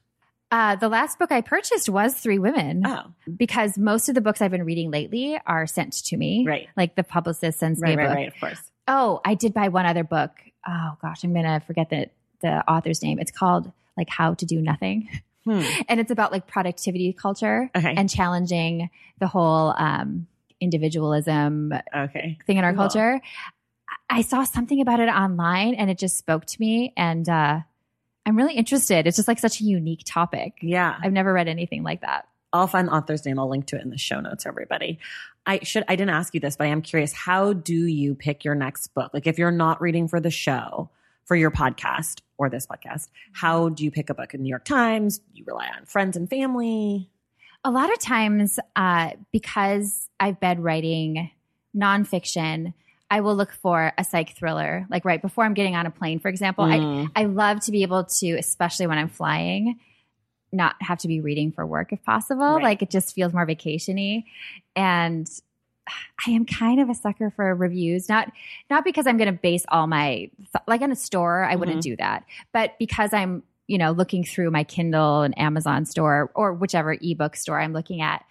Uh, 0.52 0.76
the 0.76 0.89
last 0.89 1.18
book 1.18 1.32
I 1.32 1.39
purchased 1.41 1.88
was 1.89 2.14
Three 2.14 2.38
Women. 2.39 2.84
Oh, 2.86 3.14
because 3.38 3.78
most 3.78 4.10
of 4.10 4.16
the 4.16 4.22
books 4.22 4.41
I've 4.41 4.52
been 4.52 4.66
reading 4.66 4.91
lately 4.91 5.39
are 5.45 5.66
sent 5.66 5.93
to 6.06 6.18
me. 6.18 6.45
right. 6.45 6.68
Like 6.76 6.95
the 6.95 7.04
publicist 7.04 7.58
sends 7.60 7.80
me 7.82 7.89
Right, 7.89 7.93
a 7.93 7.97
right, 7.97 8.08
book. 8.08 8.16
right, 8.16 8.28
of 8.28 8.39
course. 8.39 8.72
Oh, 8.88 9.22
I 9.24 9.36
did 9.36 9.54
buy 9.54 9.70
one 9.70 9.86
other 9.86 10.04
book. 10.04 10.32
Oh 10.68 10.97
gosh, 11.02 11.24
I'm 11.24 11.34
gonna 11.34 11.62
forget 11.62 11.89
the 11.89 12.10
the 12.41 12.70
author's 12.70 13.02
name. 13.02 13.20
It's 13.20 13.32
called 13.32 13.72
like 13.95 14.10
How 14.10 14.34
to 14.34 14.45
Do 14.45 14.60
Nothing. 14.62 15.08
Hmm. 15.45 15.62
And 15.89 15.99
it's 15.99 16.12
about 16.12 16.32
like 16.32 16.47
productivity 16.47 17.14
culture 17.14 17.70
Okay. 17.76 17.93
and 17.95 18.10
challenging 18.10 18.89
the 19.20 19.28
whole 19.28 19.74
um 19.78 20.28
individualism 20.60 21.74
Okay. 21.95 22.38
thing 22.45 22.58
in 22.58 22.64
our 22.64 22.72
Cool. 22.74 22.78
culture. 22.89 23.22
I- 23.24 23.95
I 24.14 24.22
saw 24.24 24.43
something 24.43 24.82
about 24.82 24.99
it 24.99 25.08
online 25.08 25.74
and 25.76 25.89
it 25.89 25.97
just 25.97 26.18
spoke 26.18 26.45
to 26.45 26.58
me 26.60 26.91
and 26.97 27.28
uh 27.30 27.62
I'm 28.26 28.36
really 28.36 28.53
interested. 28.53 29.07
It's 29.07 29.15
just 29.15 29.28
like 29.28 29.39
such 29.39 29.61
a 29.61 29.63
unique 29.63 30.01
topic. 30.05 30.57
Yeah. 30.61 30.95
I've 31.01 31.13
never 31.13 31.34
read 31.34 31.47
anything 31.47 31.84
like 31.84 32.01
that. 32.01 32.28
I'll 32.53 32.67
find 32.67 32.88
the 32.88 32.93
author's 32.93 33.26
name. 33.26 33.39
I'll 33.39 33.49
link 33.49 33.65
to 33.67 33.78
it 33.78 33.82
in 33.82 33.89
the 33.89 33.97
show 33.97 34.19
notes, 34.19 34.45
everybody. 34.45 34.99
I 35.45 35.59
should 35.63 35.86
I 35.88 35.95
didn't 35.95 36.13
ask 36.13 36.34
you 36.34 36.39
this, 36.39 36.57
but 36.57 36.67
I 36.67 36.69
am 36.69 36.82
curious. 36.82 37.13
How 37.13 37.53
do 37.53 37.74
you 37.74 38.13
pick 38.13 38.43
your 38.43 38.55
next 38.55 38.88
book? 38.93 39.11
Like 39.13 39.26
if 39.26 39.39
you're 39.39 39.51
not 39.51 39.82
reading 39.82 40.07
for 40.07 40.19
the 40.19 40.30
show, 40.30 40.89
for 41.24 41.36
your 41.36 41.51
podcast 41.51 42.19
or 42.38 42.49
this 42.49 42.67
podcast, 42.67 43.07
how 43.32 43.69
do 43.69 43.84
you 43.84 43.91
pick 43.91 44.09
a 44.09 44.13
book? 44.13 44.34
In 44.34 44.41
the 44.41 44.43
New 44.43 44.49
York 44.49 44.65
Times? 44.65 45.22
You 45.34 45.45
rely 45.47 45.69
on 45.78 45.86
friends 45.86 46.17
and 46.17 46.30
family? 46.30 47.09
a 47.63 47.72
lot 47.72 47.91
of 47.91 47.99
times 47.99 48.59
uh, 48.76 49.11
because 49.32 50.09
i've 50.19 50.39
been 50.39 50.61
writing 50.61 51.30
nonfiction 51.76 52.74
i 53.12 53.22
will 53.22 53.36
look 53.36 53.51
for 53.51 53.93
a 53.97 54.03
psych 54.03 54.36
thriller 54.36 54.88
like 54.89 55.05
right 55.05 55.22
before 55.22 55.45
i'm 55.45 55.53
getting 55.53 55.76
on 55.76 55.86
a 55.86 55.91
plane 55.91 56.20
for 56.20 56.30
example. 56.30 56.66
Mm. 56.66 57.12
I, 57.16 57.22
I 57.22 57.26
love 57.26 57.59
to 57.62 57.72
be 57.72 57.84
able 57.84 58.05
to 58.05 58.32
especially 58.38 58.88
when 58.88 58.97
i'm 58.97 59.09
flying 59.09 59.80
not 60.51 60.76
have 60.82 60.99
to 60.99 61.07
be 61.07 61.22
reading 61.22 61.51
for 61.51 61.66
work 61.66 61.93
if 61.93 62.03
possible. 62.03 62.55
Right. 62.55 62.64
like 62.64 62.82
it 62.82 62.89
just 62.89 63.16
feels 63.16 63.34
more 63.34 63.45
vacationy. 63.45 64.26
And 64.76 65.30
i 66.26 66.32
am 66.32 66.45
kind 66.45 66.80
of 66.80 66.89
a 66.89 66.95
sucker 66.95 67.32
for 67.36 67.53
reviews. 67.55 68.07
Not 68.07 68.32
not 68.70 68.84
because 68.84 69.07
i'm 69.07 69.18
going 69.18 69.34
to 69.34 69.39
base 69.39 69.66
all 69.70 69.88
my 69.88 70.30
like 70.68 70.82
in 70.82 70.91
a 70.91 70.95
store 70.95 71.43
i 71.43 71.55
wouldn't 71.55 71.82
do 71.82 71.95
that. 71.97 72.26
But 72.53 72.78
because 72.80 73.14
i'm 73.14 73.43
you 73.68 73.78
know 73.78 73.91
looking 73.91 74.24
through 74.24 74.51
my 74.51 74.64
kindle 74.64 75.22
and 75.22 75.38
amazon 75.39 75.86
store 75.86 76.30
or 76.36 76.53
whichever 76.53 76.97
ebook 76.99 77.36
store 77.36 77.62
i'm 77.62 77.74
looking 77.74 78.01
at 78.01 78.26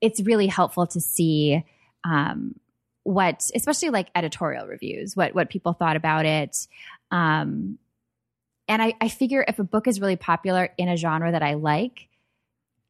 it's 0.00 0.20
really 0.20 0.46
helpful 0.46 0.86
to 0.86 1.00
see 1.00 1.64
um, 2.04 2.54
what 3.08 3.50
especially 3.54 3.88
like 3.88 4.08
editorial 4.14 4.66
reviews 4.66 5.16
what 5.16 5.34
what 5.34 5.48
people 5.48 5.72
thought 5.72 5.96
about 5.96 6.26
it 6.26 6.66
um, 7.10 7.78
and 8.68 8.82
I, 8.82 8.92
I 9.00 9.08
figure 9.08 9.42
if 9.48 9.58
a 9.58 9.64
book 9.64 9.88
is 9.88 9.98
really 9.98 10.16
popular 10.16 10.68
in 10.76 10.88
a 10.88 10.96
genre 10.96 11.32
that 11.32 11.42
i 11.42 11.54
like 11.54 12.08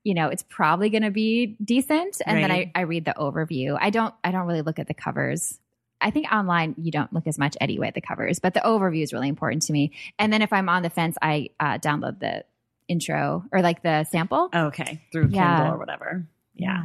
you 0.03 0.15
know 0.15 0.29
it's 0.29 0.43
probably 0.49 0.91
going 0.91 1.05
to 1.05 1.13
be 1.13 1.57
decent 1.65 2.17
and 2.27 2.37
then 2.43 2.51
I, 2.51 2.73
I 2.75 2.81
read 2.83 3.05
the 3.05 3.15
overview 3.17 3.79
i 3.81 3.91
don't 3.91 4.13
i 4.25 4.33
don't 4.33 4.47
really 4.47 4.63
look 4.63 4.81
at 4.81 4.89
the 4.89 4.95
covers 4.95 5.59
i 6.01 6.11
think 6.11 6.27
online 6.33 6.75
you 6.79 6.91
don't 6.91 7.13
look 7.13 7.29
as 7.29 7.39
much 7.39 7.57
anyway 7.61 7.87
at 7.87 7.95
the 7.95 8.01
covers 8.01 8.41
but 8.41 8.55
the 8.55 8.61
overview 8.61 9.03
is 9.05 9.13
really 9.13 9.29
important 9.29 9.63
to 9.63 9.73
me 9.73 9.93
and 10.19 10.33
then 10.33 10.43
if 10.43 10.53
i'm 10.53 10.69
on 10.69 10.83
the 10.83 10.91
fence 10.91 11.17
i 11.23 11.51
uh, 11.61 11.79
download 11.79 12.19
the 12.19 12.45
intro 12.89 13.45
or 13.53 13.63
like 13.63 13.83
the 13.83 14.03
sample 14.05 14.49
Okay. 14.53 15.01
Through 15.13 15.29
Yeah. 15.31 15.59
Kindle 15.59 15.75
or 15.75 15.79
whatever. 15.79 16.27
Yeah. 16.57 16.83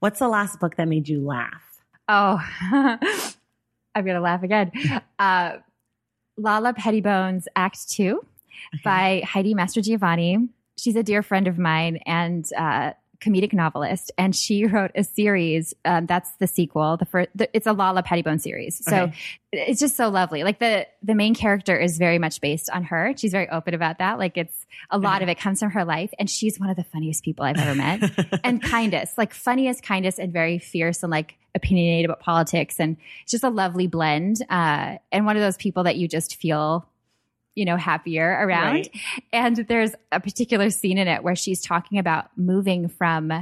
What's 0.00 0.18
the 0.18 0.28
last 0.28 0.58
book 0.60 0.74
that 0.76 0.88
made 0.88 1.08
you 1.08 1.24
laugh? 1.24 1.62
Oh, 2.08 2.40
I'm 3.94 4.04
going 4.04 4.16
to 4.16 4.20
laugh 4.20 4.42
again. 4.42 4.72
Uh, 5.18 5.58
Lala 6.36 6.74
Pettibone's 6.74 7.46
Act 7.54 7.88
Two 7.88 8.26
by 8.82 9.22
Heidi 9.24 9.54
Mastrogiovanni. 9.54 10.48
She's 10.76 10.96
a 10.96 11.02
dear 11.04 11.22
friend 11.22 11.46
of 11.46 11.56
mine 11.56 11.98
and 12.04 12.44
uh, 12.58 12.92
comedic 13.24 13.52
novelist, 13.52 14.12
and 14.18 14.34
she 14.36 14.66
wrote 14.72 14.90
a 14.94 15.04
series. 15.04 15.72
Um, 15.84 16.06
that's 16.06 16.30
the 16.38 16.46
sequel. 16.46 16.96
The 16.96 17.06
first, 17.06 17.30
the, 17.34 17.48
it's 17.56 17.66
a 17.66 17.72
Lala 17.72 18.02
Pettibone 18.02 18.38
series. 18.38 18.84
So 18.84 18.96
Okay. 19.04 19.14
it's 19.52 19.80
just 19.80 19.96
so 19.96 20.08
lovely. 20.08 20.44
Like 20.44 20.58
the 20.58 20.86
the 21.02 21.14
main 21.14 21.34
character 21.34 21.78
is 21.78 21.98
very 21.98 22.18
much 22.18 22.40
based 22.40 22.68
on 22.70 22.84
her. 22.84 23.14
She's 23.16 23.32
very 23.32 23.48
open 23.48 23.74
about 23.74 23.98
that. 23.98 24.18
Like 24.18 24.36
it's 24.36 24.66
a 24.90 24.98
lot 24.98 25.22
of 25.22 25.28
it 25.28 25.38
comes 25.38 25.60
from 25.60 25.70
her 25.70 25.84
life, 25.84 26.12
and 26.18 26.28
she's 26.28 26.58
one 26.60 26.70
of 26.70 26.76
the 26.76 26.84
funniest 26.84 27.24
people 27.24 27.44
I've 27.44 27.58
ever 27.58 27.74
met 27.74 28.40
and 28.44 28.62
kindest, 28.62 29.16
like 29.18 29.32
funniest, 29.34 29.82
kindest, 29.82 30.18
and 30.18 30.32
very 30.32 30.58
fierce 30.58 31.02
and 31.02 31.10
like 31.10 31.36
opinionated 31.54 32.06
about 32.06 32.18
politics. 32.20 32.80
And 32.80 32.96
it's 33.22 33.30
just 33.30 33.44
a 33.44 33.48
lovely 33.48 33.86
blend. 33.86 34.42
Uh, 34.50 34.96
and 35.12 35.24
one 35.24 35.36
of 35.36 35.42
those 35.42 35.56
people 35.56 35.84
that 35.84 35.96
you 35.96 36.08
just 36.08 36.34
feel, 36.36 36.88
you 37.54 37.64
know, 37.64 37.76
happier 37.76 38.28
around. 38.28 38.72
Right. 38.74 38.90
And 39.32 39.56
there's 39.56 39.92
a 40.12 40.20
particular 40.20 40.70
scene 40.70 40.98
in 40.98 41.06
it 41.08 41.22
where 41.22 41.36
she's 41.36 41.60
talking 41.60 41.98
about 41.98 42.26
moving 42.36 42.88
from 42.88 43.32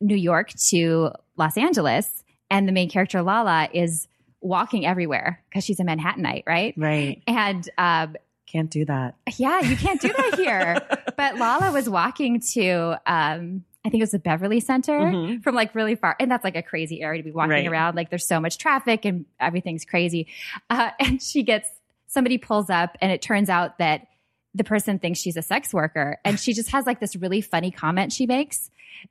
New 0.00 0.16
York 0.16 0.50
to 0.70 1.10
Los 1.36 1.56
Angeles. 1.56 2.22
And 2.50 2.68
the 2.68 2.72
main 2.72 2.90
character, 2.90 3.22
Lala, 3.22 3.68
is 3.72 4.06
walking 4.40 4.84
everywhere 4.84 5.42
because 5.48 5.64
she's 5.64 5.80
a 5.80 5.84
Manhattanite, 5.84 6.42
right? 6.46 6.74
Right. 6.76 7.22
And 7.26 7.68
um, 7.78 8.16
Can't 8.46 8.70
do 8.70 8.84
that. 8.84 9.14
yeah, 9.38 9.60
you 9.62 9.76
can't 9.76 10.00
do 10.00 10.08
that 10.08 10.34
here. 10.36 10.76
but 11.16 11.36
Lala 11.38 11.72
was 11.72 11.88
walking 11.88 12.40
to, 12.52 13.00
um, 13.06 13.64
I 13.86 13.90
think 13.90 14.00
it 14.00 14.02
was 14.02 14.10
the 14.10 14.18
Beverly 14.18 14.60
Center 14.60 14.98
Mhm. 14.98 15.42
from 15.42 15.54
like 15.54 15.74
really 15.74 15.94
far. 15.94 16.14
And 16.20 16.30
that's 16.30 16.44
like 16.44 16.56
a 16.56 16.62
crazy 16.62 17.00
area 17.02 17.22
to 17.22 17.24
be 17.24 17.32
walking 17.32 17.50
Right. 17.50 17.66
around. 17.66 17.96
Like 17.96 18.10
there's 18.10 18.26
so 18.26 18.38
much 18.40 18.58
traffic 18.58 19.04
and 19.06 19.24
everything's 19.40 19.86
crazy. 19.86 20.26
Uh, 20.68 20.90
and 21.00 21.22
she 21.22 21.42
gets, 21.42 21.68
somebody 22.14 22.38
pulls 22.38 22.70
up 22.70 22.96
and 23.02 23.12
it 23.12 23.20
turns 23.20 23.50
out 23.50 23.78
that 23.78 24.06
the 24.54 24.64
person 24.64 24.98
thinks 24.98 25.18
she's 25.18 25.36
a 25.36 25.42
sex 25.42 25.74
worker. 25.74 26.18
And 26.24 26.38
she 26.40 26.52
just 26.54 26.70
has 26.70 26.86
like 26.86 27.00
this 27.00 27.16
really 27.16 27.40
funny 27.40 27.70
comment 27.70 28.12
she 28.12 28.26
makes. 28.26 28.70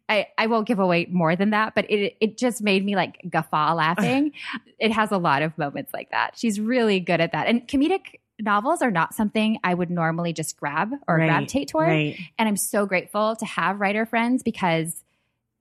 I, 0.09 0.27
I 0.37 0.47
won't 0.47 0.65
give 0.65 0.79
away 0.79 1.07
more 1.11 1.35
than 1.35 1.51
that, 1.51 1.75
but 1.75 1.85
it 1.91 2.15
it 2.19 2.37
just 2.37 2.63
made 2.63 2.83
me 2.83 2.95
like 2.95 3.21
guffaw 3.29 3.75
laughing. 3.75 4.31
it 4.79 4.91
has 4.91 5.11
a 5.11 5.17
lot 5.17 5.43
of 5.43 5.55
moments 5.57 5.93
like 5.93 6.09
that. 6.11 6.37
She's 6.37 6.59
really 6.59 6.99
good 6.99 7.21
at 7.21 7.33
that. 7.33 7.47
And 7.47 7.67
comedic 7.67 8.19
novels 8.39 8.81
are 8.81 8.89
not 8.89 9.13
something 9.13 9.59
I 9.63 9.73
would 9.73 9.91
normally 9.91 10.33
just 10.33 10.57
grab 10.57 10.91
or 11.07 11.17
Right, 11.17 11.27
gravitate 11.27 11.67
toward. 11.67 11.89
Right. 11.89 12.17
And 12.39 12.49
I'm 12.49 12.57
so 12.57 12.85
grateful 12.85 13.35
to 13.35 13.45
have 13.45 13.79
writer 13.79 14.05
friends 14.05 14.41
because 14.41 15.03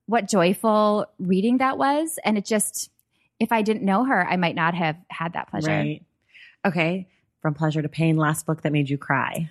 what 0.07 0.29
joyful 0.29 1.07
reading 1.19 1.59
that 1.59 1.77
was. 1.77 2.19
And 2.25 2.39
it 2.39 2.45
just, 2.45 2.91
if 3.39 3.53
I 3.53 3.63
didn't 3.63 3.83
know 3.83 4.05
her, 4.05 4.27
I 4.27 4.37
might 4.37 4.55
not 4.55 4.75
have 4.75 4.97
had 5.09 5.35
that 5.35 5.51
pleasure. 5.51 5.69
Right. 5.69 6.03
Okay. 6.65 7.09
From 7.43 7.55
pleasure 7.55 7.83
to 7.83 7.89
pain. 7.89 8.17
Last 8.17 8.47
book 8.47 8.63
that 8.63 8.73
made 8.73 8.89
you 8.89 8.97
cry. 8.97 9.51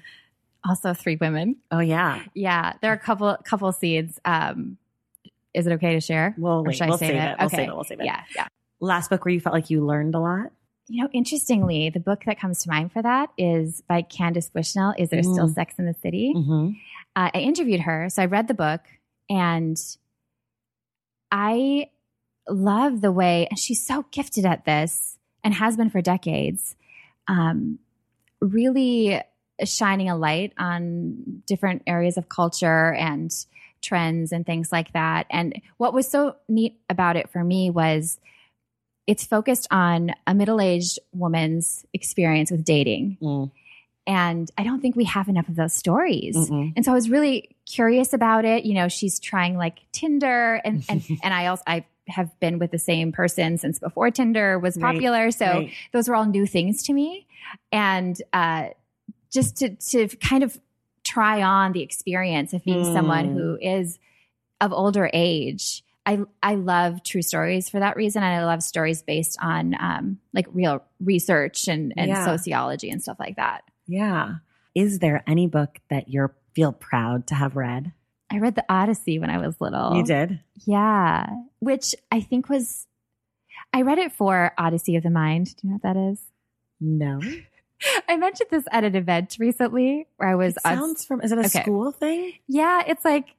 Also, 0.68 0.94
Three 0.94 1.18
Women. 1.18 1.58
Oh 1.72 1.80
yeah. 1.80 2.24
Yeah, 2.34 2.74
there 2.82 2.92
are 2.92 2.96
a 2.96 3.00
couple 3.00 3.36
couple 3.44 3.72
scenes. 3.74 4.20
Um, 4.26 4.78
is 5.54 5.68
it 5.68 5.74
okay 5.74 5.94
to 5.94 6.00
share? 6.00 6.34
We'll 6.38 6.60
Or 6.60 6.64
wait. 6.64 6.80
We'll 6.80 6.98
save 6.98 7.10
save 7.10 7.16
it? 7.16 7.18
it. 7.18 7.36
We'll 7.38 7.48
Okay. 7.48 7.56
save 7.58 7.68
it. 7.70 7.76
We'll 7.76 7.84
save 7.84 8.00
it. 8.00 8.06
Yeah, 8.06 8.22
yeah. 8.36 8.48
Last 8.80 9.10
book 9.10 9.26
where 9.26 9.34
you 9.34 9.42
felt 9.42 9.54
like 9.54 9.70
you 9.70 9.86
learned 9.86 10.16
a 10.16 10.20
lot. 10.20 10.52
You 10.88 11.04
know, 11.04 11.10
interestingly, 11.14 11.89
the 11.89 12.00
book 12.00 12.24
that 12.26 12.39
comes 12.39 12.64
to 12.64 12.70
mind 12.70 12.92
for 12.92 13.02
that 13.02 13.30
is 13.38 13.82
by 13.88 14.02
Candace 14.02 14.50
Bushnell. 14.50 14.94
Is 14.98 15.10
there 15.10 15.22
still 15.24 15.48
Mm. 15.50 15.54
Sex 15.54 15.76
in 15.78 15.86
the 15.86 15.94
City? 15.94 16.34
Mm-hmm. 16.36 16.70
uh, 17.16 17.30
I 17.34 17.39
interviewed 17.39 17.82
her. 17.82 18.08
So 18.10 18.22
I 18.24 18.26
read 18.26 18.48
the 18.48 18.54
book 18.54 18.82
and 19.30 19.78
I 21.32 21.89
love 22.50 23.02
the 23.02 23.12
way, 23.12 23.48
and 23.50 23.58
she's 23.60 23.86
so 23.86 24.06
gifted 24.12 24.46
at 24.46 24.66
this 24.66 25.18
and 25.44 25.54
has 25.54 25.78
been 25.78 25.89
for 25.89 26.02
decades, 26.02 26.76
um, 27.28 27.80
really 28.42 29.22
shining 29.64 30.10
a 30.10 30.18
light 30.18 30.54
on 30.58 31.44
different 31.46 31.84
areas 31.88 32.18
of 32.18 32.28
culture 32.28 32.94
and 32.94 33.32
trends 33.82 34.32
and 34.32 34.46
things 34.46 34.72
like 34.72 34.94
that. 34.94 35.28
And 35.30 35.62
what 35.78 35.94
was 35.94 36.08
so 36.10 36.36
neat 36.48 36.80
about 36.89 37.16
it 37.16 37.30
for 37.30 37.44
me 37.44 37.70
was 37.70 38.20
it's 39.08 39.26
focused 39.26 39.68
on 39.72 40.12
a 40.28 40.34
middle 40.34 40.62
aged 40.62 41.00
woman's 41.14 41.86
experience 41.94 42.52
with 42.52 42.64
dating. 42.64 43.18
Mm. 43.22 43.52
And 44.08 44.50
I 44.58 44.64
don't 44.64 44.82
think 44.82 44.96
we 44.96 45.06
have 45.06 45.28
enough 45.28 45.48
of 45.48 45.56
those 45.56 45.74
stories. 45.74 46.36
Mm-mm. 46.36 46.74
And 46.76 46.84
so 46.84 46.92
I 46.92 46.96
was 46.96 47.10
really 47.10 47.56
curious 47.66 48.14
about 48.14 48.46
it. 48.46 48.66
You 48.66 48.74
know, 48.74 48.88
she's 48.88 49.20
trying 49.20 49.58
like 49.58 49.80
Tinder 49.92 50.62
and 50.64 50.84
and 50.89 51.04
and 51.24 51.34
I 51.34 51.48
also 51.48 51.64
I 51.68 51.86
have 52.08 52.38
been 52.39 52.60
with 52.60 52.72
the 52.72 52.80
same 52.80 53.12
person 53.12 53.58
since 53.58 53.80
before 53.80 54.12
Tinder 54.12 54.58
was 54.58 54.76
Right, 54.78 54.94
popular. 54.94 55.32
So 55.32 55.46
Right. 55.46 55.72
those 55.94 56.10
were 56.10 56.16
all 56.16 56.26
new 56.26 56.46
things 56.46 56.84
to 56.84 56.94
me. 56.94 57.28
And 57.72 58.22
uh 58.34 58.70
just 59.32 59.58
to 59.58 59.76
to 59.76 60.08
kind 60.18 60.43
of 60.43 60.60
try 61.04 61.41
on 61.41 61.72
the 61.72 61.82
experience 61.82 62.54
of 62.54 62.64
being 62.64 62.84
someone 62.93 63.30
Mm. 63.30 63.34
who 63.34 63.58
is 63.62 63.97
of 64.60 64.72
older 64.74 65.10
age. 65.14 65.84
I 66.06 66.20
I 66.43 66.56
love 66.56 67.04
true 67.04 67.22
stories 67.22 67.70
for 67.70 67.80
that 67.80 67.95
reason. 67.95 68.24
And 68.24 68.34
I 68.41 68.45
love 68.45 68.62
stories 68.64 69.02
based 69.04 69.38
on 69.41 69.76
um 69.80 70.20
like 70.34 70.47
real 70.52 70.84
research 70.99 71.68
and, 71.68 71.93
and 71.97 72.10
Yeah. 72.10 72.26
sociology 72.26 72.89
and 72.89 73.02
stuff 73.02 73.18
like 73.20 73.36
that. 73.38 73.64
Yeah. 73.88 74.36
Is 74.76 74.99
there 74.99 75.24
any 75.28 75.47
book 75.47 75.80
that 75.89 76.08
you 76.08 76.30
feel 76.54 76.72
proud 76.72 77.28
to 77.28 77.36
have 77.36 77.56
read? 77.56 77.91
I 78.32 78.39
read 78.39 78.56
the 78.56 78.66
Odyssey 78.70 79.20
when 79.20 79.30
I 79.30 79.38
was 79.45 79.60
little. 79.60 79.95
You 79.97 80.04
did. 80.04 80.39
Yeah, 80.66 81.28
which 81.60 81.93
I 82.12 82.22
think 82.22 82.47
was, 82.47 82.88
I 83.74 83.82
read 83.82 83.97
it 83.97 84.14
for 84.14 84.54
Odyssey 84.58 84.95
of 84.95 85.04
the 85.04 85.10
Mind. 85.10 85.47
Do 85.58 85.68
you 85.68 85.70
know 85.72 85.80
what 85.82 85.93
that 85.95 85.99
is? 86.12 86.22
No. 86.82 87.22
I 88.10 88.18
mentioned 88.18 88.50
this 88.52 88.66
at 88.72 88.84
an 88.84 88.96
event 88.96 89.38
recently 89.40 90.08
where 90.18 90.30
I 90.30 90.36
was 90.36 90.56
It 90.58 90.66
on. 90.66 90.78
sounds 90.78 91.06
from. 91.06 91.22
Is 91.22 91.32
it 91.32 91.38
a 91.38 91.42
Okay. 91.42 91.62
school 91.62 91.92
thing? 91.92 92.34
yeah, 92.48 92.84
it's 92.86 93.04
like, 93.06 93.36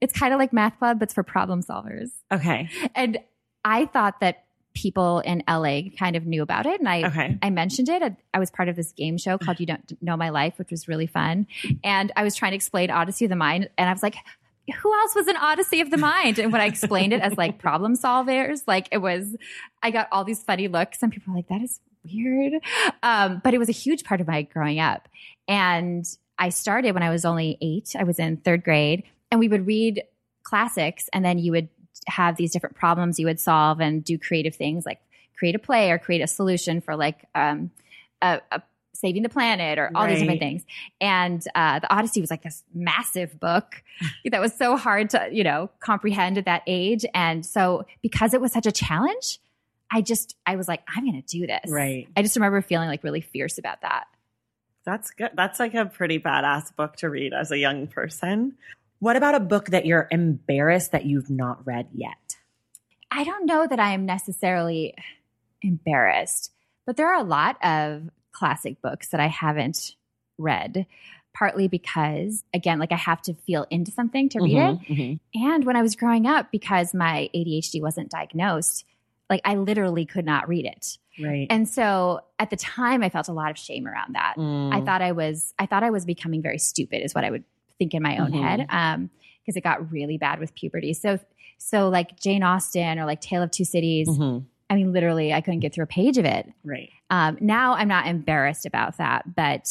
it's 0.00 0.12
kind 0.12 0.34
of 0.34 0.38
like 0.38 0.52
Math 0.52 0.78
Club, 0.78 0.98
but 0.98 1.04
it's 1.06 1.14
for 1.14 1.22
problem 1.22 1.62
solvers. 1.62 2.10
Okay. 2.30 2.68
And 2.94 3.18
I 3.64 3.86
thought 3.86 4.20
that 4.20 4.44
people 4.74 5.20
in 5.20 5.42
LA 5.48 5.80
kind 5.98 6.16
of 6.16 6.26
knew 6.26 6.42
about 6.42 6.66
it. 6.66 6.78
And 6.80 6.88
I, 6.88 7.04
Okay. 7.04 7.38
I 7.40 7.48
mentioned 7.48 7.88
it. 7.88 8.02
I, 8.02 8.14
I 8.34 8.38
was 8.38 8.50
part 8.50 8.68
of 8.68 8.76
this 8.76 8.92
game 8.92 9.16
show 9.16 9.38
called 9.38 9.58
You 9.58 9.64
Don't 9.64 10.02
Know 10.02 10.18
My 10.18 10.28
Life, 10.28 10.58
which 10.58 10.70
was 10.70 10.86
really 10.86 11.06
fun. 11.06 11.46
And 11.82 12.12
I 12.14 12.22
was 12.22 12.34
trying 12.34 12.52
to 12.52 12.56
explain 12.56 12.90
Odyssey 12.90 13.24
of 13.24 13.30
the 13.30 13.36
Mind. 13.36 13.70
And 13.78 13.88
I 13.88 13.92
was 13.94 14.02
like, 14.02 14.16
who 14.82 14.94
else 15.00 15.14
was 15.14 15.28
in 15.28 15.36
Odyssey 15.36 15.80
of 15.80 15.90
the 15.90 15.96
Mind? 15.96 16.38
And 16.38 16.52
when 16.52 16.60
I 16.60 16.66
explained 16.66 17.14
it 17.14 17.22
as 17.22 17.38
like 17.38 17.56
problem 17.58 17.96
solvers, 17.96 18.60
like 18.66 18.88
it 18.92 18.98
was, 18.98 19.34
I 19.82 19.90
got 19.90 20.08
all 20.12 20.24
these 20.24 20.42
funny 20.42 20.68
looks 20.68 21.02
and 21.02 21.10
people 21.10 21.32
were 21.32 21.38
like, 21.38 21.48
that 21.48 21.62
is 21.62 21.80
weird. 22.12 22.62
Um, 23.02 23.40
but 23.42 23.54
it 23.54 23.58
was 23.58 23.68
a 23.68 23.72
huge 23.72 24.04
part 24.04 24.20
of 24.20 24.26
my 24.26 24.42
growing 24.42 24.80
up. 24.80 25.08
And 25.48 26.04
I 26.38 26.50
started 26.50 26.94
when 26.94 27.02
I 27.02 27.10
was 27.10 27.24
only 27.24 27.58
eight. 27.60 27.94
I 27.98 28.04
was 28.04 28.18
in 28.18 28.36
third 28.38 28.64
grade 28.64 29.04
and 29.30 29.40
we 29.40 29.48
would 29.48 29.66
read 29.66 30.02
classics 30.42 31.08
and 31.12 31.24
then 31.24 31.38
you 31.38 31.52
would 31.52 31.68
have 32.08 32.36
these 32.36 32.52
different 32.52 32.76
problems 32.76 33.18
you 33.18 33.26
would 33.26 33.40
solve 33.40 33.80
and 33.80 34.04
do 34.04 34.16
creative 34.18 34.54
things 34.54 34.86
like 34.86 35.00
create 35.36 35.54
a 35.54 35.58
play 35.58 35.90
or 35.90 35.98
create 35.98 36.20
a 36.20 36.26
solution 36.26 36.80
for 36.80 36.94
like 36.94 37.24
um, 37.34 37.70
a, 38.22 38.40
a 38.52 38.62
saving 38.94 39.22
the 39.22 39.28
planet 39.28 39.78
or 39.78 39.90
all 39.94 40.06
these 40.06 40.20
different 40.20 40.40
things. 40.40 40.64
And 41.00 41.42
uh, 41.54 41.78
the 41.80 41.92
Odyssey 41.92 42.20
was 42.20 42.30
like 42.30 42.42
this 42.42 42.64
massive 42.74 43.38
book 43.38 43.82
that 44.30 44.40
was 44.40 44.54
so 44.54 44.76
hard 44.76 45.10
to 45.10 45.28
you 45.30 45.44
know 45.44 45.70
comprehend 45.80 46.38
at 46.38 46.46
that 46.46 46.62
age. 46.66 47.04
And 47.14 47.44
so 47.44 47.84
because 48.02 48.34
it 48.34 48.40
was 48.40 48.52
such 48.52 48.66
a 48.66 48.72
challenge, 48.72 49.38
I 49.90 50.00
just 50.02 50.36
I 50.46 50.56
was 50.56 50.68
like 50.68 50.82
I'm 50.88 51.04
going 51.04 51.20
to 51.22 51.26
do 51.26 51.46
this. 51.46 51.70
Right. 51.70 52.08
I 52.16 52.22
just 52.22 52.36
remember 52.36 52.60
feeling 52.62 52.88
like 52.88 53.04
really 53.04 53.20
fierce 53.20 53.58
about 53.58 53.82
that. 53.82 54.04
That's 54.84 55.10
good. 55.10 55.30
That's 55.34 55.58
like 55.58 55.74
a 55.74 55.86
pretty 55.86 56.18
badass 56.20 56.74
book 56.76 56.96
to 56.96 57.10
read 57.10 57.32
as 57.32 57.50
a 57.50 57.58
young 57.58 57.86
person. 57.86 58.54
What 58.98 59.16
about 59.16 59.34
a 59.34 59.40
book 59.40 59.66
that 59.70 59.84
you're 59.84 60.08
embarrassed 60.10 60.92
that 60.92 61.04
you've 61.04 61.28
not 61.28 61.66
read 61.66 61.88
yet? 61.92 62.36
I 63.10 63.24
don't 63.24 63.46
know 63.46 63.66
that 63.66 63.78
I 63.80 63.92
am 63.92 64.06
necessarily 64.06 64.94
embarrassed, 65.62 66.52
but 66.86 66.96
there 66.96 67.08
are 67.08 67.20
a 67.20 67.24
lot 67.24 67.56
of 67.64 68.10
classic 68.32 68.80
books 68.82 69.08
that 69.08 69.20
I 69.20 69.26
haven't 69.26 69.96
read, 70.38 70.86
partly 71.34 71.68
because, 71.68 72.44
again, 72.54 72.78
like 72.78 72.92
I 72.92 72.96
have 72.96 73.22
to 73.22 73.34
feel 73.34 73.66
into 73.70 73.90
something 73.90 74.28
to 74.30 74.40
read 74.40 74.56
it. 74.56 74.78
Mhm, 74.80 75.20
And 75.34 75.64
when 75.64 75.76
I 75.76 75.82
was 75.82 75.96
growing 75.96 76.26
up, 76.26 76.50
because 76.50 76.94
my 76.94 77.30
ADHD 77.34 77.80
wasn't 77.80 78.10
diagnosed, 78.10 78.84
like 79.30 79.40
I 79.44 79.56
literally 79.56 80.06
could 80.06 80.24
not 80.24 80.48
read 80.48 80.64
it. 80.66 80.98
Right. 81.22 81.46
And 81.50 81.68
so 81.68 82.20
at 82.38 82.50
the 82.50 82.56
time, 82.56 83.02
I 83.02 83.08
felt 83.08 83.28
a 83.28 83.32
lot 83.32 83.50
of 83.50 83.58
shame 83.58 83.86
around 83.86 84.14
that. 84.14 84.34
Mm. 84.36 84.72
I 84.74 84.80
thought 84.84 85.02
I 85.02 85.12
was 85.12 85.54
I 85.58 85.66
thought 85.66 85.82
I 85.82 85.90
was 85.90 86.04
becoming 86.04 86.42
very 86.42 86.58
stupid 86.58 87.02
is 87.04 87.14
what 87.14 87.24
I 87.24 87.30
would 87.30 87.44
think 87.78 87.94
in 87.94 88.02
my 88.02 88.18
own 88.18 88.32
Mhm. 88.32 88.42
head 88.42 88.66
um 88.70 89.10
because 89.42 89.56
it 89.56 89.62
got 89.62 89.90
really 89.92 90.18
bad 90.18 90.40
with 90.40 90.54
puberty. 90.54 90.92
So 90.92 91.18
so 91.58 91.88
like 91.88 92.18
Jane 92.20 92.42
Austen 92.42 92.98
or 92.98 93.04
like 93.06 93.20
Tale 93.20 93.42
of 93.42 93.50
Two 93.50 93.64
Cities. 93.64 94.08
Mhm. 94.08 94.44
I 94.68 94.74
mean 94.74 94.92
literally 94.92 95.32
I 95.32 95.40
couldn't 95.40 95.60
get 95.60 95.72
through 95.74 95.84
a 95.84 95.88
page 95.88 96.18
of 96.18 96.24
it. 96.24 96.52
Right. 96.64 96.90
Um 97.10 97.38
now 97.40 97.74
I'm 97.74 97.88
not 97.88 98.06
embarrassed 98.06 98.66
about 98.66 98.98
that, 98.98 99.34
but 99.34 99.70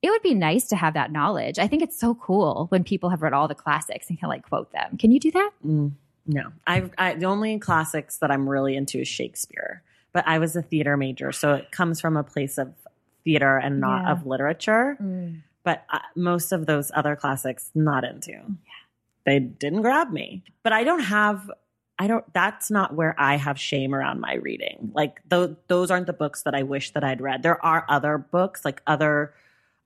it 0.00 0.10
would 0.10 0.22
be 0.22 0.32
nice 0.34 0.68
to 0.68 0.76
have 0.76 0.94
that 0.94 1.10
knowledge. 1.12 1.58
I 1.58 1.66
think 1.66 1.82
it's 1.82 1.98
so 1.98 2.14
cool 2.14 2.66
when 2.68 2.84
people 2.84 3.10
have 3.10 3.20
read 3.20 3.32
all 3.32 3.48
the 3.48 3.54
classics 3.54 4.08
and 4.08 4.18
can 4.18 4.28
like 4.28 4.48
quote 4.48 4.70
them. 4.72 4.96
Can 4.96 5.10
you 5.10 5.18
do 5.20 5.30
that? 5.32 5.50
Mm, 5.66 5.92
no, 6.28 6.52
I've 6.66 6.90
I, 6.98 7.14
the 7.14 7.26
only 7.26 7.58
classics 7.58 8.18
that 8.18 8.30
I'm 8.30 8.48
really 8.48 8.76
into 8.76 9.00
is 9.00 9.08
Shakespeare. 9.08 9.82
But 10.12 10.24
I 10.26 10.38
was 10.38 10.54
a 10.56 10.62
theater 10.62 10.96
major, 10.96 11.32
so 11.32 11.54
it 11.54 11.70
comes 11.72 12.00
from 12.00 12.16
a 12.16 12.22
place 12.22 12.56
of 12.58 12.72
theater 13.24 13.56
and 13.58 13.80
not 13.80 14.02
Yeah. 14.04 14.12
of 14.12 14.26
literature. 14.26 14.96
But 15.64 15.84
uh, 15.90 15.98
most 16.16 16.52
of 16.52 16.66
those 16.66 16.90
other 16.94 17.14
classics, 17.16 17.70
not 17.74 18.04
into. 18.04 18.30
Yeah. 18.32 18.44
They 19.26 19.38
didn't 19.38 19.82
grab 19.82 20.10
me. 20.10 20.42
But 20.62 20.72
I 20.72 20.84
don't 20.84 21.00
have. 21.00 21.50
I 21.98 22.06
don't. 22.06 22.24
That's 22.32 22.70
not 22.70 22.94
where 22.94 23.14
I 23.18 23.36
have 23.36 23.58
shame 23.58 23.94
around 23.94 24.20
my 24.20 24.34
reading. 24.34 24.92
Like 24.94 25.20
those, 25.28 25.56
those 25.66 25.90
aren't 25.90 26.06
the 26.06 26.12
books 26.14 26.42
that 26.44 26.54
I 26.54 26.62
wish 26.62 26.92
that 26.92 27.04
I'd 27.04 27.20
read. 27.20 27.42
There 27.42 27.62
are 27.64 27.84
other 27.88 28.16
books, 28.18 28.64
like 28.64 28.80
other 28.86 29.34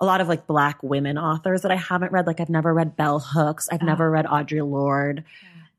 a 0.00 0.04
lot 0.04 0.20
of 0.20 0.28
like 0.28 0.46
black 0.46 0.82
women 0.82 1.16
authors 1.16 1.62
that 1.62 1.70
I 1.72 1.76
haven't 1.76 2.12
read. 2.12 2.26
Like 2.26 2.38
I've 2.40 2.48
never 2.50 2.72
read 2.74 2.96
Bell 2.96 3.18
Hooks. 3.18 3.68
I've 3.72 3.82
Oh. 3.82 3.86
never 3.86 4.10
read 4.10 4.26
Audre 4.26 4.68
Lorde. 4.68 5.24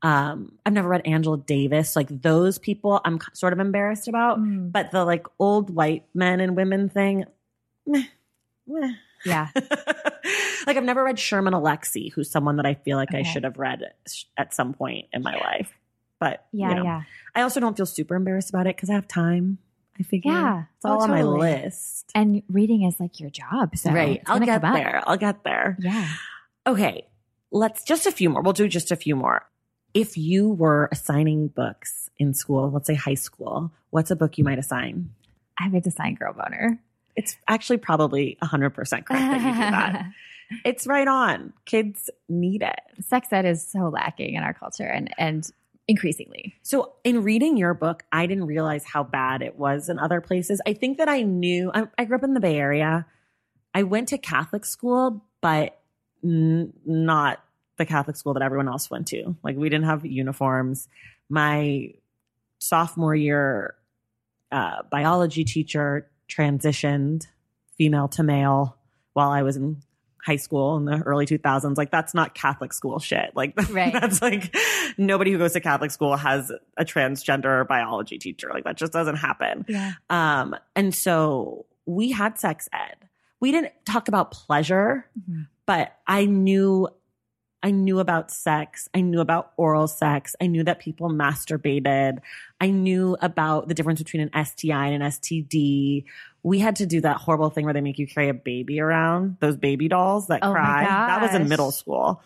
Um, 0.04 0.52
I've 0.66 0.74
never 0.74 0.88
read 0.88 1.02
Angela 1.06 1.38
Davis. 1.38 1.96
Like 1.96 2.08
those 2.10 2.58
people, 2.58 3.00
I'm 3.04 3.18
sort 3.32 3.52
of 3.54 3.58
embarrassed 3.58 4.06
about. 4.06 4.38
Mm. 4.38 4.70
But 4.70 4.90
the 4.90 5.04
like 5.04 5.26
old 5.38 5.74
white 5.74 6.04
men 6.14 6.40
and 6.40 6.54
women 6.54 6.88
thing, 6.90 7.24
meh, 7.86 8.04
meh. 8.66 8.92
Yeah. 9.24 9.48
like 10.66 10.76
I've 10.76 10.84
never 10.84 11.02
read 11.02 11.18
Sherman 11.18 11.54
Alexie, 11.54 12.12
who's 12.12 12.30
someone 12.30 12.56
that 12.56 12.66
I 12.66 12.74
feel 12.74 12.98
like 12.98 13.14
I 13.14 13.22
should 13.22 13.44
have 13.44 13.56
read 13.58 13.82
at 14.36 14.52
some 14.52 14.74
point 14.74 15.06
in 15.14 15.22
my 15.22 15.34
life. 15.36 15.72
But 16.20 16.44
Yeah, 16.52 16.68
you 16.68 16.74
know, 16.76 16.84
yeah. 16.84 17.02
I 17.34 17.40
also 17.40 17.58
don't 17.58 17.74
feel 17.76 17.86
super 17.86 18.14
embarrassed 18.14 18.50
about 18.50 18.66
it 18.66 18.76
because 18.76 18.90
I 18.90 18.94
have 18.94 19.08
time. 19.08 19.56
I 19.98 20.02
figure 20.02 20.32
Yeah. 20.32 20.64
it's 20.76 20.84
all 20.84 20.98
Oh, 21.00 21.04
on 21.04 21.10
my 21.10 21.22
list. 21.22 22.10
And 22.14 22.42
reading 22.50 22.82
is 22.82 23.00
like 23.00 23.20
your 23.20 23.30
job. 23.30 23.76
So 23.76 23.90
right. 23.90 24.22
I'll 24.26 24.38
get 24.40 24.62
up. 24.62 24.74
there. 24.74 25.02
I'll 25.06 25.16
get 25.16 25.44
there. 25.44 25.78
Yeah. 25.80 26.08
Okay. 26.66 27.06
Let's 27.50 27.84
just 27.84 28.04
a 28.06 28.12
few 28.12 28.28
more. 28.28 28.42
We'll 28.42 28.52
do 28.52 28.68
just 28.68 28.90
a 28.92 28.96
few 28.96 29.16
more. 29.16 29.46
If 29.94 30.16
you 30.16 30.50
were 30.50 30.88
assigning 30.92 31.48
books 31.48 32.10
in 32.18 32.34
school, 32.34 32.70
let's 32.70 32.86
say 32.86 32.94
high 32.94 33.14
school, 33.14 33.72
what's 33.90 34.10
a 34.10 34.16
book 34.16 34.38
you 34.38 34.44
might 34.44 34.58
assign? 34.58 35.10
I 35.58 35.68
would 35.68 35.86
assign 35.86 36.14
girl 36.14 36.32
boner. 36.32 36.80
It's 37.16 37.36
actually 37.46 37.78
probably 37.78 38.36
100% 38.42 38.74
correct 38.74 39.08
that 39.08 39.40
you 39.40 39.52
do 39.52 39.70
that. 39.70 40.06
It's 40.62 40.86
right 40.86 41.08
on. 41.08 41.54
Kids 41.64 42.10
need 42.28 42.62
it. 42.62 42.78
Sex 43.00 43.28
ed 43.32 43.46
is 43.46 43.66
so 43.66 43.88
lacking 43.88 44.34
in 44.34 44.42
our 44.42 44.52
culture 44.52 44.86
and 44.86 45.12
and 45.16 45.50
increasingly. 45.88 46.54
So, 46.62 46.92
in 47.04 47.22
reading 47.22 47.56
your 47.56 47.74
book, 47.74 48.04
I 48.12 48.26
didn't 48.26 48.46
realize 48.46 48.84
how 48.84 49.02
bad 49.04 49.42
it 49.42 49.58
was 49.58 49.88
in 49.88 49.98
other 49.98 50.20
places. 50.20 50.60
I 50.66 50.72
think 50.72 50.98
that 50.98 51.08
I 51.08 51.22
knew, 51.22 51.70
I, 51.74 51.88
I 51.98 52.04
grew 52.04 52.16
up 52.16 52.24
in 52.24 52.34
the 52.34 52.40
Bay 52.40 52.56
Area. 52.56 53.06
I 53.74 53.82
went 53.82 54.08
to 54.08 54.18
Catholic 54.18 54.64
school, 54.64 55.24
but 55.40 55.80
n- 56.22 56.72
not 56.84 57.43
the 57.76 57.84
Catholic 57.86 58.16
school 58.16 58.34
that 58.34 58.42
everyone 58.42 58.68
else 58.68 58.90
went 58.90 59.08
to. 59.08 59.36
Like 59.42 59.56
we 59.56 59.68
didn't 59.68 59.86
have 59.86 60.04
uniforms. 60.06 60.88
My 61.28 61.92
sophomore 62.58 63.14
year 63.14 63.74
uh, 64.52 64.82
biology 64.90 65.44
teacher 65.44 66.08
transitioned 66.28 67.26
female 67.76 68.08
to 68.08 68.22
male 68.22 68.76
while 69.12 69.30
I 69.30 69.42
was 69.42 69.56
in 69.56 69.82
high 70.24 70.36
school 70.36 70.76
in 70.76 70.84
the 70.86 71.02
early 71.04 71.26
2000s. 71.26 71.76
Like 71.76 71.90
that's 71.90 72.14
not 72.14 72.34
Catholic 72.34 72.72
school 72.72 72.98
shit. 72.98 73.32
Like 73.34 73.54
Right. 73.70 73.92
that's 73.92 74.22
like 74.22 74.54
nobody 74.96 75.32
who 75.32 75.38
goes 75.38 75.52
to 75.52 75.60
Catholic 75.60 75.90
school 75.90 76.16
has 76.16 76.50
a 76.78 76.84
transgender 76.84 77.66
biology 77.66 78.16
teacher. 78.18 78.50
Like 78.52 78.64
that 78.64 78.76
just 78.76 78.92
doesn't 78.92 79.16
happen. 79.16 79.66
Yeah. 79.68 79.92
Um, 80.08 80.56
and 80.74 80.94
so 80.94 81.66
we 81.84 82.12
had 82.12 82.38
sex 82.38 82.68
ed. 82.72 82.96
We 83.40 83.52
didn't 83.52 83.72
talk 83.84 84.08
about 84.08 84.30
pleasure, 84.30 85.04
Mhm. 85.28 85.48
but 85.66 85.94
I 86.06 86.24
knew 86.24 86.88
I 87.64 87.70
knew 87.70 87.98
about 87.98 88.30
sex. 88.30 88.90
I 88.94 89.00
knew 89.00 89.20
about 89.20 89.52
oral 89.56 89.88
sex. 89.88 90.36
I 90.38 90.48
knew 90.48 90.62
that 90.64 90.80
people 90.80 91.08
masturbated. 91.08 92.18
I 92.60 92.68
knew 92.68 93.16
about 93.22 93.68
the 93.68 93.74
difference 93.74 94.02
between 94.02 94.28
an 94.30 94.44
STI 94.44 94.88
and 94.88 95.02
an 95.02 95.10
STD. 95.10 96.04
We 96.42 96.58
had 96.58 96.76
to 96.76 96.86
do 96.86 97.00
that 97.00 97.16
horrible 97.16 97.48
thing 97.48 97.64
where 97.64 97.72
they 97.72 97.80
make 97.80 97.98
you 97.98 98.06
carry 98.06 98.28
a 98.28 98.34
baby 98.34 98.80
around, 98.80 99.38
those 99.40 99.56
baby 99.56 99.88
dolls 99.88 100.26
that 100.26 100.40
Oh 100.42 100.52
cry. 100.52 100.84
That 100.84 101.22
was 101.22 101.34
in 101.34 101.48
middle 101.48 101.72
school. 101.72 102.22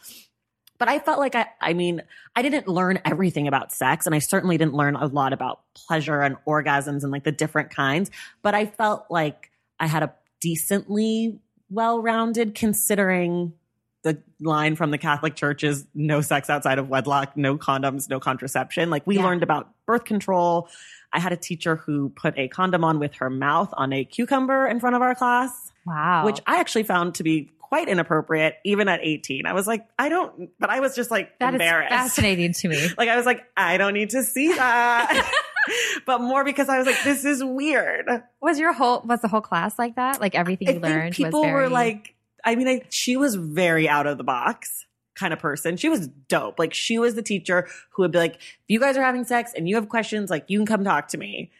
But 0.77 0.89
I 0.89 0.99
felt 0.99 1.21
like 1.21 1.37
I, 1.37 1.47
I 1.61 1.73
mean, 1.73 2.03
I 2.35 2.43
didn't 2.43 2.67
learn 2.67 2.99
everything 3.05 3.47
about 3.47 3.71
sex 3.71 4.07
and 4.07 4.17
I 4.17 4.19
certainly 4.19 4.59
didn't 4.59 4.75
learn 4.75 4.97
a 4.97 5.07
lot 5.07 5.33
about 5.33 5.61
pleasure 5.75 6.21
and 6.21 6.37
orgasms 6.49 7.05
and 7.05 7.13
like 7.13 7.23
the 7.23 7.33
different 7.33 7.71
kinds. 7.71 8.11
But 8.43 8.57
I 8.57 8.67
felt 8.67 9.07
like 9.09 9.53
I 9.79 9.87
had 9.87 10.03
a 10.03 10.13
decently 10.41 11.39
well 11.71 12.03
rounded 12.03 12.57
considering 12.57 13.53
the 14.03 14.23
line 14.41 14.77
from 14.77 14.91
the 14.91 14.99
Catholic 14.99 15.35
Church 15.35 15.65
is 15.65 15.87
no 15.95 16.21
sex 16.21 16.49
outside 16.49 16.79
of 16.79 16.89
wedlock, 16.89 17.37
no 17.37 17.59
condoms, 17.59 18.09
no 18.09 18.21
contraception. 18.21 18.91
Like 18.91 19.07
we 19.07 19.17
Yeah. 19.17 19.25
learned 19.25 19.43
about 19.43 19.71
birth 19.87 20.05
control. 20.05 20.69
I 21.13 21.19
had 21.21 21.33
a 21.33 21.37
teacher 21.37 21.77
who 21.77 22.11
put 22.11 22.39
a 22.39 22.49
condom 22.49 22.85
on 22.85 22.99
with 23.01 23.15
her 23.15 23.29
mouth 23.31 23.73
on 23.77 23.93
a 23.93 24.05
cucumber 24.05 24.67
in 24.67 24.79
front 24.79 24.95
of 24.95 25.03
our 25.03 25.15
class, 25.15 25.73
Wow. 25.87 26.25
which 26.27 26.41
I 26.47 26.61
actually 26.61 26.85
found 26.85 27.15
to 27.17 27.23
be 27.25 27.51
quite 27.61 27.89
inappropriate 27.89 28.55
even 28.65 28.89
at 28.89 29.01
18. 29.03 29.45
I 29.47 29.53
was 29.53 29.67
like, 29.67 29.87
I 29.99 30.09
don't, 30.09 30.51
but 30.59 30.71
I 30.71 30.81
was 30.81 30.95
just 30.95 31.11
like 31.11 31.39
that 31.41 31.49
is 31.51 31.55
embarrassed. 31.55 31.91
fascinating 31.91 32.53
to 32.55 32.69
me. 32.69 32.89
Like 32.99 33.09
I 33.09 33.17
was 33.17 33.27
like, 33.27 33.45
I 33.57 33.77
don't 33.79 33.95
need 33.95 34.11
to 34.11 34.23
see 34.23 34.53
that. 34.55 35.31
but 36.07 36.21
more 36.21 36.45
because 36.45 36.69
I 36.69 36.79
was 36.79 36.87
like, 36.87 37.03
this 37.05 37.25
is 37.25 37.43
weird. 37.45 38.07
Was 38.41 38.59
your 38.59 38.73
whole 38.73 39.03
was 39.05 39.21
the 39.21 39.29
whole 39.29 39.41
class 39.43 39.79
like 39.79 39.97
that? 39.97 40.21
Like 40.21 40.35
everything 40.35 40.69
I 40.69 40.73
you 40.73 40.81
think 40.81 40.95
learned 40.95 41.15
people 41.15 41.41
was 41.41 41.47
very, 41.49 41.63
were 41.65 41.69
like, 41.69 42.15
I 42.45 42.55
mean, 42.55 42.69
I, 42.69 42.83
she 42.91 43.17
was 43.17 43.35
very 43.35 43.89
out 43.89 44.07
of 44.07 44.19
the 44.19 44.25
box 44.25 44.87
kind 45.15 45.33
of 45.33 45.39
person. 45.39 45.77
She 45.77 45.89
was 45.89 46.07
dope. 46.29 46.59
Like 46.59 46.73
she 46.73 46.99
was 46.99 47.15
the 47.15 47.23
teacher 47.23 47.69
who 47.91 48.03
would 48.03 48.13
be 48.13 48.19
like, 48.19 48.37
if 48.37 48.65
you 48.69 48.79
guys 48.81 48.97
are 48.97 49.03
having 49.03 49.25
sex 49.25 49.53
and 49.57 49.69
you 49.69 49.75
have 49.77 49.89
questions, 49.89 50.31
like 50.31 50.45
you 50.49 50.59
can 50.59 50.67
come 50.67 50.85
talk 50.85 51.09
to 51.09 51.19
me. 51.19 51.51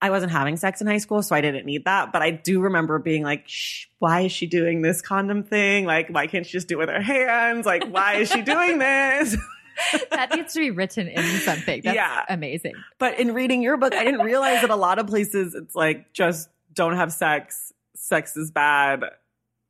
I 0.00 0.10
wasn't 0.10 0.30
having 0.30 0.56
sex 0.56 0.80
in 0.80 0.86
high 0.86 0.98
school, 0.98 1.22
so 1.22 1.34
I 1.34 1.40
didn't 1.40 1.66
need 1.66 1.84
that. 1.84 2.12
But 2.12 2.22
I 2.22 2.30
do 2.30 2.60
remember 2.60 2.98
being 3.00 3.24
like, 3.24 3.44
Shh, 3.48 3.86
why 3.98 4.20
is 4.22 4.32
she 4.32 4.46
doing 4.46 4.80
this 4.80 5.02
condom 5.02 5.42
thing? 5.42 5.86
Like, 5.86 6.08
why 6.08 6.28
can't 6.28 6.46
she 6.46 6.52
just 6.52 6.68
do 6.68 6.76
it 6.76 6.86
with 6.86 6.88
her 6.88 7.02
hands? 7.02 7.66
Like, 7.66 7.84
why 7.88 8.14
is 8.14 8.30
she 8.30 8.42
doing 8.42 8.78
this? 8.78 9.36
that 10.10 10.34
needs 10.34 10.54
to 10.54 10.60
be 10.60 10.70
written 10.70 11.08
in 11.08 11.24
something. 11.40 11.82
That's 11.82 11.96
Yeah. 11.96 12.24
amazing. 12.28 12.74
But 12.98 13.18
in 13.18 13.34
reading 13.34 13.60
your 13.60 13.76
book, 13.76 13.92
I 13.92 14.04
didn't 14.04 14.22
realize 14.24 14.60
that 14.60 14.70
a 14.70 14.76
lot 14.76 14.98
of 15.00 15.08
places 15.08 15.54
it's 15.54 15.74
like 15.74 16.12
just 16.12 16.48
don't 16.74 16.94
have 16.96 17.12
sex. 17.12 17.72
Sex 17.96 18.36
is 18.36 18.50
bad. 18.52 19.04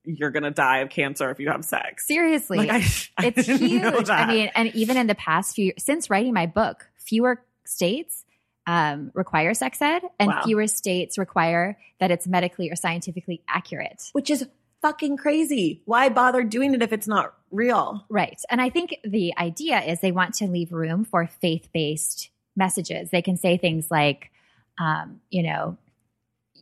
You're 0.05 0.31
gonna 0.31 0.51
die 0.51 0.79
of 0.79 0.91
cancer 0.91 1.31
if 1.31 1.39
you 1.41 1.49
have 1.51 1.65
sex. 1.65 2.07
Seriously. 2.07 2.59
Like 2.59 2.71
I, 2.71 2.77
I 3.19 3.27
it's 3.27 3.47
huge. 3.47 4.09
I 4.09 4.27
mean, 4.27 4.51
and 4.55 4.75
even 4.75 4.97
in 4.97 5.07
the 5.07 5.15
past 5.15 5.55
few 5.55 5.73
since 5.79 6.09
writing 6.11 6.33
my 6.33 6.47
book, 6.47 6.89
fewer 6.97 7.43
states 7.65 8.25
um, 8.67 9.11
require 9.15 9.55
sex 9.55 9.81
ed, 9.81 10.03
and 10.19 10.29
Wow. 10.29 10.43
fewer 10.45 10.67
states 10.67 11.17
require 11.19 11.79
that 12.01 12.11
it's 12.11 12.27
medically 12.27 12.71
or 12.71 12.77
scientifically 12.77 13.43
accurate. 13.49 14.11
which 14.13 14.29
is 14.31 14.47
fucking 14.83 15.17
crazy. 15.17 15.83
Why 15.87 16.09
bother 16.11 16.45
doing 16.45 16.75
it 16.75 16.83
if 16.83 16.93
it's 16.93 17.09
not 17.09 17.35
real? 17.51 18.05
Right. 18.09 18.41
And 18.51 18.61
I 18.61 18.69
think 18.71 18.97
the 19.05 19.35
idea 19.39 19.81
is 19.81 20.01
they 20.01 20.13
want 20.13 20.35
to 20.35 20.47
leave 20.47 20.71
room 20.73 21.05
for 21.05 21.27
faith 21.27 21.69
based 21.73 22.31
messages. 22.57 23.11
They 23.11 23.23
can 23.23 23.37
say 23.37 23.57
things 23.57 23.91
like, 23.91 24.31
um, 24.79 25.21
you 25.31 25.43
know, 25.43 25.77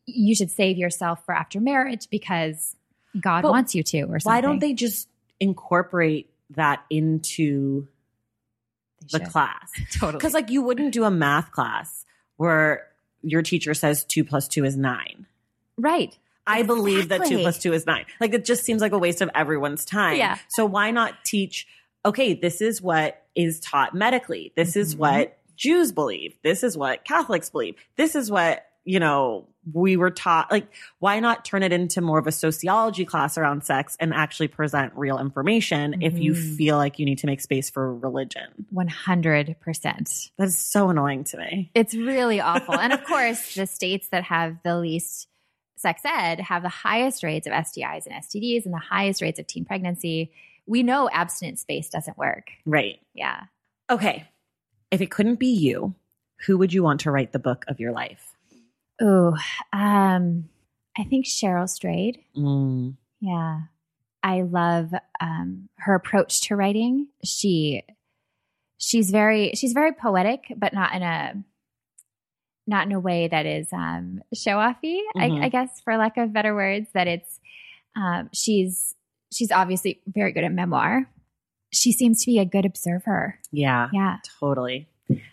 you 0.06 0.34
should 0.34 0.50
save 0.50 0.78
yourself 0.78 1.24
for 1.26 1.34
after 1.34 1.60
marriage 1.60 2.08
because 2.10 2.76
God 3.20 3.42
But 3.42 3.50
wants 3.52 3.74
you 3.74 3.82
to, 3.82 4.02
or 4.02 4.18
something. 4.20 4.24
Why 4.36 4.40
don't 4.40 4.58
they 4.60 4.72
just 4.74 5.08
incorporate 5.40 6.28
that 6.50 6.84
into 6.90 7.86
the 9.12 9.20
class? 9.20 9.70
Totally. 9.92 10.12
Because 10.18 10.34
like 10.34 10.50
you 10.50 10.62
wouldn't 10.62 10.92
do 10.92 11.04
a 11.04 11.10
math 11.10 11.52
class 11.52 12.04
where 12.36 12.86
your 13.22 13.42
teacher 13.42 13.74
says 13.74 14.04
two 14.04 14.24
plus 14.24 14.46
two 14.48 14.64
is 14.64 14.76
nine. 14.76 15.26
right. 15.76 16.16
I 16.48 16.62
believe 16.62 17.08
that 17.08 17.26
two 17.26 17.40
plus 17.40 17.58
two 17.58 17.72
is 17.72 17.86
nine. 17.86 18.04
Like 18.20 18.32
it 18.32 18.44
just 18.44 18.62
seems 18.62 18.80
like 18.80 18.92
a 18.92 18.98
waste 18.98 19.20
of 19.20 19.28
everyone's 19.34 19.84
time. 19.84 20.16
Yeah. 20.16 20.38
So 20.50 20.64
why 20.64 20.92
not 20.92 21.24
teach, 21.24 21.66
okay, 22.04 22.34
this 22.34 22.60
is 22.60 22.80
what 22.80 23.24
is 23.34 23.58
taught 23.58 23.94
medically. 23.96 24.52
This 24.54 24.76
is 24.76 24.94
Mhm. 24.94 24.98
what 24.98 25.38
Jews 25.56 25.90
believe. 25.90 26.36
This 26.44 26.62
is 26.62 26.76
what 26.76 27.04
Catholics 27.04 27.50
believe. 27.50 27.74
This 27.96 28.14
is 28.14 28.30
what, 28.30 28.64
you 28.86 28.98
know, 29.00 29.46
we 29.74 29.96
were 29.96 30.10
taught. 30.12 30.50
Like, 30.50 30.72
why 31.00 31.18
not 31.20 31.44
turn 31.44 31.62
it 31.64 31.72
into 31.72 32.00
more 32.00 32.18
of 32.20 32.26
a 32.28 32.32
sociology 32.32 33.04
class 33.04 33.36
around 33.36 33.64
sex 33.64 33.96
and 33.98 34.14
actually 34.14 34.46
present 34.48 34.92
real 34.94 35.18
information 35.18 36.02
if 36.02 36.16
you 36.18 36.32
Mhm. 36.32 36.56
feel 36.56 36.76
like 36.76 36.98
you 37.00 37.04
need 37.04 37.18
to 37.18 37.26
make 37.26 37.40
space 37.40 37.68
for 37.68 37.92
religion? 37.94 38.64
100%. 38.72 40.30
That's 40.38 40.56
so 40.56 40.88
annoying 40.90 41.24
to 41.24 41.38
me. 41.38 41.70
It's 41.74 41.94
really 41.94 42.40
awful. 42.40 42.74
and 42.78 42.92
of 42.92 43.04
course, 43.08 43.54
the 43.54 43.66
states 43.66 44.08
that 44.08 44.24
have 44.24 44.56
the 44.62 44.78
least 44.78 45.28
sex 45.76 46.02
ed 46.04 46.40
have 46.40 46.62
the 46.62 46.68
highest 46.68 47.22
rates 47.22 47.46
of 47.46 47.52
STIs 47.52 48.06
and 48.06 48.14
STDs 48.14 48.64
and 48.64 48.72
the 48.74 48.78
highest 48.78 49.20
rates 49.20 49.38
of 49.38 49.46
teen 49.46 49.64
pregnancy. 49.64 50.30
We 50.66 50.82
know 50.82 51.08
abstinence 51.12 51.64
based 51.64 51.92
doesn't 51.92 52.16
work. 52.16 52.50
Right. 52.64 53.00
Yeah. 53.14 53.44
Okay. 53.90 54.28
If 54.90 55.00
it 55.00 55.10
couldn't 55.10 55.36
be 55.40 55.48
you, 55.52 55.94
who 56.46 56.56
would 56.58 56.72
you 56.72 56.82
want 56.82 57.00
to 57.00 57.10
write 57.10 57.32
the 57.32 57.38
book 57.38 57.64
of 57.68 57.78
your 57.80 57.92
life? 57.92 58.35
Oh, 59.00 59.34
um, 59.72 60.48
I 60.96 61.04
think 61.04 61.26
Cheryl 61.26 61.68
Strayed. 61.68 62.18
Mm. 62.36 62.96
Yeah. 63.20 63.60
I 64.22 64.42
love 64.42 64.92
um, 65.20 65.68
her 65.76 65.94
approach 65.94 66.40
to 66.42 66.56
writing. 66.56 67.08
She 67.24 67.82
she's 68.78 69.10
very 69.10 69.52
she's 69.54 69.72
very 69.72 69.92
poetic, 69.92 70.52
but 70.56 70.72
not 70.72 70.94
in 70.94 71.02
a 71.02 71.34
not 72.66 72.86
in 72.86 72.92
a 72.92 72.98
way 73.00 73.28
that 73.28 73.46
is 73.46 73.72
um, 73.72 74.20
show 74.34 74.56
offy. 74.56 74.98
Mhm. 75.16 75.42
I, 75.42 75.44
I 75.44 75.48
guess, 75.48 75.80
for 75.84 75.96
lack 75.96 76.16
of 76.16 76.32
better 76.32 76.54
words, 76.54 76.88
that 76.94 77.06
it's 77.06 77.38
um, 77.94 78.28
she's 78.32 78.94
she's 79.32 79.52
obviously 79.52 80.00
very 80.06 80.32
good 80.32 80.44
at 80.44 80.52
memoir. 80.52 81.08
She 81.72 81.92
seems 81.92 82.24
to 82.24 82.26
be 82.30 82.38
a 82.38 82.44
good 82.44 82.64
observer. 82.64 83.38
Yeah. 83.52 83.88
Yeah. 83.92 84.16
Totally. 84.40 84.88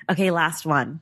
Okay, 0.10 0.30
last 0.30 0.66
one. 0.66 1.00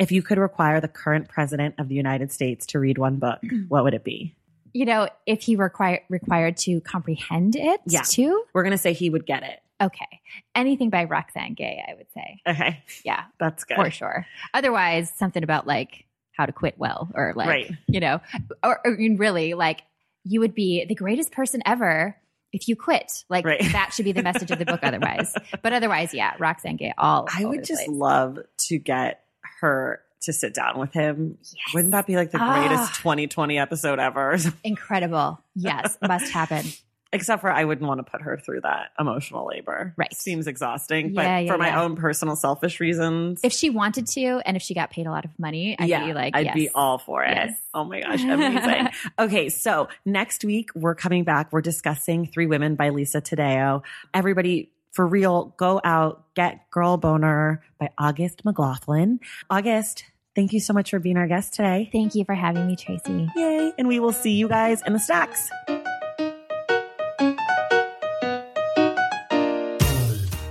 If 0.00 0.10
you 0.10 0.22
could 0.22 0.38
require 0.38 0.80
the 0.80 0.88
current 0.88 1.28
president 1.28 1.76
of 1.78 1.88
the 1.88 1.94
United 1.94 2.32
States 2.32 2.66
to 2.66 2.80
read 2.80 2.98
one 2.98 3.16
book, 3.16 3.38
what 3.68 3.84
would 3.84 3.94
it 3.94 4.02
be? 4.02 4.34
You 4.72 4.84
know, 4.86 5.08
if 5.26 5.42
he 5.42 5.56
require 5.56 6.00
required 6.08 6.56
to 6.58 6.80
comprehend 6.80 7.54
it 7.56 7.80
Yeah. 7.86 8.02
too. 8.02 8.44
We're 8.54 8.62
going 8.62 8.72
to 8.72 8.78
say 8.78 8.92
he 8.92 9.10
would 9.10 9.26
get 9.26 9.42
it. 9.42 9.58
Okay. 9.82 10.20
Anything 10.54 10.90
by 10.90 11.04
Roxane 11.04 11.54
Gay, 11.54 11.82
I 11.88 11.94
would 11.94 12.06
say. 12.12 12.40
Okay. 12.46 12.82
Yeah. 13.04 13.24
That's 13.38 13.64
good. 13.64 13.76
for 13.76 13.90
sure. 13.90 14.26
Otherwise, 14.54 15.12
something 15.16 15.42
about 15.42 15.66
like 15.66 16.04
how 16.32 16.46
to 16.46 16.52
quit 16.52 16.74
well, 16.78 17.10
or 17.14 17.32
like 17.36 17.48
Right. 17.48 17.70
you 17.88 18.00
know, 18.00 18.20
or, 18.62 18.80
or 18.84 18.92
I 18.94 18.96
mean, 18.96 19.16
really 19.16 19.54
like 19.54 19.82
you 20.24 20.40
would 20.40 20.54
be 20.54 20.84
the 20.84 20.94
greatest 20.94 21.32
person 21.32 21.62
ever 21.66 22.16
if 22.52 22.68
you 22.68 22.76
quit. 22.76 23.10
Like 23.28 23.44
Right. 23.44 23.60
that 23.72 23.92
should 23.92 24.04
be 24.04 24.12
the 24.12 24.22
message 24.22 24.50
of 24.50 24.58
the 24.58 24.64
book. 24.66 24.80
Otherwise, 24.82 25.34
but 25.62 25.72
otherwise, 25.72 26.14
yeah, 26.14 26.34
Roxane 26.38 26.76
Gay. 26.76 26.92
All 26.96 27.26
I 27.36 27.44
would 27.44 27.64
just 27.64 27.84
place. 27.86 27.88
love 27.88 28.38
to 28.68 28.78
get 28.78 29.24
her 29.60 30.00
to 30.22 30.32
sit 30.32 30.52
down 30.52 30.78
with 30.78 30.92
him. 30.92 31.38
Yes. 31.40 31.74
Wouldn't 31.74 31.92
that 31.92 32.06
be 32.06 32.16
like 32.16 32.30
the 32.30 32.38
Ah. 32.40 32.66
greatest 32.66 32.94
2020 32.96 33.58
episode 33.58 33.98
ever? 33.98 34.36
incredible. 34.64 35.40
Yes, 35.54 35.96
must 36.02 36.30
happen. 36.32 36.64
Except 37.12 37.40
for 37.40 37.50
I 37.50 37.64
wouldn't 37.64 37.88
want 37.88 37.98
to 37.98 38.08
put 38.08 38.22
her 38.22 38.36
through 38.38 38.60
that 38.60 38.90
emotional 38.96 39.44
labor. 39.48 39.94
Right. 39.96 40.14
Seems 40.14 40.46
exhausting. 40.46 41.12
But 41.12 41.22
Yeah, 41.24 41.52
for 41.52 41.58
my 41.58 41.68
yeah. 41.68 41.82
own 41.82 41.96
personal 41.96 42.36
selfish 42.36 42.78
reasons, 42.78 43.40
If 43.42 43.52
she 43.52 43.68
wanted 43.68 44.06
to, 44.08 44.40
and 44.46 44.56
if 44.56 44.62
she 44.62 44.74
got 44.74 44.90
paid 44.90 45.08
a 45.08 45.10
lot 45.10 45.24
of 45.24 45.32
money, 45.36 45.74
I'd 45.76 45.88
be 45.88 46.12
like, 46.12 46.36
I'd 46.36 46.44
yes. 46.46 46.54
be 46.54 46.68
all 46.72 46.98
for 46.98 47.24
it. 47.24 47.34
Yes. 47.34 47.52
Oh 47.74 47.82
my 47.82 48.00
gosh, 48.02 48.22
amazing. 48.22 48.90
okay, 49.18 49.48
so 49.48 49.88
next 50.04 50.44
week 50.44 50.70
we're 50.76 50.94
coming 50.94 51.24
back. 51.24 51.52
We're 51.52 51.62
discussing 51.62 52.26
Three 52.28 52.46
Women 52.46 52.76
by 52.76 52.90
Lisa 52.90 53.20
Taddeo. 53.20 53.82
Everybody, 54.14 54.70
for 54.92 55.06
real, 55.06 55.54
go 55.56 55.80
out, 55.84 56.24
get 56.34 56.68
Girl 56.70 56.96
Boner 56.96 57.62
by 57.78 57.90
August 57.98 58.44
McLaughlin. 58.44 59.20
August, 59.48 60.04
thank 60.34 60.52
you 60.52 60.60
so 60.60 60.72
much 60.72 60.90
for 60.90 60.98
being 60.98 61.16
our 61.16 61.28
guest 61.28 61.54
today. 61.54 61.88
Thank 61.92 62.14
you 62.14 62.24
for 62.24 62.34
having 62.34 62.66
me, 62.66 62.76
Traci. 62.76 63.28
Yay. 63.36 63.72
And 63.78 63.88
we 63.88 64.00
will 64.00 64.12
see 64.12 64.32
you 64.32 64.48
guys 64.48 64.82
in 64.86 64.92
the 64.92 64.98
stacks. 64.98 65.50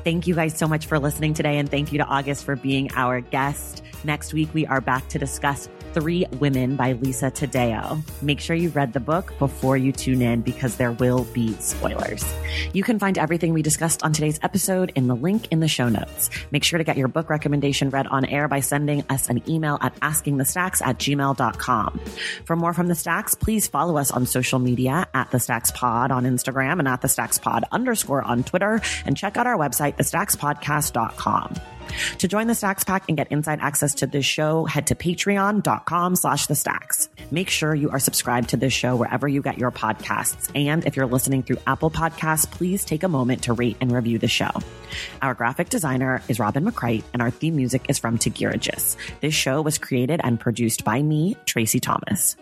Thank 0.03 0.25
you 0.25 0.33
guys 0.33 0.57
so 0.57 0.67
much 0.67 0.87
for 0.87 0.97
listening 0.97 1.33
today. 1.33 1.57
And 1.57 1.69
thank 1.69 1.91
you 1.91 1.99
to 1.99 2.05
August 2.05 2.45
for 2.45 2.55
being 2.55 2.89
our 2.95 3.21
guest. 3.21 3.83
Next 4.03 4.33
week, 4.33 4.51
we 4.53 4.65
are 4.65 4.81
back 4.81 5.07
to 5.09 5.19
discuss 5.19 5.69
Three 5.93 6.25
Women 6.39 6.75
by 6.75 6.93
Lisa 6.93 7.31
Taddeo. 7.31 8.01
Make 8.21 8.39
sure 8.39 8.55
you've 8.55 8.75
read 8.75 8.93
the 8.93 8.99
book 8.99 9.33
before 9.39 9.77
you 9.77 9.91
tune 9.91 10.21
in 10.21 10.41
because 10.41 10.77
there 10.77 10.91
will 10.91 11.23
be 11.25 11.53
spoilers. 11.53 12.23
You 12.73 12.83
can 12.83 12.99
find 12.99 13.17
everything 13.17 13.53
we 13.53 13.61
discussed 13.61 14.03
on 14.03 14.13
today's 14.13 14.39
episode 14.41 14.91
in 14.95 15.07
the 15.07 15.15
link 15.15 15.47
in 15.51 15.59
the 15.59 15.67
show 15.67 15.89
notes. 15.89 16.29
Make 16.51 16.63
sure 16.63 16.77
to 16.77 16.83
get 16.83 16.97
your 16.97 17.07
book 17.07 17.29
recommendation 17.29 17.89
read 17.89 18.07
on 18.07 18.25
air 18.25 18.47
by 18.47 18.59
sending 18.59 19.03
us 19.09 19.29
an 19.29 19.41
email 19.49 19.77
at 19.81 19.95
askingthestacks 19.99 20.81
at 20.85 20.97
gmail.com. 20.97 21.99
For 22.45 22.55
more 22.55 22.73
from 22.73 22.87
the 22.87 22.95
Stacks, 22.95 23.35
please 23.35 23.67
follow 23.67 23.97
us 23.97 24.11
on 24.11 24.25
social 24.25 24.59
media 24.59 25.07
at 25.13 25.31
the 25.31 25.39
Stacks 25.39 25.71
Pod 25.71 26.11
on 26.11 26.23
Instagram 26.23 26.79
and 26.79 26.87
at 26.87 27.01
the 27.01 27.07
Stacks 27.07 27.37
Pod 27.37 27.65
underscore 27.71 28.21
on 28.21 28.43
Twitter 28.43 28.81
and 29.05 29.15
check 29.17 29.37
out 29.37 29.47
our 29.47 29.57
website, 29.57 29.97
thestackspodcast.com. 29.97 31.78
To 32.19 32.27
join 32.27 32.47
the 32.47 32.55
Stacks 32.55 32.83
Pack 32.83 33.05
and 33.07 33.17
get 33.17 33.31
inside 33.31 33.59
access 33.61 33.95
to 33.95 34.07
this 34.07 34.25
show, 34.25 34.65
head 34.65 34.87
to 34.87 34.95
patreon.com 34.95 36.15
slash 36.15 36.47
the 36.47 36.55
stacks. 36.55 37.09
Make 37.31 37.49
sure 37.49 37.73
you 37.75 37.89
are 37.89 37.99
subscribed 37.99 38.49
to 38.49 38.57
this 38.57 38.73
show 38.73 38.95
wherever 38.95 39.27
you 39.27 39.41
get 39.41 39.57
your 39.57 39.71
podcasts. 39.71 40.49
And 40.55 40.85
if 40.85 40.95
you're 40.95 41.05
listening 41.05 41.43
through 41.43 41.57
Apple 41.67 41.91
Podcasts, 41.91 42.49
please 42.49 42.85
take 42.85 43.03
a 43.03 43.07
moment 43.07 43.43
to 43.43 43.53
rate 43.53 43.77
and 43.81 43.91
review 43.91 44.17
the 44.17 44.27
show. 44.27 44.51
Our 45.21 45.33
graphic 45.33 45.69
designer 45.69 46.21
is 46.27 46.39
Robin 46.39 46.65
McCrite, 46.65 47.03
and 47.13 47.21
our 47.21 47.31
theme 47.31 47.55
music 47.55 47.85
is 47.89 47.99
from 47.99 48.17
Tagirijus. 48.17 48.95
This 49.21 49.33
show 49.33 49.61
was 49.61 49.77
created 49.77 50.21
and 50.23 50.39
produced 50.39 50.83
by 50.83 51.01
me, 51.01 51.35
Traci 51.45 51.81
Thomas. 51.81 52.35